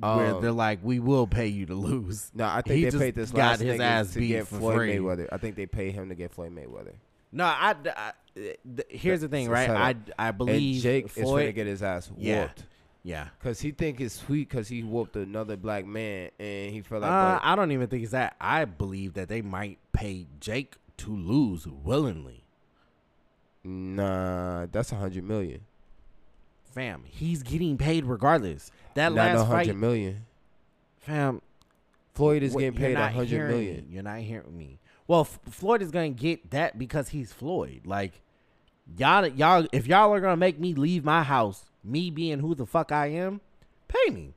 [0.00, 2.98] where Um, they're like, "We will pay you to lose." No, I think He they
[2.98, 4.96] paid this got last his ass to beat get for Floyd free.
[4.96, 5.28] Mayweather.
[5.30, 6.94] I think they paid him to get Floyd Mayweather.
[7.32, 7.74] No, I.
[7.86, 8.12] I
[8.88, 9.70] here's the thing, right?
[9.70, 9.94] I.
[10.18, 12.20] I believe and Jake is gonna get his ass whooped.
[12.22, 12.48] Yeah.
[13.04, 13.28] yeah.
[13.40, 17.10] Cause he think it's sweet because he whooped another black man and he felt like
[17.10, 18.34] Uh, I don't even think it's that.
[18.40, 22.43] I believe that they might pay Jake to lose willingly.
[23.64, 25.60] Nah, that's a hundred million.
[26.72, 28.70] Fam, he's getting paid regardless.
[28.94, 30.26] That Not no last hundred million.
[30.98, 31.40] fam.
[32.14, 33.76] Floyd is what- getting paid a hundred million.
[33.76, 33.94] me.
[33.94, 34.78] You're not hearing me.
[35.06, 37.82] Well, F- Floyd is gonna get that because he's Floyd.
[37.84, 38.20] Like
[38.96, 42.66] y'all, y'all, if y'all are gonna make me leave my house, me being who the
[42.66, 43.40] fuck I am,
[43.88, 44.34] pay me.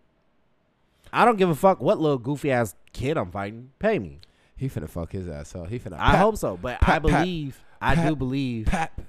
[1.13, 3.71] I don't give a fuck what little goofy ass kid I'm fighting.
[3.79, 4.19] Pay me.
[4.57, 5.69] He finna fuck his ass up.
[5.69, 5.93] He finna.
[5.99, 8.99] I pap, hope so, but I pap, pap, believe, I do believe, Pap.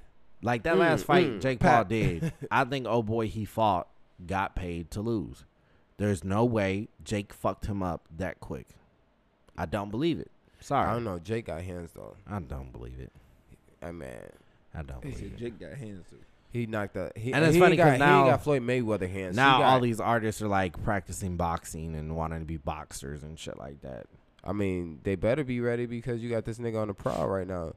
[0.43, 1.75] Like that Mm, last fight mm, Jake pap.
[1.75, 2.33] Paul did.
[2.51, 3.89] I think oh boy he fought
[4.27, 5.45] got paid to lose.
[5.97, 8.67] There's no way Jake fucked him up that quick.
[9.57, 10.31] I don't believe it.
[10.61, 11.19] Sorry, I don't know.
[11.19, 12.15] Jake got hands though.
[12.29, 13.13] I don't believe it.
[13.83, 14.09] I mean,
[14.75, 15.37] I don't he believe it.
[15.39, 16.17] Jake got hands too.
[16.53, 17.11] he knocked the.
[17.17, 19.35] He, And it's he funny because got, 'cause he now- ain't got Floyd Mayweather hands.
[19.37, 23.39] Now got- all these artists are like practicing boxing and wanting to be boxers and
[23.39, 24.07] shit like that.
[24.45, 27.47] I mean, they better be ready because you got this nigga on the prowl right
[27.47, 27.75] now.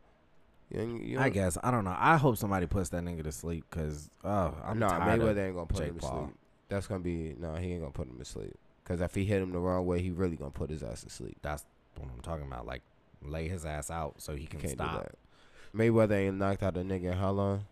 [0.74, 1.96] You, you I guess I don't know.
[1.98, 5.20] I hope somebody puts that nigga to sleep because oh, I'm nah, tired.
[5.20, 6.24] Mayweather ain't gonna put Jake him to Paul.
[6.26, 6.36] sleep.
[6.70, 7.56] That's gonna be no.
[7.56, 8.54] he ain't gonna put him to sleep.
[8.86, 11.10] Cause if he hit him the wrong way, he really gonna put his ass to
[11.10, 11.38] sleep.
[11.42, 11.66] that's
[11.98, 12.66] what I'm talking about.
[12.66, 12.82] Like
[13.22, 14.92] lay his ass out so he He can can't stop.
[14.92, 15.16] do that.
[15.78, 17.66] Mayweather ain't knocked out a nigga in how long?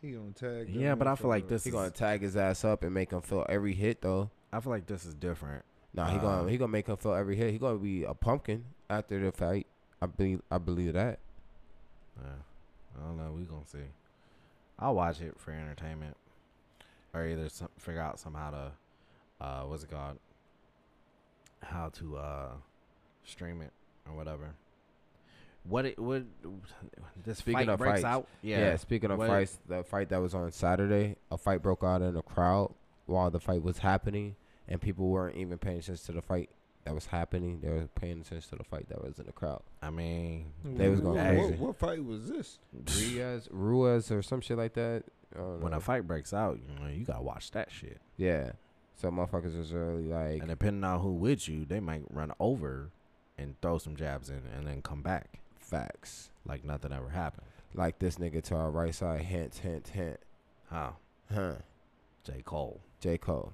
[0.00, 0.66] He gonna tag.
[0.66, 2.92] that Yeah, but I feel like this He is, gonna tag his ass up and
[2.92, 4.30] make him feel every hit though.
[4.52, 5.64] I feel like this is different.
[5.94, 7.52] Nah, he Uh, gonna he gonna make him feel every hit.
[7.52, 9.66] He gonna be a pumpkin after the fight.
[10.00, 11.20] I believe I believe that.
[12.20, 12.28] Yeah.
[12.96, 13.32] I don't know.
[13.32, 13.78] We gonna see.
[14.78, 16.16] I'll watch it for entertainment,
[17.14, 18.72] or either some, figure out somehow to,
[19.44, 20.18] uh, what's it called?
[21.62, 22.48] How to uh,
[23.24, 23.70] stream it
[24.08, 24.54] or whatever.
[25.64, 26.26] What it would
[27.24, 28.26] this Speaking fight of breaks fights, out?
[28.42, 28.58] Yeah.
[28.58, 28.76] Yeah.
[28.76, 32.14] speaking of What- fights, the fight that was on Saturday, a fight broke out in
[32.14, 32.74] the crowd
[33.06, 34.34] while the fight was happening,
[34.66, 36.50] and people weren't even paying attention to the fight
[36.84, 37.60] that was happening.
[37.62, 39.62] They were paying attention to the fight that was in the crowd.
[39.82, 41.50] I mean, They was going What- crazy.
[41.54, 42.58] What, what fight was this?
[42.96, 45.04] Ruiz, Ruiz, or some shit like that.
[45.34, 48.00] When a fight breaks out, you know, you gotta watch that shit.
[48.16, 48.52] yeah.
[48.94, 52.90] So motherfuckers was really like, And depending on who with you, they might run over
[53.38, 56.30] and throw some jabs in and then come back facts.
[56.44, 57.46] like nothing ever happened.
[57.74, 60.20] Like this nigga to our right side, hint, hint, hint.
[60.68, 60.90] Huh?
[61.32, 61.54] Huh.
[62.24, 62.42] J.
[62.44, 62.80] Cole.
[63.00, 63.16] J.
[63.18, 63.52] Cole.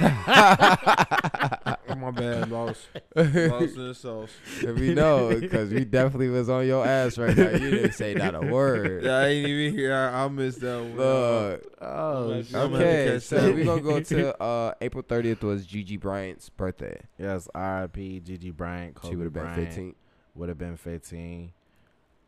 [1.96, 2.86] My bad, boss.
[3.14, 4.30] Lost in the sauce.
[4.62, 7.50] we know, because we definitely was on your ass right now.
[7.50, 9.04] You didn't say not a word.
[9.04, 9.94] Yeah, I ain't even here.
[9.94, 10.96] I, I missed that one.
[10.96, 11.64] Look.
[11.80, 15.66] Oh, I'm gonna have to Okay, so we're gonna go to uh, April 30th was
[15.66, 17.00] Gigi Bryant's birthday.
[17.18, 18.20] Yes, R.I.P.
[18.20, 18.94] Gigi Bryant.
[18.94, 19.94] Kobe she would have been 15.
[20.34, 21.52] Would have been 15.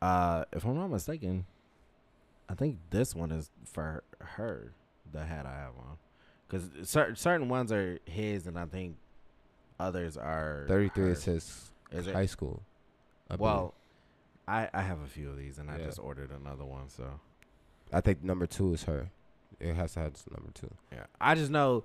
[0.00, 1.46] Uh, if I'm not mistaken,
[2.48, 4.72] I think this one is for her.
[5.12, 5.96] The hat I have on,
[6.48, 8.96] because certain certain ones are his, and I think
[9.80, 11.18] others are 33 hers.
[11.18, 12.14] is his Is it?
[12.14, 12.62] high school.
[13.30, 13.74] I well,
[14.46, 16.88] I I have a few of these, and I just ordered another one.
[16.88, 17.20] So.
[17.92, 19.10] I think number two is her.
[19.60, 20.70] It has to have number two.
[20.92, 21.84] yeah, I just know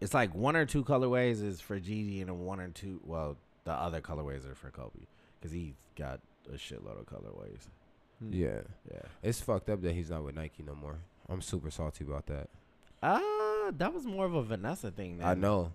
[0.00, 3.00] it's like one or two colorways is for Gigi, and then one or two.
[3.04, 5.06] Well, the other colorways are for Kobe,
[5.38, 7.68] because he's got a shitload of colorways.
[8.18, 8.32] Hmm.
[8.32, 8.60] Yeah,
[8.90, 9.02] Yeah.
[9.22, 10.96] it's fucked up that he's not with Nike no more.
[11.28, 12.48] I'm super salty about that.
[13.02, 15.20] Uh, that was more of a Vanessa thing.
[15.22, 15.72] I know,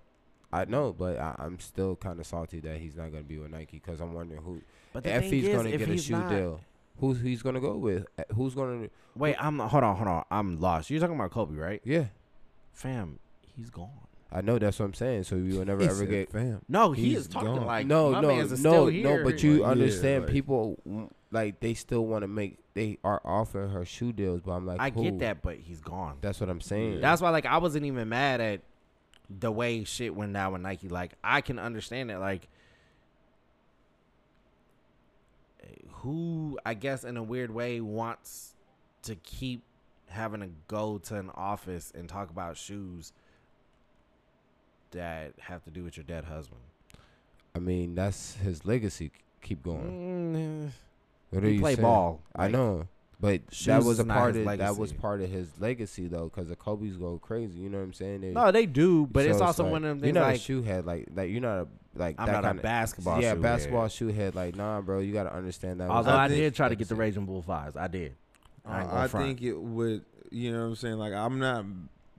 [0.51, 3.51] I know, but I, I'm still kind of salty that he's not gonna be with
[3.51, 6.29] Nike because I'm wondering who But if he's is, gonna if get a shoe not-
[6.29, 6.61] deal.
[6.99, 8.05] Who's he's gonna go with?
[8.19, 8.87] Uh, Who's gonna?
[9.15, 10.23] Wait, I'm hold on, hold on.
[10.29, 10.91] I'm lost.
[10.91, 11.81] You're talking about Kobe, right?
[11.83, 12.05] Yeah,
[12.71, 13.17] Fam,
[13.55, 13.89] he's gone.
[14.31, 15.23] I know that's what I'm saying.
[15.23, 16.61] So you will never ever get fam.
[16.69, 17.65] No, he is talking gone.
[17.65, 19.23] like no, my no, mans no, still no.
[19.23, 20.77] But you Like, yeah, understand, like- people
[21.33, 22.57] like they still want to make.
[22.73, 26.17] They are offering her shoe deals, but I'm like, I get that, but he's gone.
[26.21, 27.01] That's what I'm saying.
[27.01, 28.61] That's why, like, I wasn't even mad at
[29.29, 30.89] the way shit went down with Nike.
[30.89, 32.17] Like, I can understand it.
[32.19, 32.47] Like,
[35.89, 38.55] who I guess in a weird way wants
[39.03, 39.63] to keep
[40.07, 43.13] having to go to an office and talk about shoes
[44.91, 46.61] that have to do with your dead husband.
[47.55, 49.11] I mean, that's his legacy.
[49.41, 50.31] Keep going.
[50.35, 50.71] Mm,
[51.33, 51.83] What are he you play saying?
[51.83, 52.21] ball.
[52.35, 52.87] I know,
[53.19, 56.49] but that was a part his of that was part of his legacy though, because
[56.49, 57.59] the Kobe's go crazy.
[57.59, 58.21] You know what I'm saying?
[58.21, 60.35] They, No, they do, but it's so also like, one of them You're not like
[60.37, 63.21] a shoe head, like like you're not a like I'm that not a kinda, basketball
[63.21, 63.91] Yeah, shoe basketball head.
[63.91, 64.35] shoe head.
[64.35, 65.89] Like nah, bro, you got to understand that.
[65.89, 66.95] Although I his did try to get the.
[66.95, 68.15] Raging Bull fives, I did.
[68.65, 70.03] I, uh, I, I think it would.
[70.31, 70.97] You know what I'm saying?
[70.97, 71.65] Like I'm not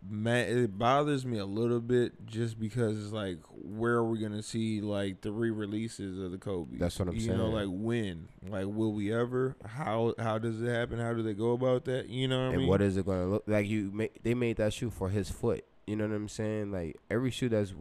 [0.08, 0.48] mad.
[0.48, 4.80] It bothers me a little bit just because it's like, where are we gonna see
[4.80, 6.78] like the re-releases of the Kobe?
[6.78, 7.70] That's what I'm you know, saying.
[7.70, 8.28] like when?
[8.48, 9.56] Like will we ever?
[9.64, 10.98] How how does it happen?
[10.98, 12.08] How do they go about that?
[12.08, 12.68] You know what I mean?
[12.68, 13.66] What is it gonna look like?
[13.66, 15.64] You ma- they made that shoe for his foot.
[15.86, 16.72] You know what I'm saying?
[16.72, 17.74] Like every shoe that's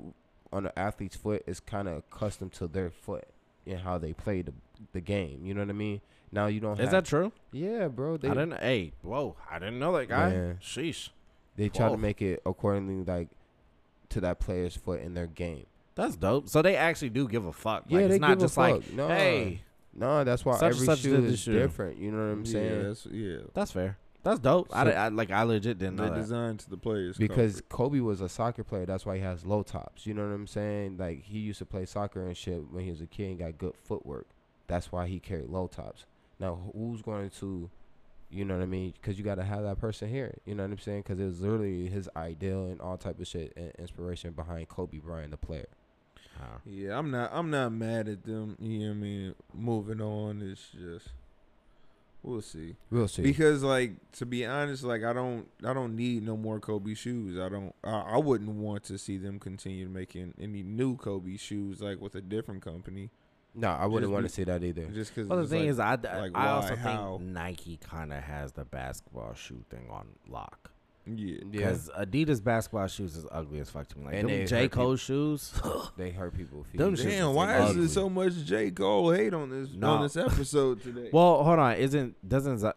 [0.52, 3.28] on an athlete's foot is kind of accustomed to their foot
[3.66, 4.54] and how they play the
[4.92, 5.46] the game.
[5.46, 6.02] You know what I mean?
[6.32, 6.74] Now you don't.
[6.74, 7.32] Is have, that true?
[7.52, 8.18] Yeah, bro.
[8.18, 8.60] They I didn't.
[8.60, 9.36] Hey, whoa!
[9.50, 10.30] I didn't know that guy.
[10.30, 10.60] Man.
[10.62, 11.10] Sheesh.
[11.56, 13.30] They try to make it accordingly like
[14.10, 15.66] to that player's foot in their game.
[15.96, 16.50] That's dope.
[16.50, 17.86] So they actually do give a fuck.
[17.88, 18.94] Yeah, like, they it's not give a just like, fuck.
[18.94, 19.08] No.
[19.10, 19.62] hey,
[19.94, 21.54] No, that's why Such and every such shoe did is shoe.
[21.54, 22.00] different.
[22.00, 22.84] You know what I'm yeah, saying?
[22.84, 23.38] that's, yeah.
[23.54, 23.98] that's fair.
[24.24, 24.70] That's dope.
[24.74, 25.32] I, So- di- I like.
[25.32, 26.16] I legit didn't know They that.
[26.16, 27.70] designed to the players Because comfort.
[27.70, 30.08] Kobe was a soccer player, that's why he has low tops.
[30.08, 30.98] You know what I'm saying?
[30.98, 33.58] Like he used to play soccer and shit when he was a kid and got
[33.58, 34.28] good footwork.
[34.68, 36.06] That's why he carried low tops.
[36.40, 37.70] Now who's going to,
[38.34, 38.94] you know what I mean?
[38.94, 40.36] Because you got to have that person here.
[40.46, 41.04] You know what I'm saying?
[41.04, 44.98] Because it was literally his ideal and all type of shit and inspiration behind Kobe
[44.98, 45.68] Bryant, the player.
[46.66, 47.32] Yeah, I'm not.
[47.34, 48.58] I'm not mad at them.
[48.60, 49.36] You know what I mean?
[49.54, 50.42] Moving on.
[50.42, 51.10] It's just
[52.22, 52.76] we'll see.
[52.90, 53.22] We'll see.
[53.22, 55.48] Because like to be honest, like I don't.
[55.66, 57.40] I don't need no more Kobe shoes.
[57.40, 57.74] I don't.
[57.84, 62.16] I, I wouldn't want to see them continue making any new Kobe shoes like with
[62.16, 63.10] a different company.
[63.56, 64.86] No, I wouldn't want to see that either.
[64.88, 65.30] Just because.
[65.30, 67.18] Well, the thing is, I, d- like, I why, also how?
[67.20, 70.72] think Nike kind of has the basketball shoe thing on lock.
[71.06, 74.06] yeah, Yeah, Because Adidas basketball shoes is ugly as fuck to me.
[74.06, 75.54] Like And them J hurt Cole shoes.
[75.98, 76.64] they hurt people.
[76.64, 76.78] feet.
[76.80, 77.80] Them shits Damn, is why is ugly.
[77.82, 79.96] there so much J Cole hate on this Nah.
[79.98, 81.10] on this episode today?
[81.12, 81.76] well, hold on.
[81.76, 82.72] Isn't doesn't Z-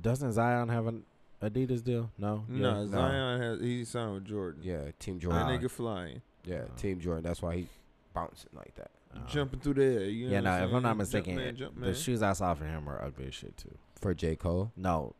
[0.00, 1.02] doesn't Zion have an
[1.42, 2.10] Adidas deal?
[2.18, 2.44] No.
[2.48, 2.86] no, Yeah.
[2.90, 4.62] Zion has he signed with Jordan.
[4.64, 5.46] Yeah, Team that Jordan.
[5.60, 6.70] nigga flying, yeah, Oh.
[6.76, 7.24] Team Jordan.
[7.24, 7.66] That's why he
[8.14, 8.90] bouncing like that.
[9.28, 10.00] Jumping through the air.
[10.04, 10.50] You know Yeah, no.
[10.56, 10.82] If I'm saying?
[10.82, 13.56] not Jump mistaken, man, jump the shoes I saw for him are ugly as shit
[13.56, 13.76] too.
[14.00, 14.72] For J Cole.
[14.76, 15.14] No,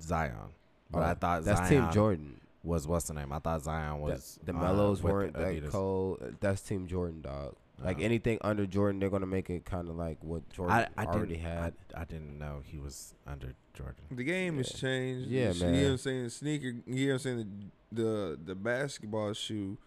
[0.00, 0.32] Zion.
[0.90, 2.40] But Oh, I thought that's Zion Team Jordan.
[2.62, 3.32] was what's the name?
[3.32, 5.70] I thought Zion The, was the uh, Mellows with weren't that Adidas.
[5.70, 6.36] cold.
[6.40, 7.56] That's Team Jordan, dog.
[7.82, 8.02] Like Oh.
[8.04, 11.34] anything under Jordan, they're gonna make it kind of like what Jordan I, I already
[11.34, 11.74] didn't, had.
[11.96, 14.04] I, I didn't know he was under Jordan.
[14.12, 15.28] The game has changed.
[15.28, 16.28] Yeah, You see- You know what I'm saying?
[16.28, 16.66] Sneaker.
[16.86, 17.70] You know what I'm saying?
[17.90, 19.78] The, the the basketball shoe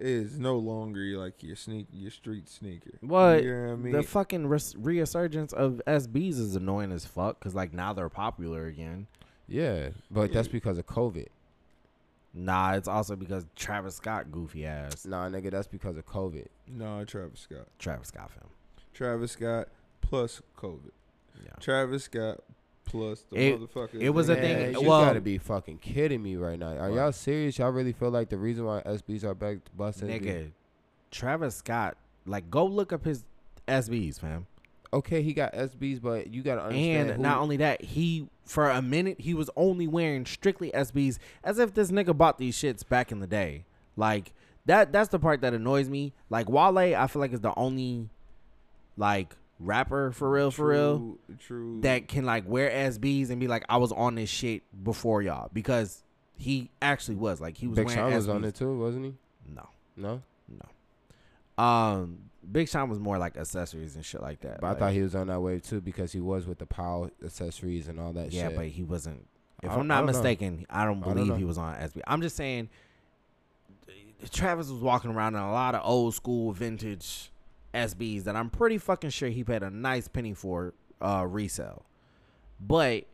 [0.00, 2.98] is no longer like your sneak your street sneaker.
[3.00, 3.42] What?
[3.42, 3.92] You know what I mean?
[3.92, 8.66] The fucking res- resurgence of SBs is annoying as fuck because like now they're popular
[8.66, 9.06] again.
[9.46, 11.26] yeah, but that's because of COVID.
[12.34, 15.04] Nah, it's also because Travis Scott goofy ass.
[15.06, 16.46] Nah, nigga, that's because of COVID.
[16.68, 17.66] no, Travis Scott.
[17.78, 18.50] Travis Scott film.
[18.92, 19.68] Travis Scott
[20.00, 20.90] plus COVID.
[21.42, 21.50] Yeah.
[21.60, 22.40] Travis Scott
[22.88, 24.00] plus the It- motherfucker.
[24.00, 26.76] it was a Man, thing- You well- gotta be fucking kidding me right now.
[26.76, 26.96] Are What?
[26.96, 27.58] y'all serious?
[27.58, 30.08] Y'all really feel like the reason why SBs are back busting?
[30.08, 30.50] is be- Nigga,
[31.10, 31.96] Travis Scott,
[32.26, 33.24] like go look up his
[33.66, 34.46] SBs, fam.
[34.92, 37.10] Okay, he got SBs, but you gotta understand.
[37.10, 41.18] And who- not only that, he for a minute he was only wearing strictly SBs,
[41.44, 43.64] as if this nigga bought these shits back in the day.
[43.96, 44.32] Like
[44.64, 44.92] that.
[44.92, 46.14] That's the part that annoys me.
[46.30, 48.08] Like Wale, I feel like is the only
[48.96, 51.80] like rapper for real, for real True, True.
[51.82, 55.50] that can like wear SBs and be like, I was on this shit before y'all
[55.52, 56.02] because
[56.36, 59.14] he actually was like he was Big Sean was on it too, wasn't he?
[59.52, 61.62] No, No, no.
[61.64, 62.18] Um,
[62.50, 64.60] Big Sean was more like accessories and shit like that.
[64.60, 67.10] but I thought he was on that wave too because he was with the Powell
[67.24, 68.56] accessories and all that yeah, shit.
[68.56, 69.26] but he wasn't.
[69.62, 70.12] If I- I'm not know.
[70.12, 72.00] mistaken, I don't I don't believe he was on SB.
[72.06, 72.68] I'm just saying,
[74.30, 77.30] Travis was walking around in a lot of old school vintage
[77.74, 81.84] SBs that I'm pretty fucking sure he paid a nice penny for uh, resale.
[82.60, 83.04] But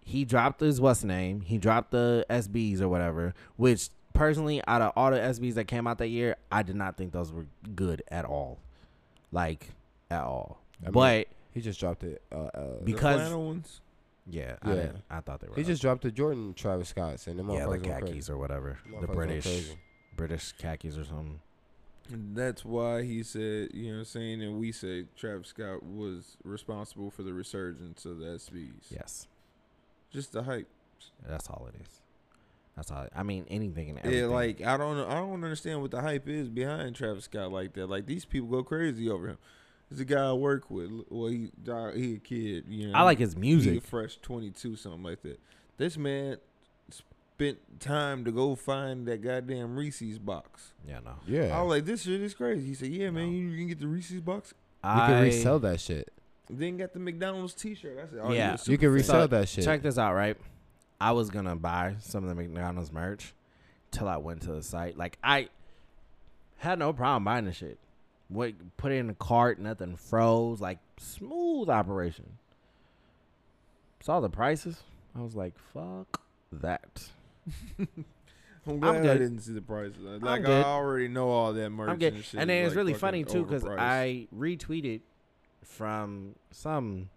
[0.00, 1.42] he dropped his what's name?
[1.42, 5.86] He dropped the SBs or whatever, which personally, out of all the SBs that came
[5.86, 8.58] out that year, I did not think those were good at all,
[9.32, 9.70] like
[10.10, 10.60] at all.
[10.82, 12.22] I mean, but he just dropped it.
[12.32, 13.80] Uh, uh, because ones.
[14.26, 15.56] yeah, I, didn't, I thought they were.
[15.56, 18.78] he just dropped the Jordan Travis Scott's and the yeah, motherfuckers the khakis or whatever,
[19.00, 19.70] the British.
[20.16, 21.40] British khakis or something.
[22.10, 25.82] And that's why he said, you know what I'm saying, and we say Travis Scott
[25.82, 28.90] was responsible for the resurgence of the SBs.
[28.90, 29.26] Yes,
[30.10, 30.68] Just the hype.
[31.26, 32.00] that's all it is.
[32.76, 33.06] That's all.
[33.14, 34.20] I mean, anything and everything.
[34.20, 37.72] Yeah, like I don't I don't understand what the hype is behind Travis Scott like
[37.74, 37.88] that.
[37.88, 39.38] Like these people go crazy over him.
[39.90, 40.90] He's a guy I work with.
[41.08, 42.64] Well, he he a kid.
[42.68, 43.78] You know, I like his music.
[43.78, 45.40] a fresh twenty two, something like that.
[45.76, 46.36] This man
[47.38, 50.72] spent time to go find that goddamn Reese's box.
[50.86, 51.12] Yeah, no.
[51.26, 51.56] Yeah.
[51.56, 52.66] I was like, this shit is crazy.
[52.66, 53.30] He said, yeah, man, No.
[53.32, 54.52] you, you can get the Reese's box.
[54.82, 56.12] you I can resell that shit.
[56.50, 57.96] Then got the McDonald's T-shirt.
[57.96, 58.52] I said, oh, Yeah.
[58.52, 59.64] yeah, You can resell So, that shit.
[59.64, 60.36] Check this out, right?
[61.00, 63.32] I was gonna buy some of the McDonald's merch
[63.92, 64.96] till I went to the site.
[64.98, 65.48] Like I
[66.56, 67.78] had no problem buying the shit.
[68.26, 72.24] What put it in the cart, nothing froze, like smooth operation.
[74.00, 74.82] Saw the prices.
[75.16, 76.20] I was like, fuck
[76.50, 77.10] that.
[78.66, 79.18] I'm glad I good.
[79.18, 79.96] didn't see the prices.
[79.98, 82.14] Like I already know all that merch I'm good.
[82.14, 82.40] and shit.
[82.40, 83.64] And then it's like, really funny too because.
[83.64, 85.00] I retweeted
[85.64, 87.08] from some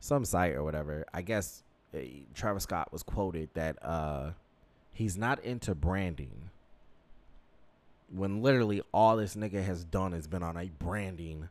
[0.00, 1.04] some site or whatever.
[1.12, 1.62] I guess
[1.94, 1.98] uh,
[2.34, 4.32] Travis Scott was quoted that uh,
[4.92, 6.50] he's not into branding.
[8.12, 11.48] When literally all this nigga has done has been on a branding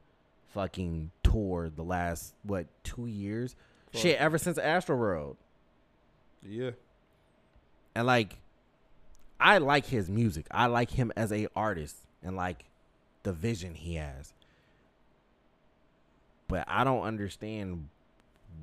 [0.53, 3.55] fucking tour the last what two years?
[3.93, 5.35] Shit, ever since Astroworld.
[6.47, 6.71] yeah.
[7.95, 8.37] And like
[9.39, 10.45] I like his music.
[10.51, 12.65] I like him as a artist and like
[13.23, 14.33] the vision he has.
[16.47, 17.89] But I don't understand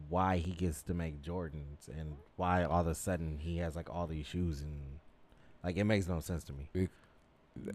[0.08, 3.90] why he gets to make Jordans and why all of a sudden he has like
[3.90, 4.80] all these shoes and
[5.64, 6.88] like it makes no sense to me.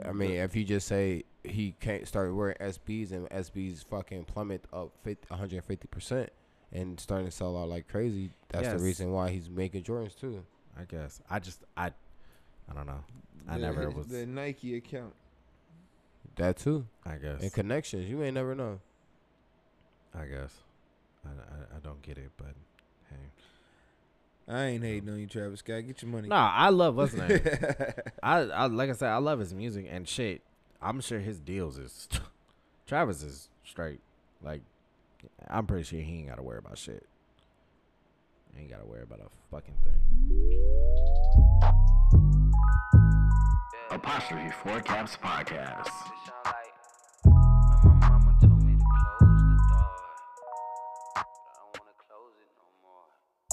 [0.05, 4.63] I mean, if you just say he can't start wearing SBs and SBs fucking plummet
[4.71, 6.27] up 50, 150%
[6.71, 8.77] and starting to sell out like crazy, that's Yes.
[8.79, 10.43] the reason why he's making Jordans too.
[10.79, 11.21] I guess.
[11.29, 11.87] I just I
[12.69, 13.03] I don't know.
[13.47, 15.13] I The- never was the Nike account.
[16.35, 16.85] That too.
[17.05, 17.41] I guess.
[17.41, 18.79] And connections, you may never know.
[20.13, 20.53] I guess.
[21.25, 22.53] I, I, I don't get it, but
[23.09, 23.17] hey.
[24.47, 25.85] I ain't hating on you, Travis Scott.
[25.87, 26.27] Get your money.
[26.27, 27.39] No, I love what's his name.
[28.23, 30.41] I, I like I said, I love his music and shit.
[30.81, 32.07] I'm sure his deals is
[32.85, 34.01] Travis is straight.
[34.43, 34.61] Like
[35.47, 37.07] I'm pretty sure he ain't gotta worry about shit.
[38.55, 39.99] He ain't gotta worry about a fucking thing.
[43.91, 45.89] Apostrophe 4 Caps Podcast.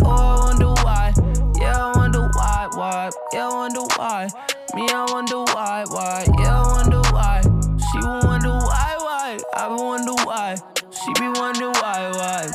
[0.04, 1.12] Oh, I wonder why.
[1.60, 3.10] Yeah, I wonder why, why.
[3.32, 4.28] Yeah, I wonder why.
[4.74, 6.24] Me, I wonder why, why.
[6.38, 7.40] Yeah, I wonder why.
[7.42, 9.38] She will wonder why, why.
[9.56, 10.56] I will wonder why.
[10.92, 12.46] She be wonder why, why,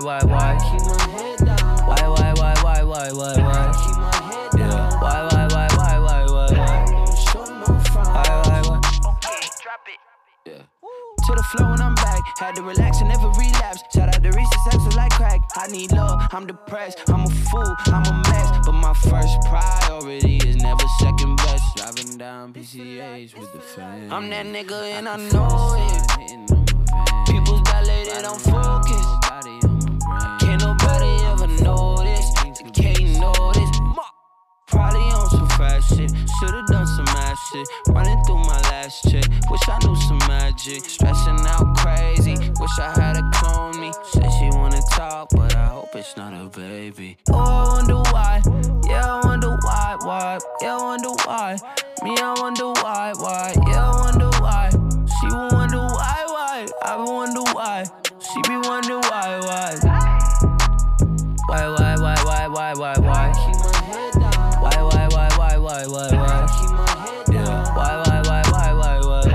[0.00, 0.58] why, why, why.
[0.60, 1.86] Keep my head down.
[1.86, 3.72] Why, why, why, why, why, why, why.
[3.84, 4.70] Keep my head down.
[4.70, 5.00] Yeah.
[5.00, 7.14] Why, why, why, why, why, why, why.
[7.14, 8.08] Show no front.
[8.08, 8.78] Why, why, why.
[8.78, 10.00] Okay, drop it.
[10.44, 10.62] Yeah.
[11.26, 12.20] To the flow and I'm back.
[12.38, 13.82] Had to relax and never relapse.
[13.94, 15.40] Shout out to Reese's sex like crack.
[15.56, 17.08] I need love, I'm depressed.
[17.08, 18.66] I'm a fool, I'm a mess.
[18.66, 21.76] But my first priority is never second best.
[21.76, 24.12] Driving down PCH with the fam.
[24.12, 26.26] I'm that nigga and I know it.
[27.26, 29.25] People's dilated, I'm focused.
[35.76, 36.12] On shit.
[36.38, 37.68] Should've done some ass shit.
[37.88, 39.24] Running through my last chick.
[39.50, 40.84] Wish I knew some magic.
[40.84, 42.36] Stressing out crazy.
[42.60, 43.92] Wish I had a clone me.
[44.10, 47.16] Said she wanna talk, but I hope it's not a baby.
[47.30, 48.42] Oh, I wonder why.
[48.88, 50.38] Yeah, I wonder why, why.
[50.60, 51.56] Yeah, I wonder why.
[52.02, 53.54] Me, I wonder why, why.
[53.68, 54.70] Yeah, I wonder why.
[54.70, 56.66] She will wonder why, why.
[56.82, 57.84] I will wonder why.
[58.20, 60.26] She be wonder why, why.
[61.48, 63.45] Why, why, why, why, why, why, why?
[65.84, 66.46] Why, why, why,
[67.74, 68.42] why, why?
[68.50, 69.26] Why, why, why?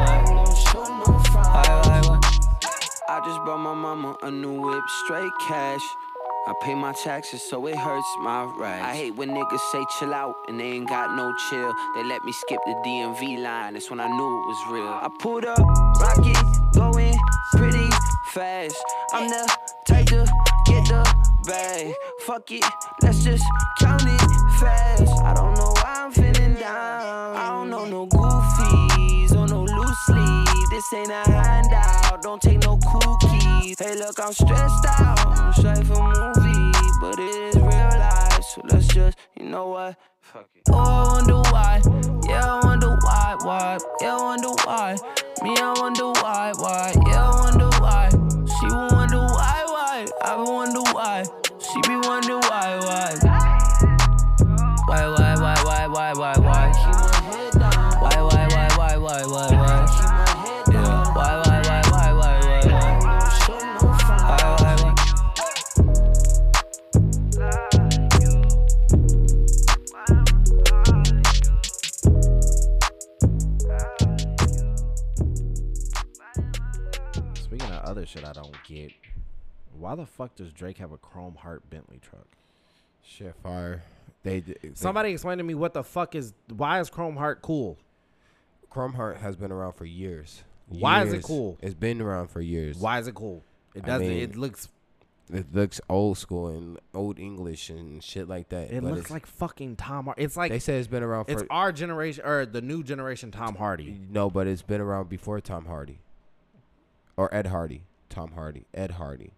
[3.10, 5.82] I just bought my mama a new whip, straight cash.
[6.48, 8.84] I pay my taxes, so it hurts my rags.
[8.84, 11.72] I hate when niggas say chill out and they ain't got no chill.
[11.94, 14.88] They let me skip the DMV line, that's when I knew it was real.
[14.88, 15.60] I pulled up,
[16.00, 16.44] rocket,
[16.74, 17.16] going
[17.54, 17.90] pretty
[18.34, 18.84] fast.
[19.14, 20.26] I'm the type to
[20.66, 21.04] get the
[21.46, 21.94] bag.
[22.22, 22.66] Fuck it,
[23.04, 23.46] let's just
[23.80, 24.22] count it
[24.60, 25.24] fast.
[25.24, 27.36] I don't know I'm feeling down.
[27.36, 30.70] I don't know no goofies or no loose sleeve.
[30.72, 33.78] This ain't a handout, don't take no cookies.
[33.78, 35.20] Hey, look, I'm stressed out.
[35.28, 38.44] I'm straight for movie, but it is real life.
[38.44, 39.98] So let's just, you know what?
[40.22, 40.64] Fuck it.
[40.70, 41.82] Oh, I wonder why.
[42.28, 43.78] Yeah, I wonder why, why.
[44.02, 44.96] Yeah, I wonder why.
[45.44, 46.94] Me, I wonder why, why.
[47.08, 48.10] Yeah, I wonder why.
[48.12, 50.06] She wonder why, why.
[50.24, 51.24] I wonder why.
[51.60, 52.80] She be wonder why.
[52.80, 53.16] Why,
[59.28, 59.86] why, why, why, why?
[59.88, 60.84] Keep my head down.
[60.84, 61.14] Yeah.
[61.14, 63.20] Why, why, why, why, why, why, why?
[63.46, 64.22] Show no front.
[64.22, 66.02] Why, why, why?
[77.36, 78.92] Speaking of other shit I don't get,
[79.78, 82.28] Why the fuck does Drake have a chrome heart Bentley truck?
[83.04, 83.84] Shit, fire.
[84.24, 87.42] They, d- they Somebody explain to me what the fuck is why is chrome heart
[87.42, 87.78] cool?
[88.72, 90.44] Chrome Heart has been around for years.
[90.68, 91.26] Why is it Years.
[91.26, 91.58] cool?
[91.62, 92.78] It's been around for years.
[92.78, 93.44] Why is it cool?
[93.76, 94.08] It I doesn't.
[94.08, 94.70] mean, it looks.
[95.32, 98.72] It looks old school and old English and shit like that.
[98.72, 100.06] It but looks it's- like fucking Tom.
[100.06, 102.84] Har- It's like they say it's been around for it's our generation or the new
[102.84, 104.00] generation Tom Hardy.
[104.10, 106.00] no, but it's been around before Tom Hardy
[107.18, 107.84] or Ed Hardy.
[108.10, 109.32] Tom Hardy, Ed Hardy.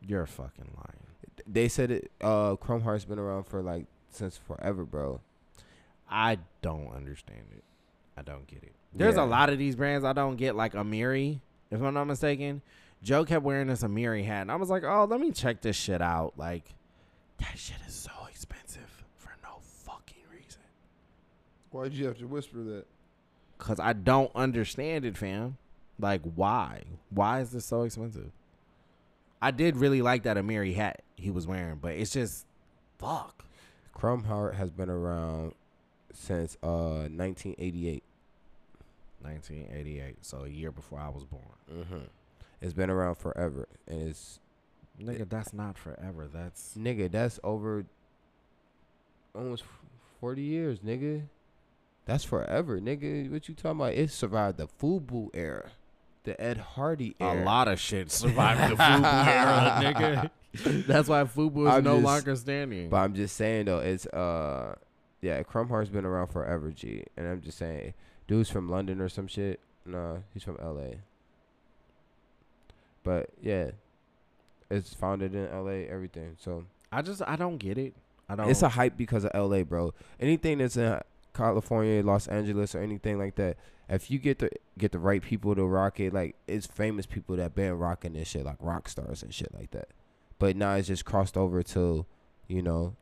[0.00, 1.06] You're fucking lying.
[1.46, 2.10] They said it.
[2.20, 5.20] Uh, Chrome Heart's been around for like since forever, bro.
[6.08, 7.64] I don't understand it.
[8.16, 8.72] I don't get it.
[8.92, 9.24] There's Yeah.
[9.24, 11.40] a lot of these brands I don't get, like Amiri,
[11.70, 12.62] if I'm not mistaken.
[13.02, 15.76] Joe kept wearing this Amiri hat, and I was like, oh, let me check this
[15.76, 16.32] shit out.
[16.36, 16.74] Like,
[17.38, 20.62] that shit is so expensive for no fucking reason.
[21.70, 22.86] Why'd you have to whisper that?
[23.58, 25.56] Cause I don't understand it, fam.
[25.98, 26.84] Like, why?
[27.10, 28.30] Why is this so expensive?
[29.40, 32.46] I did really like that Amiri hat he was wearing, but it's just,
[32.98, 33.44] fuck.
[33.92, 35.54] Chrome Heart has been around
[36.16, 38.02] since uh 1988.
[39.22, 41.42] 1988, so a year before I was born.
[41.72, 42.04] Mm-hmm.
[42.60, 44.40] It's been around forever, and it's
[45.02, 46.26] Nigga, that's not forever.
[46.32, 47.10] That's nigga.
[47.10, 47.84] That's over
[49.34, 49.62] almost
[50.20, 51.24] 40 years, nigga.
[52.06, 53.30] That's forever, nigga.
[53.30, 53.92] What you talking about?
[53.92, 55.70] It survived the FUBU era,
[56.24, 57.42] the Ed Hardy era.
[57.42, 60.84] a lot of shit survived the FUBU era, nigga.
[60.86, 62.88] That's why FUBU is I'm no just- longer standing.
[62.88, 64.76] But I'm just saying though, it's uh,
[65.26, 67.02] yeah, Chrome Heart's been around forever, G.
[67.16, 67.94] And I'm just saying,
[68.28, 69.58] dude's from London or some shit.
[69.84, 70.98] Nah, he's from L.A.
[73.02, 73.72] But yeah,
[74.70, 75.88] it's founded in L.A.
[75.88, 76.36] Everything.
[76.38, 77.94] So I just I don't get it.
[78.28, 78.48] I don't.
[78.48, 79.94] it's a hype because of L.A., bro.
[80.20, 81.00] Anything that's in
[81.34, 83.56] California, Los Angeles, or anything like that.
[83.88, 87.34] If you get the get the right people to rock it, like it's famous people
[87.36, 89.88] that been rocking this shit, like rock stars and shit like that.
[90.38, 92.06] But now it's just crossed over to,
[92.46, 92.94] you know,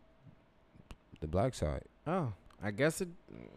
[1.21, 1.85] the black side.
[2.07, 2.33] Oh,
[2.63, 3.09] I guess it.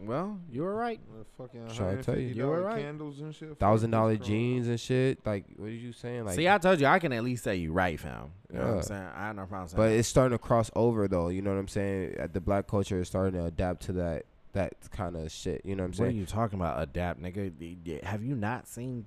[0.01, 0.99] Well, you were right.
[1.37, 2.33] Fucking Trying to tell you.
[2.33, 2.81] $150 You were right.
[2.83, 3.57] Candles and shit.
[3.57, 5.25] Thousand dollar this jeans and shit.
[5.25, 6.25] Like, what are you saying?
[6.25, 8.31] Like, See, I told you I can at least say you right, fam.
[8.51, 9.07] You know what I'm saying?
[9.15, 9.77] I have no problem saying.
[9.77, 9.95] but that.
[9.95, 11.29] it's starting to cross over though.
[11.29, 12.15] You know what I'm saying?
[12.19, 15.61] Uh, The black culture is starting to adapt to that that kind of shit.
[15.63, 16.01] You know what I'm saying?
[16.05, 16.19] what are saying?
[16.19, 16.81] you talking about?
[16.81, 17.51] Adapt, nigga.
[17.57, 19.05] D- d- Have you not seen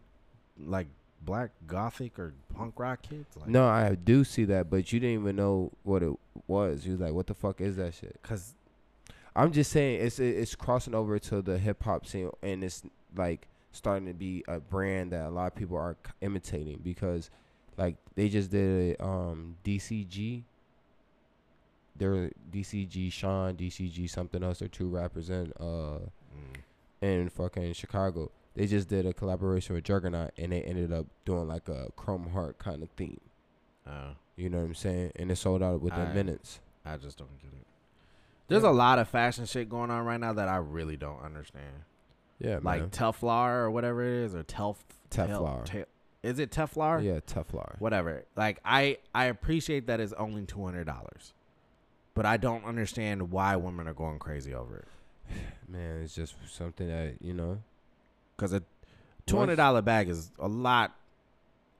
[0.59, 0.87] like
[1.23, 3.37] black gothic or punk rock kids?
[3.37, 6.13] Like, No, I do see that, but you didn't even know what it
[6.47, 6.87] was.
[6.87, 8.55] You was like, "What the fuck is that shit?" cause
[9.37, 12.83] I'm just saying it's it's crossing over to the hip hop scene, and it's
[13.17, 17.31] like starting to be a brand that a lot of people are imitating because,
[17.77, 20.43] like, they just did a um DCG.
[21.97, 24.61] They're DCG Shun, DCG something else.
[24.61, 25.99] They're two rappers in uh
[26.35, 26.57] mm,
[27.03, 28.31] in fucking Chicago.
[28.55, 32.31] They just did a collaboration with Juggernaut, and they ended up doing like a Chrome
[32.31, 33.21] Heart kind of theme.
[33.87, 35.13] uh, You know what I'm saying?
[35.17, 36.61] And it sold out within I- minutes.
[36.85, 37.67] I just don't get it.
[38.51, 41.85] There's a lot of fashion shit going on right now that I really don't understand.
[42.39, 42.91] Yeah, like man.
[42.91, 44.77] Teflar or whatever it is, or Telf
[45.11, 45.65] Teflar.
[45.65, 45.85] Tel-
[46.23, 47.03] is it Teflar?
[47.03, 47.79] yeah, Teflar.
[47.81, 48.25] Whatever.
[48.37, 51.33] Like I I appreciate that it's only two hundred dollars,
[52.15, 54.89] but I don't understand why women are going crazy over it.
[55.69, 57.59] Man, it's just something that you know.
[58.37, 58.63] Because a
[59.27, 60.97] two hundred dollar bag is a lot.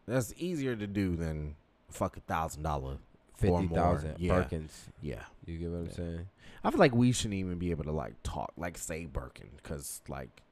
[0.07, 1.57] That's easier to do than
[1.91, 2.99] fuck a thousand dollar.
[3.37, 4.35] Fifty yeah.
[4.35, 4.71] Birkins.
[5.01, 5.93] Yeah, You get what I'm Yeah.
[5.93, 6.29] saying?
[6.63, 10.03] I feel like we shouldn't even be able to like talk like say Birkin because
[10.09, 10.43] like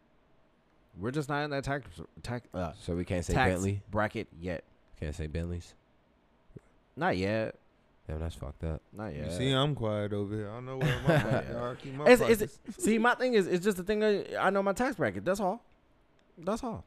[0.99, 1.87] we're just not in that tax
[2.23, 3.83] tax uh, So we can't say tax Bentley.
[3.91, 4.65] bracket yet.
[4.99, 5.75] Can't say Bentleys.
[6.97, 7.55] Not yet.
[8.09, 8.81] Damn, that's fucked up.
[8.93, 9.33] Not You yet.
[9.33, 10.51] see, I'm quiet over here.
[10.51, 11.53] I know where my Yeah.
[11.53, 14.01] y'all keep my It's, it's, see, my thing is, it's just the thing.
[14.01, 15.25] that I know my tax bracket.
[15.27, 15.63] That's all.
[16.39, 16.85] That's all.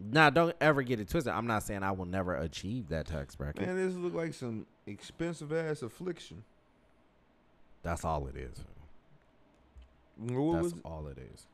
[0.00, 1.32] Now, don't ever get it twisted.
[1.32, 3.66] I'm not saying I will never achieve that tax bracket.
[3.66, 6.42] Man, this look like some expensive ass affliction.
[7.82, 8.64] That's all it is.
[10.16, 11.46] What That's was all it is.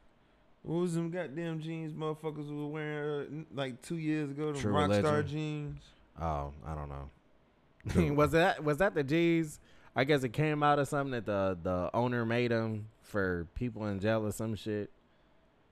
[0.62, 4.52] what was them goddamn jeans motherfuckers was wearing uh, like two years ago?
[4.52, 5.26] Them True Rockstar Religion.
[5.26, 5.82] jeans.
[6.20, 8.14] Oh, I don't know.
[8.14, 9.60] was that was that the jeans?
[9.96, 13.86] I guess it came out of something that the the owner made them for people
[13.86, 14.90] in jail or some shit.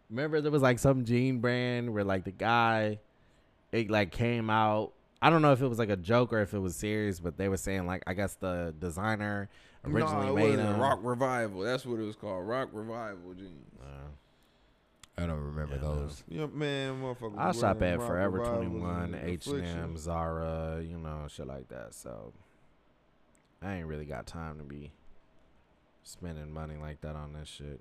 [0.08, 3.00] Remember there was like some jean brand where like the guy,
[3.72, 4.92] it like came out.
[5.22, 7.36] I don't know if it was like a joke or if it was serious, but
[7.38, 9.48] they were saying like I guess the designer
[9.84, 10.68] originally no, it made wasn't.
[10.68, 10.80] them.
[10.80, 11.60] Rock Revival.
[11.62, 12.46] That's what it was called.
[12.46, 13.64] Rock Revival jeans.
[13.80, 15.94] Uh, I don't remember Yeah, no.
[15.96, 16.24] those.
[16.28, 17.38] Yeah, man, motherfucker.
[17.38, 21.68] I shop at Rock Forever Twenty One, H and M, Zara, you know, shit like
[21.68, 21.94] that.
[21.94, 22.32] So
[23.62, 24.92] I ain't really got time to be
[26.02, 27.80] spending money like that on this shit.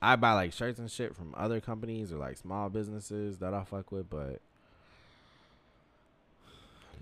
[0.00, 3.62] I buy like shirts and shit from other companies or like small businesses that I
[3.62, 4.40] fuck with, but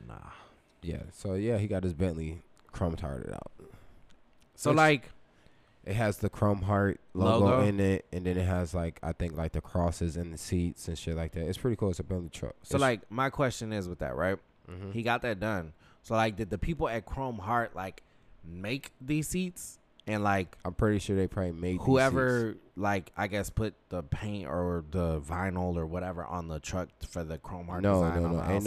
[0.06, 0.14] nah.
[0.82, 1.02] Yeah.
[1.12, 2.40] So yeah, he got his Bentley
[2.72, 3.51] chrome hearted out.
[4.55, 5.10] So Which- like,
[5.85, 7.66] It has the Chrome Heart logo, Logo?
[7.66, 10.89] in it, and then it has like I think like the crosses in the seats
[10.89, 11.47] and shit like that.
[11.48, 11.90] It's pretty cool.
[11.90, 12.55] It's a Bentley truck.
[12.62, 14.36] so like, my question is with that, right?
[14.68, 15.72] hmm He got that done.
[16.02, 18.02] So like, did the people at Chrome Heart like
[18.44, 23.51] make these seats and like I'm pretty sure they probably made whoever like I guess
[23.51, 27.82] put the paint or the vinyl or whatever on the truck for the Chrome Heart
[27.82, 28.43] No, design no, on no.
[28.43, 28.64] the Ain't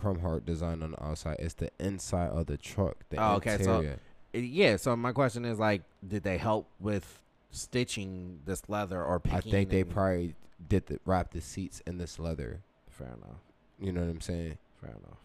[0.00, 1.36] Chrome Heart design on the outside.
[1.38, 2.96] It's the inside of the truck.
[3.10, 3.98] The Oh, okay, interior.
[4.32, 4.76] It- yeah.
[4.76, 7.20] So my question is like, did they help with
[7.50, 10.34] stitching this leather or I think they probably
[10.68, 12.60] did the wrap the seats in this leather.
[12.88, 13.40] Fair enough.
[13.80, 14.58] You know what I'm saying?
[14.80, 15.18] Fair enough.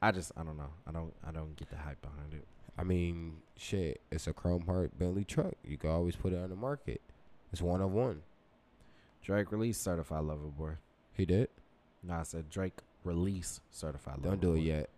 [0.00, 0.70] I just I don't know.
[0.86, 2.46] I don't I don't get the hype behind it.
[2.78, 4.00] I mean, shit.
[4.10, 5.54] It's a Chrome Heart Bentley truck.
[5.64, 7.00] You can always put it on the market.
[7.52, 8.22] It's one of one.
[9.22, 10.72] Drake released certified lover boy.
[11.12, 11.48] He did.
[12.02, 14.62] No, I said Drake release certified lover Don't do it boy.
[14.62, 14.90] yet.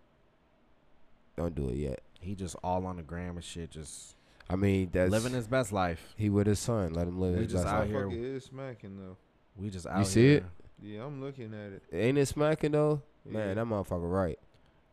[1.37, 2.01] Don't do it yet.
[2.19, 4.15] He just all on the gram and shit, just
[4.49, 6.13] I mean, that's living his best life.
[6.17, 6.93] He with his son.
[6.93, 7.89] Let him live We his just best out life.
[7.89, 9.17] here- Motherfucker is smacking though.
[9.57, 10.37] We just out You see here.
[10.37, 10.43] it?
[10.81, 11.83] Yeah, I'm looking at it.
[11.91, 13.01] Ain't it smacking though?
[13.25, 14.37] Man, that motherfucker right.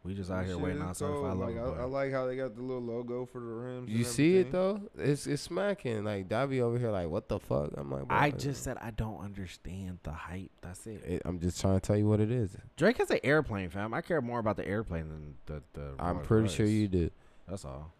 [0.04, 1.38] We just out here shit waiting is on certified cold.
[1.38, 1.74] Like, boy.
[1.78, 3.88] I, I like how they got the little logo for the rims.
[3.88, 4.80] You and see it though?
[4.98, 6.02] It's it's smacking.
[6.02, 7.70] Like Davy over here, like what the fuck?
[7.76, 10.50] I'm like, I just said I don't understand the hype.
[10.60, 11.04] That's it.
[11.04, 12.56] it, I'm just trying to tell you what it is.
[12.76, 13.94] Drake has an airplane, fam.
[13.94, 15.94] I care more about the airplane than the the.
[16.00, 17.10] I'm Rolls pretty sure you do.
[17.48, 17.92] That's all.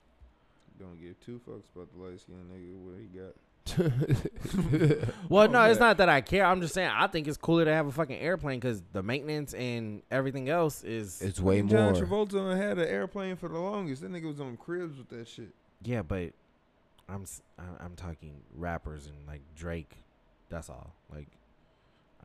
[0.81, 3.35] Don't give two fucks about the light skinned nigga what he got.
[5.29, 6.45] Well, no, it's not that I care.
[6.45, 9.55] I'm just saying I think it's cooler to have a fucking airplane because the maintenance
[9.55, 11.23] and everything else is.
[11.23, 11.71] it's way more.
[11.71, 12.03] John more.
[12.03, 14.03] Travolta had an airplane for the longest.
[14.03, 15.51] That nigga was on cribs with that shit.
[15.83, 16.33] yeah, but
[17.09, 19.97] I'm s- I'm I'm talking rappers and like Drake.
[20.51, 20.95] That's all.
[21.11, 21.29] Like,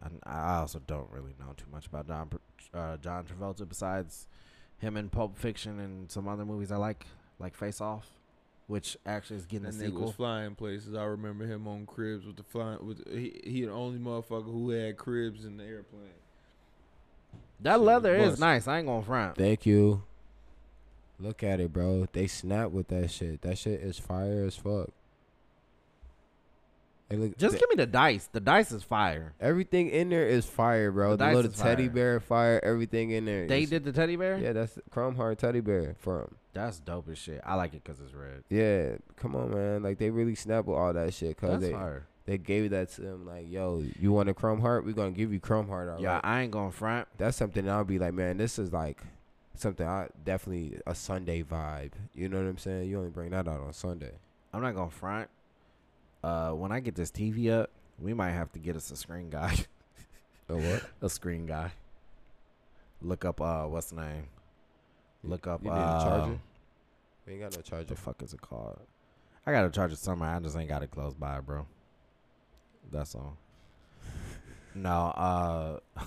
[0.01, 2.29] I, I also don't really know too much about John
[2.73, 4.27] uh, John Travolta besides
[4.79, 7.05] him in Pulp Fiction and some other movies I like,
[7.39, 8.07] like Face Off,
[8.67, 10.01] which actually is getting That a nigga sequel.
[10.07, 10.93] was flying places.
[10.95, 12.85] I remember him on cribs with the flying.
[12.85, 16.03] With he, he the only motherfucker who had cribs in the airplane.
[17.61, 18.67] That Shit leather is nice.
[18.67, 19.35] I ain't gonna front.
[19.35, 20.03] Thank you.
[21.19, 22.05] Look at it, bro.
[22.11, 23.41] They snap with that shit.
[23.41, 24.89] That shit is fire as fuck.
[27.09, 28.27] Hey, look, Just th- give me the dice.
[28.31, 29.33] The dice is fire.
[29.39, 31.15] everything in there is fire, bro.
[31.15, 31.93] The The, little teddy fire.
[31.93, 32.59] bear fire.
[32.63, 33.47] Everything in there.
[33.47, 34.37] They is- did the teddy bear.
[34.37, 36.35] Yeah, that's Chrome Heart teddy bear for him.
[36.53, 37.39] That's dope as shit.
[37.45, 38.43] I like it because it's red.
[38.49, 39.83] Yeah, come on, man.
[39.83, 42.07] Like they really snap with all that shit because That's they fire.
[42.25, 43.25] they gave that to him.
[43.27, 44.83] Like, yo, you want a Chrome Heart?
[44.85, 45.89] We're gonna give you Chrome Heart.
[45.89, 46.21] All Yeah, right.
[46.25, 47.07] I ain't gonna front.
[47.17, 48.37] That's something I'll be like, man.
[48.37, 49.01] This is like
[49.55, 51.91] something I definitely a Sunday vibe.
[52.15, 52.89] You know what I'm saying?
[52.89, 54.11] You only bring that out on Sunday.
[54.53, 55.29] I'm not gonna front.
[56.23, 57.69] Uh, when I get this TV up,
[57.99, 59.55] we might have to get us a screen guy.
[60.49, 60.83] a what?
[61.01, 61.71] a screen guy.
[63.01, 63.39] Look up.
[63.41, 64.27] Uh, what's the name?
[65.23, 65.63] Look up.
[65.63, 66.39] You need a uh, charger?
[67.25, 67.85] We ain't got no What charger.
[67.85, 68.79] the fuck is it called?
[69.45, 70.29] I got a charger somewhere.
[70.29, 71.65] I just ain't got it close by, bro.
[72.91, 73.37] That's all.
[74.75, 75.79] No, uh,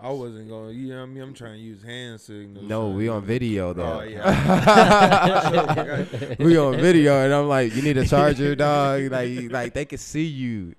[0.00, 0.78] I wasn't going.
[0.78, 1.22] You know what I mean?
[1.24, 2.68] I'm trying to use hand signals.
[2.68, 4.00] No, we on video though.
[4.00, 6.04] Oh yeah.
[6.38, 9.10] we on video, and I'm like, you need a charger, dog.
[9.10, 10.76] Like, like they can see you.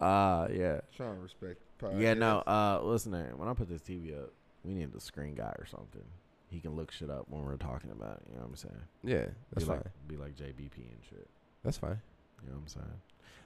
[0.00, 0.80] uh, yeah.
[0.96, 1.60] trying to respect.
[1.96, 2.38] Yeah, no.
[2.40, 4.30] Uh, listen, man, when I put this TV up,
[4.64, 6.02] we need a screen guy or something.
[6.48, 8.22] He can look shit up when we're talking about it.
[8.28, 8.74] You know what I'm saying?
[9.04, 9.76] Yeah, that's be fine.
[9.76, 11.28] like be like JBP and shit.
[11.64, 12.00] That's fine.
[12.42, 12.86] You know what I'm saying?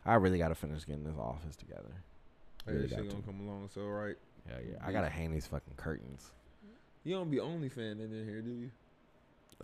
[0.06, 1.82] I really got to finish getting this office together.
[2.64, 3.16] Hey, really this got shit to.
[3.16, 4.16] gonna come along so right.
[4.48, 4.76] Yeah, yeah.
[4.86, 6.30] I gotta hang these fucking curtains.
[7.04, 8.70] You don't be OnlyFans in here, do you?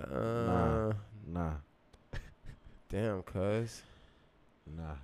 [0.00, 0.92] Uh,
[1.26, 1.52] Nah,
[2.88, 3.82] damn, cuz.
[4.66, 4.94] nah.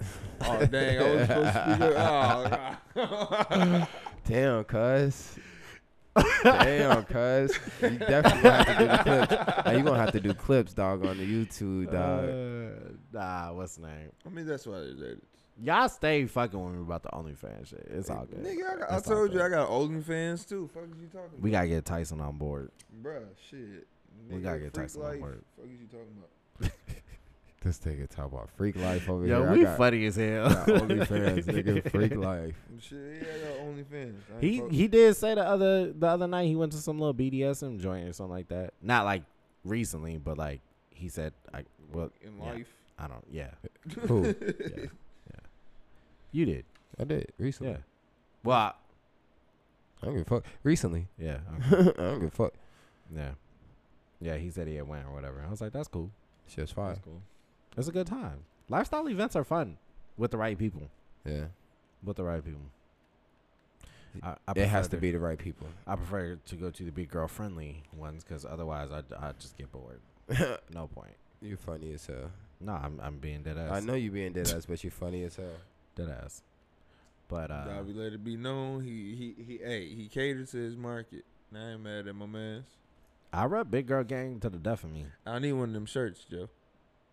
[0.46, 0.98] Oh dang!
[0.98, 1.96] I was supposed to speak.
[1.96, 2.82] up.
[2.96, 3.88] Oh,
[4.28, 5.38] Damn, cuz.
[6.42, 7.58] Damn, cuz.
[7.82, 9.64] You definitely have to do the clips.
[9.64, 12.28] Now you gonna have to do clips, dog, on the YouTube, dog.
[12.28, 14.10] Uh, nah, what's the name?
[14.26, 15.18] I mean, that's why they it is.
[15.62, 17.86] Y'all stay fucking with me about the OnlyFans shit.
[17.90, 18.42] It's all good.
[18.44, 19.44] Nigga, I, got, I It's all told you good.
[19.46, 20.68] I got OnlyFans too.
[20.74, 22.70] Fuck is you talking We gotta get Tyson on board.
[23.02, 23.86] Bruh, shit.
[24.30, 25.44] We gotta get freak Tyson on board.
[25.56, 26.72] Fuck is you talking about?
[27.64, 29.46] This nigga talk about freak life over Yo, here.
[29.46, 30.50] Yo, we I got, funny as hell.
[30.50, 32.54] got OnlyFans, nigga, freak life.
[32.78, 34.14] Shit, yeah, I got OnlyFans.
[34.36, 36.98] I He fuck- he did say the other the other night he went to some
[36.98, 38.74] little BDSM joint or something like that.
[38.82, 39.22] Not like
[39.64, 40.60] recently, but like
[40.90, 42.44] he said I well in yeah.
[42.44, 42.68] life.
[42.98, 43.50] I don't yeah.
[44.08, 44.26] Who?
[44.76, 44.84] yeah.
[46.34, 46.64] You did.
[46.98, 47.72] I did recently.
[47.72, 47.78] Yeah.
[48.42, 48.72] Well, I-
[50.02, 50.44] I don't give a fuck.
[50.64, 51.38] Recently, yeah.
[51.70, 52.52] I don't give a fuck.
[53.14, 53.30] Yeah.
[54.20, 55.42] Yeah, he said he had went or whatever.
[55.46, 56.10] I was like, that's cool.
[56.46, 56.88] Shit's fire.
[56.94, 57.22] That's cool.
[57.76, 58.40] It's a good time.
[58.68, 59.78] Lifestyle events are fun
[60.18, 60.90] with the right people.
[61.24, 61.44] Yeah.
[62.02, 62.60] With the right people.
[64.22, 65.66] I, I it has to be the right people.
[65.86, 69.56] I prefer to go to the big girl friendly ones because otherwise I I just
[69.56, 70.00] get bored.
[70.74, 71.14] No point.
[71.40, 72.30] You're funny as hell.
[72.60, 73.70] No, I'm I'm being dead ass.
[73.72, 75.46] I know you're being dead ass, but you're funny as hell.
[75.94, 76.42] Dead ass.
[77.28, 78.82] But uh, Dobby let it be known.
[78.82, 79.58] He he he.
[79.58, 81.24] Hey, he caters to his market.
[81.50, 82.66] And I ain't mad at my man's.
[83.32, 85.06] I rep big girl gang to the death of me.
[85.26, 86.48] I need one of them shirts, Joe.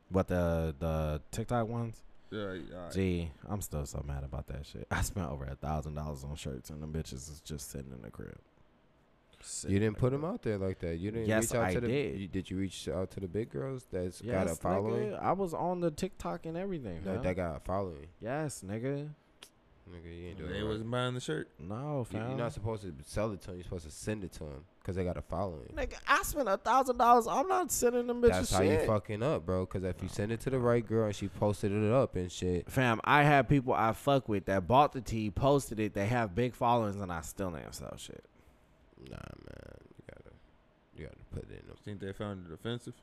[0.10, 2.04] What the the TikTok ones?
[2.30, 2.92] Yeah, right.
[2.94, 4.88] Gee, I'm still so mad about that shit.
[4.92, 8.02] I spent over a thousand dollars on shirts and them bitches is just sitting in
[8.02, 8.38] the crib.
[9.44, 10.34] Sitting You didn't put them crib.
[10.34, 10.98] out there like that.
[10.98, 11.88] You didn't Yes, reach out I to the.
[11.88, 12.20] did.
[12.20, 15.12] You, did you reach out to the big girls that's got Yes, a following?
[15.12, 15.22] nigga.
[15.22, 17.02] I was on the TikTok and everything.
[17.06, 18.08] No, that got a following.
[18.20, 19.10] Yes, nigga.
[19.90, 20.70] Nigga, you ain't doing They it right.
[20.70, 21.50] wasn't buying the shirt.
[21.60, 22.30] No, You- fam.
[22.30, 23.56] You're not supposed to sell it to them.
[23.58, 25.68] You're supposed to send it to them because they got a following.
[25.76, 27.28] Nigga, I spent a thousand dollars.
[27.28, 28.82] I'm not sending them bitches That's how shit.
[28.82, 29.66] you fucking up, bro.
[29.66, 32.32] Because if you send it to the right girl and she posted it up and
[32.32, 35.94] shit, Fam, I have people I fuck with that bought the tee, posted it.
[35.94, 38.24] They have big followings, and I still ain't sell shit.
[39.10, 40.36] Nah, man, you gotta,
[40.98, 41.68] you gotta put it in.
[41.68, 41.78] them.
[41.84, 42.94] Think they found it offensive?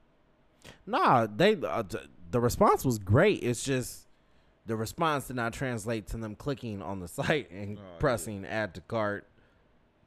[0.87, 1.99] Nah, they uh, t-
[2.31, 3.43] the response was great.
[3.43, 4.07] It's just
[4.67, 7.99] the response did not translate to them clicking on the site and Oh, yeah.
[7.99, 9.27] pressing add to cart,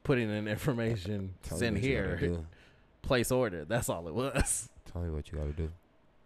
[0.04, 2.36] putting in information, Tell send what you gotta here,
[3.02, 3.64] place order.
[3.64, 4.68] That's all it was.
[4.92, 5.70] Tell me what you gotta do.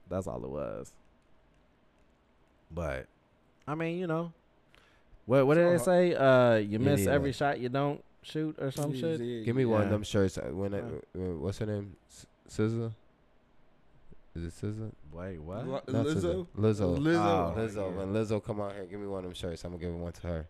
[0.09, 0.93] That's all it was.
[2.71, 3.07] But
[3.67, 4.33] I mean, you know,
[5.25, 6.15] what what did they say?
[6.15, 9.45] Uh, you You miss need every shot you don't shoot or some shit.
[9.45, 9.93] Give me one of Yeah.
[9.93, 10.39] them shirts.
[10.39, 10.85] uh, When it,
[11.15, 11.23] Yeah.
[11.23, 11.97] uh, what's her name?
[12.09, 12.93] S- SZA.
[14.35, 14.93] Is it SZA?
[15.13, 15.67] Wait, what?
[15.67, 16.15] Lo- Not Lizzo.
[16.17, 16.47] SZA.
[16.59, 16.99] Lizzo.
[16.99, 17.55] Lizzo.
[17.55, 17.91] Oh, Lizzo.
[17.91, 17.97] yeah.
[17.97, 19.65] When Lizzo come out here, give me one of them shirts.
[19.65, 20.49] I'm gonna give one to her.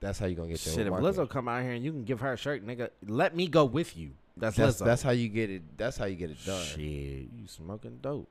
[0.00, 1.06] That's how you gonna get your Shit, if market.
[1.16, 3.64] Lizzo come out here and you can give her a shirt, nigga, let me go
[3.64, 4.10] with you.
[4.36, 4.84] That's, That's Lizzo.
[4.84, 5.62] that's how you get it.
[5.78, 6.62] That's how you get it done.
[6.62, 8.28] Shit, you smoking dope.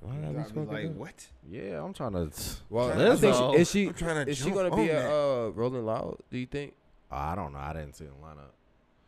[0.00, 0.96] Why You got me smoking like dope?
[0.96, 1.26] what?
[1.46, 2.30] Yeah, I'm trying to.
[2.70, 3.12] Well, Lizzo.
[3.12, 5.84] I think she, is she I'm trying to is she gonna be a uh, Rolling
[5.84, 6.18] Loud?
[6.30, 6.72] Do you think?
[7.14, 7.58] I don't know.
[7.58, 8.52] I didn't see the lineup.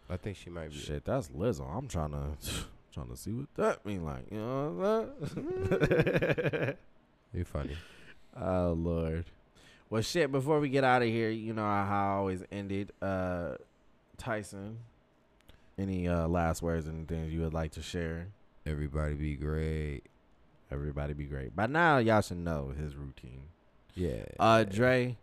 [0.09, 0.77] I think she might be.
[0.77, 1.67] Shit, that's Lizzo.
[1.77, 2.27] I'm trying to
[2.93, 4.05] trying to see what that mean.
[4.05, 6.77] Like, you know what I'm?
[7.35, 7.77] You funny.
[8.41, 9.27] oh Lord.
[9.91, 10.33] Well, shit.
[10.33, 12.93] Before we get out of here, you know how I always ended.
[13.03, 13.57] Uh,
[14.17, 14.79] Tyson,
[15.79, 18.29] any uh, last words and things you would like to share?
[18.65, 20.03] Everybody be great.
[20.71, 21.55] Everybody be great.
[21.55, 23.43] By now, y'all should know his routine.
[23.95, 24.25] Yeah.
[24.41, 25.17] Uh, Dre.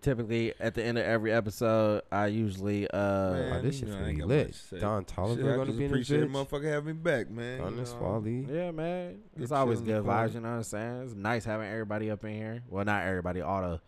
[0.00, 3.88] Typically, at the end of every episode, I usually uh, Man, oh, this you shit
[3.88, 4.54] know, I finna be lit.
[4.70, 4.78] to.
[4.80, 6.30] Don Toliver I gonna just be in this appreciate a bitch.
[6.48, 7.60] motherfucker having me back, man.
[7.60, 8.00] On you this know.
[8.00, 8.46] Wally.
[8.50, 9.18] Yeah, man.
[9.36, 10.28] It's Get always chill in the good corner.
[10.28, 11.02] vibes, you know what I'm saying?
[11.04, 12.62] It's nice having everybody up in here.
[12.68, 13.80] Well, not everybody, all the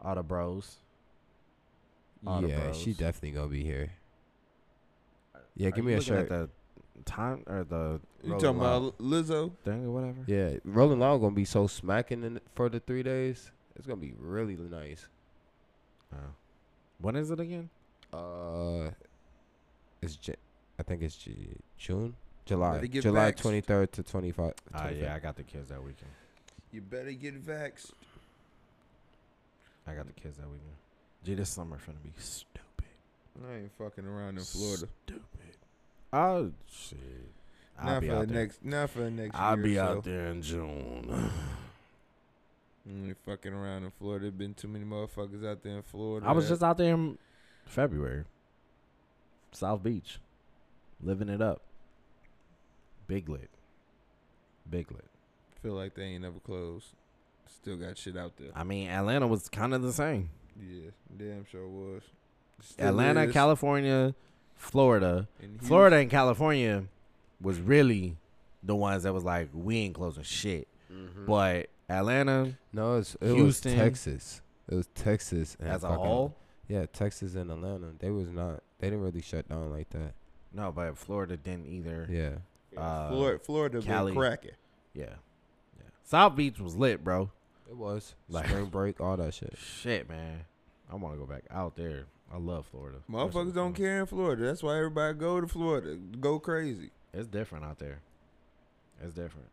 [0.00, 0.76] all the bros.
[2.26, 3.90] All the Yeah, she definitely gonna be here.
[5.56, 6.50] Yeah, Are give you me a looking at shirt.
[6.96, 8.82] the time or the You talking Loud.
[8.82, 9.52] about Lizzo?
[9.64, 10.24] thing or whatever?
[10.26, 13.50] Yeah, Rolling Loud gonna be so smacking in for the three days.
[13.76, 15.08] It's gonna be really nice.
[16.14, 16.18] Oh.
[17.00, 17.68] When is it again?
[18.12, 18.90] Uh,
[20.00, 20.36] it's J-
[20.78, 21.34] I think it's J-
[21.78, 22.14] June,
[22.46, 23.36] July, Better get July vaxxed.
[23.42, 24.54] twenty third to twenty five.
[24.74, 26.10] Oh yeah, I got the kids that weekend.
[26.72, 27.90] You better get vaxxed.
[29.86, 30.60] I got the kids that weekend.
[31.24, 32.60] Gee, this summer finna be stupid.
[33.50, 34.86] I ain't fucking around in Florida.
[35.06, 35.56] Stupid.
[36.12, 36.98] Oh shit.
[37.78, 38.40] I'll Not be for the there.
[38.42, 38.64] next.
[38.64, 39.34] Not for the next.
[39.36, 40.10] I'll year be or out so.
[40.10, 41.30] there in June.
[42.86, 44.24] I ain't fucking around in Florida.
[44.24, 46.26] There been too many motherfuckers out there in Florida.
[46.26, 47.18] I was just out there in
[47.64, 48.24] February.
[49.52, 50.18] South Beach.
[51.02, 51.62] Living it up.
[53.06, 53.50] Big lit.
[54.68, 55.04] Big lit.
[55.62, 56.86] feel like they ain't never closed.
[57.46, 58.50] Still got shit out there.
[58.54, 60.30] I mean, Atlanta was kind of the same.
[60.58, 62.02] Yeah, damn sure was.
[62.60, 63.32] Still Atlanta, is.
[63.32, 64.14] California,
[64.56, 65.28] Florida.
[65.40, 66.84] And Florida and California
[67.40, 68.16] was really
[68.62, 70.68] the ones that was like, we ain't closing shit.
[70.92, 71.26] Mm-hmm.
[71.26, 73.72] But Atlanta No, it's, it Houston.
[73.72, 74.40] was Texas.
[74.68, 76.34] It was Texas and as a whole,
[76.68, 77.88] Yeah, Texas and Atlanta.
[77.98, 78.62] They was not.
[78.78, 80.12] They didn't really shut down like that.
[80.52, 82.06] no, but Florida didn't either.
[82.10, 82.80] Yeah.
[82.80, 84.12] Uh, Florida, Florida Cali.
[84.12, 84.50] been cracking.
[84.94, 85.04] Yeah.
[85.76, 85.84] Yeah.
[86.02, 87.30] South Beach was lit, bro.
[87.68, 89.56] It was Like- spring break, all that shit.
[89.56, 90.40] Shit, man.
[90.90, 92.04] I want to go back out there.
[92.32, 92.98] I love Florida.
[93.10, 94.44] Motherfuckers don't care in Florida.
[94.44, 95.96] That's why everybody go to Florida.
[95.96, 96.90] Go crazy.
[97.12, 98.00] It's different out there.
[99.02, 99.48] It's different.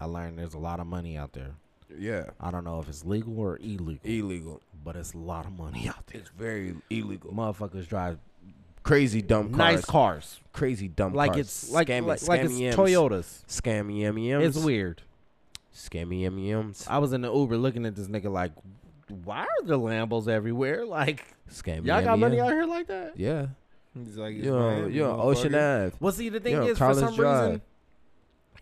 [0.00, 1.50] I learned there's a lot of money out there.
[1.98, 2.30] Yeah.
[2.40, 4.60] I don't know if it's legal or illegal, Illegal.
[4.84, 6.20] but it's a lot of money out there.
[6.20, 7.32] It's very illegal.
[7.32, 8.18] Motherfuckers drive
[8.82, 9.58] Crazy dumb cars.
[9.58, 11.40] nice cars, Crazy dumb like cars.
[11.40, 12.76] it's like Scammy- like, like it's scammy M's.
[12.76, 13.44] Toyotas.
[13.46, 15.02] Scammy M It's weird.
[15.74, 16.86] Scammy M&Ms.
[16.88, 18.52] I was in the Uber looking at this nigga like,
[19.24, 20.84] why are the Lambos everywhere?
[20.86, 23.18] Like, Scammy y'all got money out here like that?
[23.18, 23.46] Yeah.
[23.94, 25.86] He's like, it's You're on, Miami, you're on Ocean motherfucker.
[25.88, 25.96] Ave.
[26.00, 27.44] Well, see, the thing Yeah, is, for some Drive.
[27.46, 27.62] reason,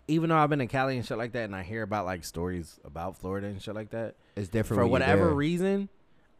[0.09, 2.23] even though I've been in Cali and shit like that, and I hear about like
[2.25, 5.33] stories about Florida and shit like that, It's different for whatever there.
[5.35, 5.89] reason,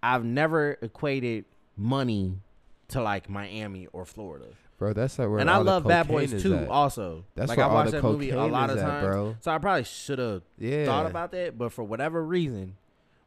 [0.04, 1.46] I've never equated
[1.78, 2.40] money
[2.90, 4.48] to like Miami or Florida.
[4.78, 4.94] bro.
[4.94, 6.56] That's like where and I love Bad Boys too.
[6.56, 6.68] at.
[6.70, 9.06] Also, That's like where I all watched the that movie a lot of at, times,
[9.06, 9.36] bro.
[9.42, 11.58] so I probably should have Yeah, thought about that.
[11.58, 12.76] But for whatever reason,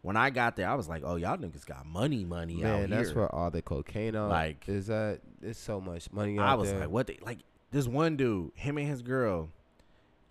[0.01, 2.91] when I got there, I was like, "Oh, y'all niggas got money, money Man, out
[2.91, 5.21] that's here." where all the cocaine out Like- is at.
[5.41, 6.81] There's so much money out I was there.
[6.81, 7.39] like, "What?" They, like
[7.71, 9.51] this one dude, him and his girl,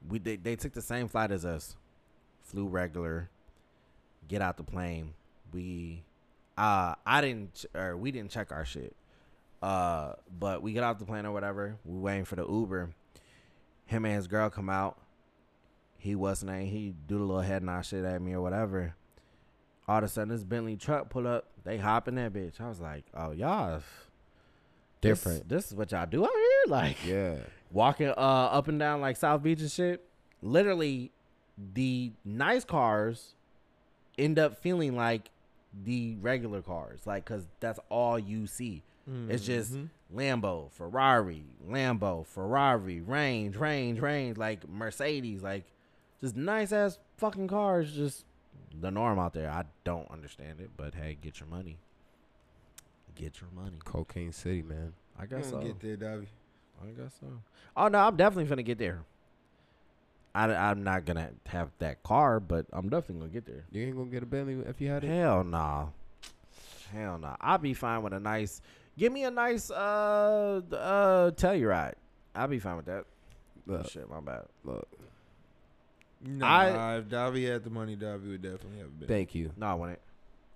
[0.07, 1.75] we they, they took the same flight as us,
[2.43, 3.29] flew regular,
[4.27, 5.13] get out the plane.
[5.53, 6.03] We,
[6.57, 8.95] uh, I didn't or we didn't check our shit.
[9.61, 11.77] Uh, but we get off the plane or whatever.
[11.85, 12.89] We waiting for the Uber.
[13.85, 14.97] Him and his girl come out.
[15.97, 16.51] He wasn't.
[16.51, 18.95] ain't He do the little head nod shit at me or whatever.
[19.87, 21.45] All of a sudden, this Bentley truck pull up.
[21.63, 22.59] They hop in that bitch.
[22.59, 23.83] I was like, "Oh, y'all this-
[25.01, 25.49] Different.
[25.49, 27.35] This, is what y'all do out here, like yeah,
[27.71, 30.03] walking uh up and down like South Beach and shit.
[30.41, 31.11] Literally,
[31.73, 33.35] the nice cars
[34.17, 35.29] end up feeling like
[35.83, 38.83] the regular cars, like because that's all you see.
[39.27, 39.75] It's just
[40.15, 45.65] Lambo, Ferrari, Lambo, Ferrari, Range, Range, Range, like Mercedes, like
[46.21, 47.91] just nice ass fucking cars.
[47.93, 48.23] Just
[48.79, 49.49] the norm out there.
[49.49, 51.77] I don't understand it, but hey, get your money.
[53.15, 53.77] Get your money.
[53.83, 54.93] cocaine city, man.
[55.19, 55.59] I You guess so.
[55.59, 56.27] don't get there, Davi.
[56.83, 57.27] I guess so.
[57.75, 59.03] Oh no, I'm definitely gonna get there.
[60.33, 63.65] I, I'm not gonna have that car, but I'm definitely gonna get there.
[63.71, 65.07] You ain't gonna get a Bentley if you had it.
[65.07, 65.87] Hell nah.
[66.93, 67.35] Hell nah.
[67.41, 68.61] I'll be fine with a nice.
[68.97, 71.93] Give me a nice uh uh Telluride.
[72.35, 73.05] I'll be fine with that.
[73.69, 74.45] Oh, shit, my bad.
[74.63, 74.87] look.
[76.25, 79.07] Nah, I- if Davi had the money, Davi would definitely have been.
[79.07, 79.51] Thank you.
[79.57, 80.01] No, I want it.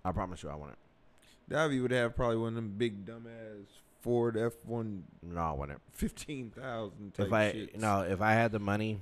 [0.03, 1.53] I promise you, I want it.
[1.53, 3.65] Davi would have probably one of them big dumbass
[4.05, 5.79] Ford F one No, I it.
[5.91, 7.13] fifteen thousand.
[7.17, 9.01] If I no, if I had the money,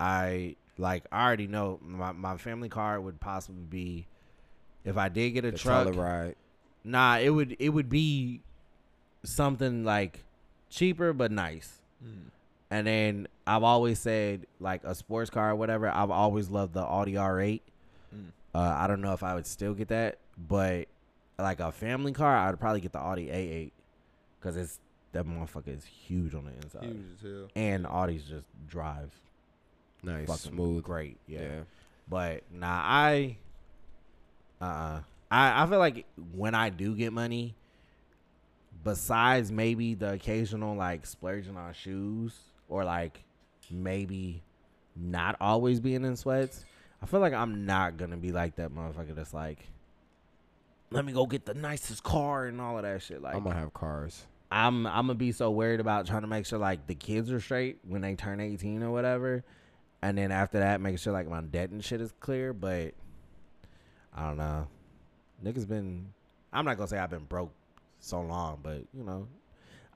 [0.00, 4.06] I like I already know my my family car would possibly be.
[4.82, 6.36] If I did get a The truck, Telluride.
[6.84, 8.40] Nah, it would it would be
[9.24, 10.24] something like
[10.70, 11.82] cheaper but nice.
[12.02, 12.30] Mm.
[12.70, 15.90] And then I've always said like a sports car or whatever.
[15.90, 17.60] I've always loved the Audi R8.
[18.16, 18.28] Mm.
[18.54, 20.88] Uh, I don't know if I would still get that, but
[21.38, 23.72] like a family car, I'd probably get the Audi A8
[24.40, 24.80] because it's
[25.12, 27.48] that motherfucker is huge on the inside, huge as hell.
[27.56, 29.12] and Audis just drive
[30.02, 30.82] Nice, fucking smooth.
[30.82, 31.18] great.
[31.26, 31.40] Yeah.
[31.40, 31.60] Yeah.
[32.08, 33.36] But nah, I
[34.60, 35.00] uh uh
[35.30, 37.54] I, I feel like when I do get money,
[38.84, 42.36] besides maybe the occasional like splurging on shoes
[42.68, 43.22] or like
[43.70, 44.42] maybe
[44.96, 46.64] not always being in sweats,
[47.02, 49.66] I feel like I'm not gonna be like that motherfucker that's like
[50.90, 53.22] let me go get the nicest car and all of that shit.
[53.22, 54.26] Like I'm gonna have cars.
[54.50, 57.40] I'm I'm gonna be so worried about trying to make sure like the kids are
[57.40, 59.44] straight when they turn 18 or whatever,
[60.02, 62.52] and then after that, making sure like my debt and shit is clear.
[62.52, 62.94] But
[64.16, 64.66] I don't know,
[65.44, 66.06] niggas been.
[66.52, 67.52] I'm not gonna say I've been broke
[68.00, 69.28] so long, but you know,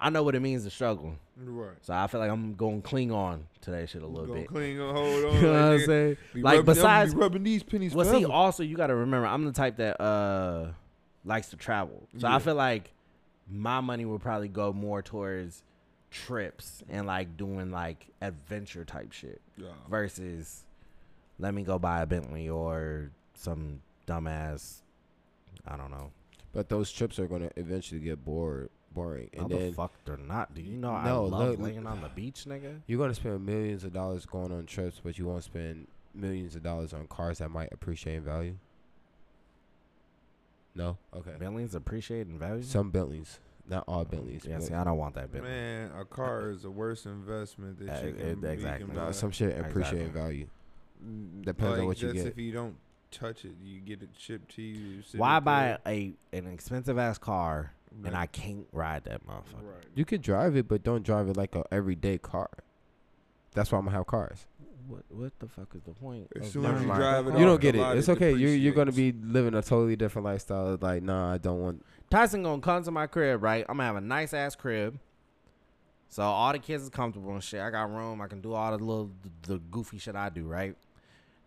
[0.00, 1.16] I know what it means to struggle.
[1.36, 1.70] Right.
[1.82, 4.46] So I feel like I'm gonna cling on to that shit a little bit.
[4.46, 5.34] cling on, hold on.
[5.34, 6.16] You know what I'm saying?
[6.32, 7.92] Be Like rubbing- I'm be besides, rubbing these pennies.
[7.92, 10.68] well, see, also you got to remember, I'm the type that uh
[11.24, 12.36] likes to travel, so Yeah.
[12.36, 12.92] I feel like
[13.50, 15.62] my money will probably go more towards
[16.10, 19.68] trips and like doing like adventure type shit Yeah.
[19.88, 20.64] versus
[21.38, 24.82] let me go buy a Bentley or some dumbass.
[25.66, 26.12] I don't know.
[26.52, 30.16] But those trips are gonna eventually get bored, boring, How and the then fuck they're
[30.16, 30.54] not?
[30.54, 32.80] Do you know I No, love look- laying on the beach, nigga?
[32.86, 36.62] you're gonna spend millions of dollars going on trips, but you won't spend millions of
[36.62, 38.56] dollars on cars that might appreciate in value.
[40.74, 41.32] No, okay.
[41.38, 42.62] Bentleys appreciate in value.
[42.62, 43.38] Some Bentleys,
[43.68, 44.44] not all Bentleys.
[44.44, 45.50] yeah, but- see, I don't want that Bentley.
[45.50, 48.86] Man, a car is the worst investment that Uh, you can, it- you exactly.
[48.86, 49.10] can Nah, buy.
[49.12, 50.20] some shit appreciate in Exactly.
[50.20, 50.46] value.
[51.42, 52.26] Depends on what you that's get.
[52.32, 52.76] If you don't
[53.10, 55.02] touch it, you get it shipped to you.
[55.02, 55.78] sit Why it buy there.
[55.86, 57.72] a an expensive ass car
[58.04, 59.62] and I can't ride that motherfucker?
[59.74, 59.84] Right.
[59.94, 62.50] You could drive it, but don't drive it like a everyday car.
[63.52, 64.46] That's why I'm gonna have cars.
[64.86, 66.28] What what the fuck is the point?
[66.40, 67.38] As soon as you that drive it?
[67.38, 67.96] You don't get it.
[67.96, 68.32] It's okay.
[68.32, 70.78] You're you're gonna be living a totally different lifestyle.
[70.80, 71.84] Like, nah, I don't want.
[72.10, 73.64] Tyson gonna come to my crib, right?
[73.68, 74.98] I'm gonna have a nice ass crib.
[76.08, 77.60] So all the kids is comfortable and shit.
[77.60, 78.20] I got room.
[78.20, 79.10] I can do all the little
[79.42, 80.76] the goofy shit I do, right?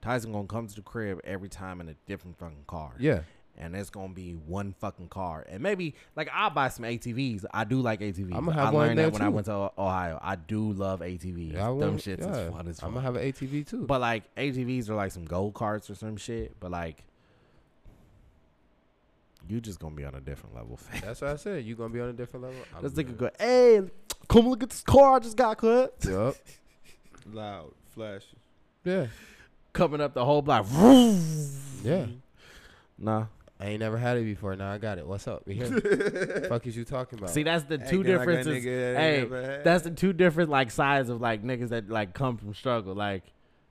[0.02, 2.94] Tyson gonna come to the crib every time in a different fucking car.
[3.00, 3.22] Yeah,
[3.60, 5.46] And it's gonna be one fucking car.
[5.50, 7.46] And maybe like I'll buy some ATVs.
[7.52, 8.36] I do like ATVs.
[8.36, 10.20] I'ma have I one learned that when I went to Ohio.
[10.22, 11.54] I do love ATVs.
[11.54, 11.68] yeah.
[11.70, 12.38] Want, shits yeah.
[12.38, 12.88] is fun as fuck.
[12.88, 13.86] I'm gonna have an ATV too.
[13.86, 16.60] But like ATVs are like some gold carts or some shit.
[16.60, 17.04] But like,
[19.50, 20.78] you just gonna be on a different level.
[20.78, 21.02] fam.
[21.04, 21.64] That's what I said.
[21.64, 22.60] You gonna be on a different level.
[22.76, 23.82] I'm This nigga go, hey,
[24.28, 25.96] come look at this car I just got cut.
[26.08, 26.36] Yup.
[27.32, 28.38] Loud, flashy.
[28.84, 29.08] Yeah.
[29.74, 30.66] Coming up the whole block.
[31.84, 32.08] Yeah.
[32.98, 33.28] Nah,
[33.60, 34.56] I ain't never had it before.
[34.56, 35.08] Now I got it.
[35.08, 35.48] What's up?
[35.50, 35.66] Here.
[36.50, 37.32] Fuck is you talking about?
[37.32, 38.66] See, that's the two can I get a differences.
[38.66, 42.14] nigga that ain't Hey, that's the two different like sides of like niggas that like
[42.14, 42.94] come from struggle.
[42.94, 43.24] Like,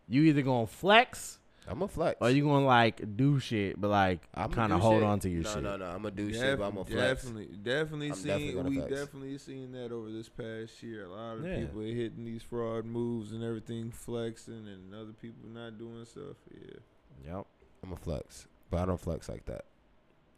[0.08, 1.38] you either gonna flex
[1.68, 2.16] I'm a flex.
[2.20, 5.02] or you gonna like do shit, but like I'ma kind of hold shit.
[5.04, 5.62] on to your no, shit.
[5.62, 5.90] No, no, no.
[5.92, 7.22] I'm gonna do Def- shit, but I'm gonna flex.
[7.22, 8.26] Definitely, definitely I'm seen.
[8.26, 8.92] definitely we flex.
[9.00, 11.04] definitely seen that over this past year.
[11.04, 11.58] A lot of Yeah.
[11.60, 16.36] people are hitting these fraud moves and everything, flexing, and other people not doing stuff.
[16.52, 17.46] Yeah, Yep.
[17.84, 19.64] I'm a flex, but I don't flex like that.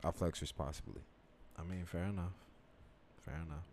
[0.04, 1.02] I flex responsibly.
[1.58, 2.32] I mean, fair enough.
[3.24, 3.64] Fair enough.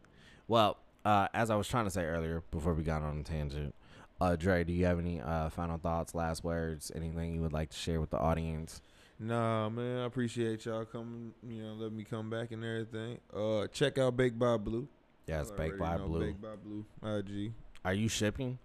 [0.47, 3.75] Well, uh, as I was trying to say earlier before we got on a tangent,
[4.19, 7.69] uh, Dre, do you have any uh, final thoughts, last words, anything you would like
[7.69, 8.81] to share with the audience?
[9.19, 11.33] nah, man, I appreciate y'all coming.
[11.47, 13.19] You know, let me come back and everything.
[13.33, 14.87] Uh, check out Baked by Blue.
[15.27, 16.19] Yes, Y'all Baked by Blue.
[16.19, 16.85] Baked by Blue.
[17.19, 17.53] IG.
[17.83, 18.59] Are you shipping?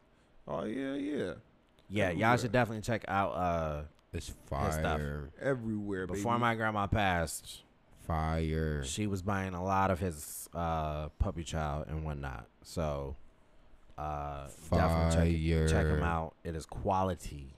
[0.49, 1.33] Oh yeah, yeah.
[1.89, 3.31] Yeah, y'all should definitely check out.
[3.33, 3.83] Uh,
[4.13, 4.83] It's stuff.
[4.83, 6.07] fire, Everywhere.
[6.07, 6.41] before baby.
[6.41, 7.63] my grandma passed,
[8.07, 8.83] fire.
[8.85, 12.47] she was buying a lot of his uh, puppy child and whatnot.
[12.63, 13.17] So,
[13.97, 16.35] uh, definitely check, check him out.
[16.45, 17.55] It is quality.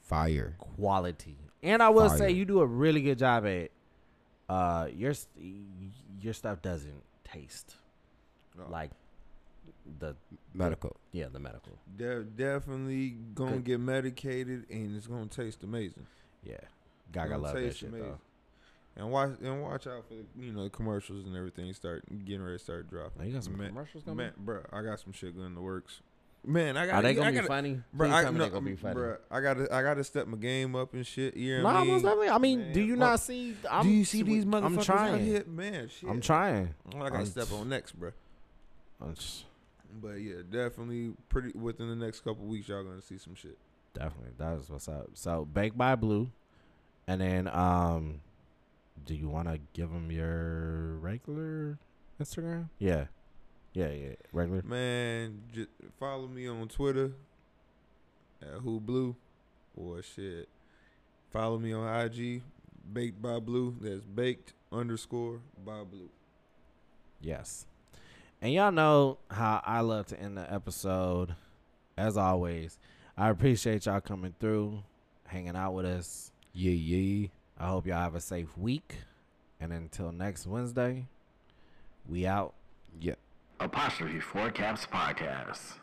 [0.00, 0.54] Fire.
[0.58, 1.36] quality.
[1.62, 2.18] And I will Fire.
[2.18, 3.70] say you do a really good job at
[4.48, 5.14] uh your
[6.20, 7.76] your stuff doesn't taste
[8.58, 8.70] Oh.
[8.70, 8.90] like
[9.98, 10.14] the
[10.54, 10.96] Medical.
[11.12, 13.64] yeah the medical De- definitely gonna Good.
[13.64, 16.06] get medicated and it's gonna taste amazing.
[16.42, 16.56] yeah
[17.12, 18.08] Gaga Gonna love that shit amazing.
[18.08, 18.18] though.
[18.96, 22.42] And watch and watch out for the you know the commercials and everything start getting
[22.42, 23.22] ready to start dropping.
[23.22, 24.18] Oh, you got some man, commercials coming?
[24.18, 26.00] man, bro, I got some shit in the works.
[26.46, 26.96] Man, I got.
[26.96, 27.80] Are they I gonna be gotta, funny?
[27.92, 28.94] Bro, Please I, tell no, gonna be funny.
[28.94, 31.36] Bro, I gotta, I gotta step my game up and shit.
[31.36, 31.92] You know what Nah, I mean?
[31.92, 32.28] most definitely.
[32.28, 33.56] I mean, do you well, not see?
[33.70, 35.24] I'm, do you see these motherfuckers I'm out trying.
[35.24, 35.44] here?
[35.46, 36.08] Man, shit.
[36.10, 36.74] I'm trying.
[36.94, 38.10] I gotta I'm step t- on next, bro.
[39.00, 39.44] I'm just-
[40.00, 43.56] But yeah, definitely pretty within the next couple weeks, y'all gonna see some shit.
[43.94, 44.32] definitely.
[44.38, 45.10] That is what's up.
[45.14, 46.30] So Baked by Blue,
[47.06, 48.20] and then um,
[49.06, 51.78] do you want to give them your regular
[52.20, 52.68] Instagram?
[52.78, 53.06] Yeah,
[53.72, 54.14] yeah, yeah.
[54.32, 54.62] Regular.
[54.62, 55.68] Man, just
[56.00, 57.12] follow me on Twitter
[58.42, 59.14] at Who Blue
[59.76, 60.48] or shit.
[61.32, 62.42] Follow me on IG,
[62.92, 63.76] Baked by Blue.
[63.80, 66.10] That's baked underscore by Blue.
[67.20, 67.66] Yes.
[68.44, 71.34] And y'all know how I love to end the episode.
[71.96, 72.78] As always,
[73.16, 74.82] I appreciate y'all coming through,
[75.26, 76.30] hanging out with us.
[76.52, 77.28] Yeah, yeah.
[77.58, 78.96] I hope y'all have a safe week.
[79.58, 81.06] And until next Wednesday,
[82.06, 82.52] we out.
[83.00, 83.14] Yeah.
[83.60, 85.78] Apostrophe 4 Caps Podcast.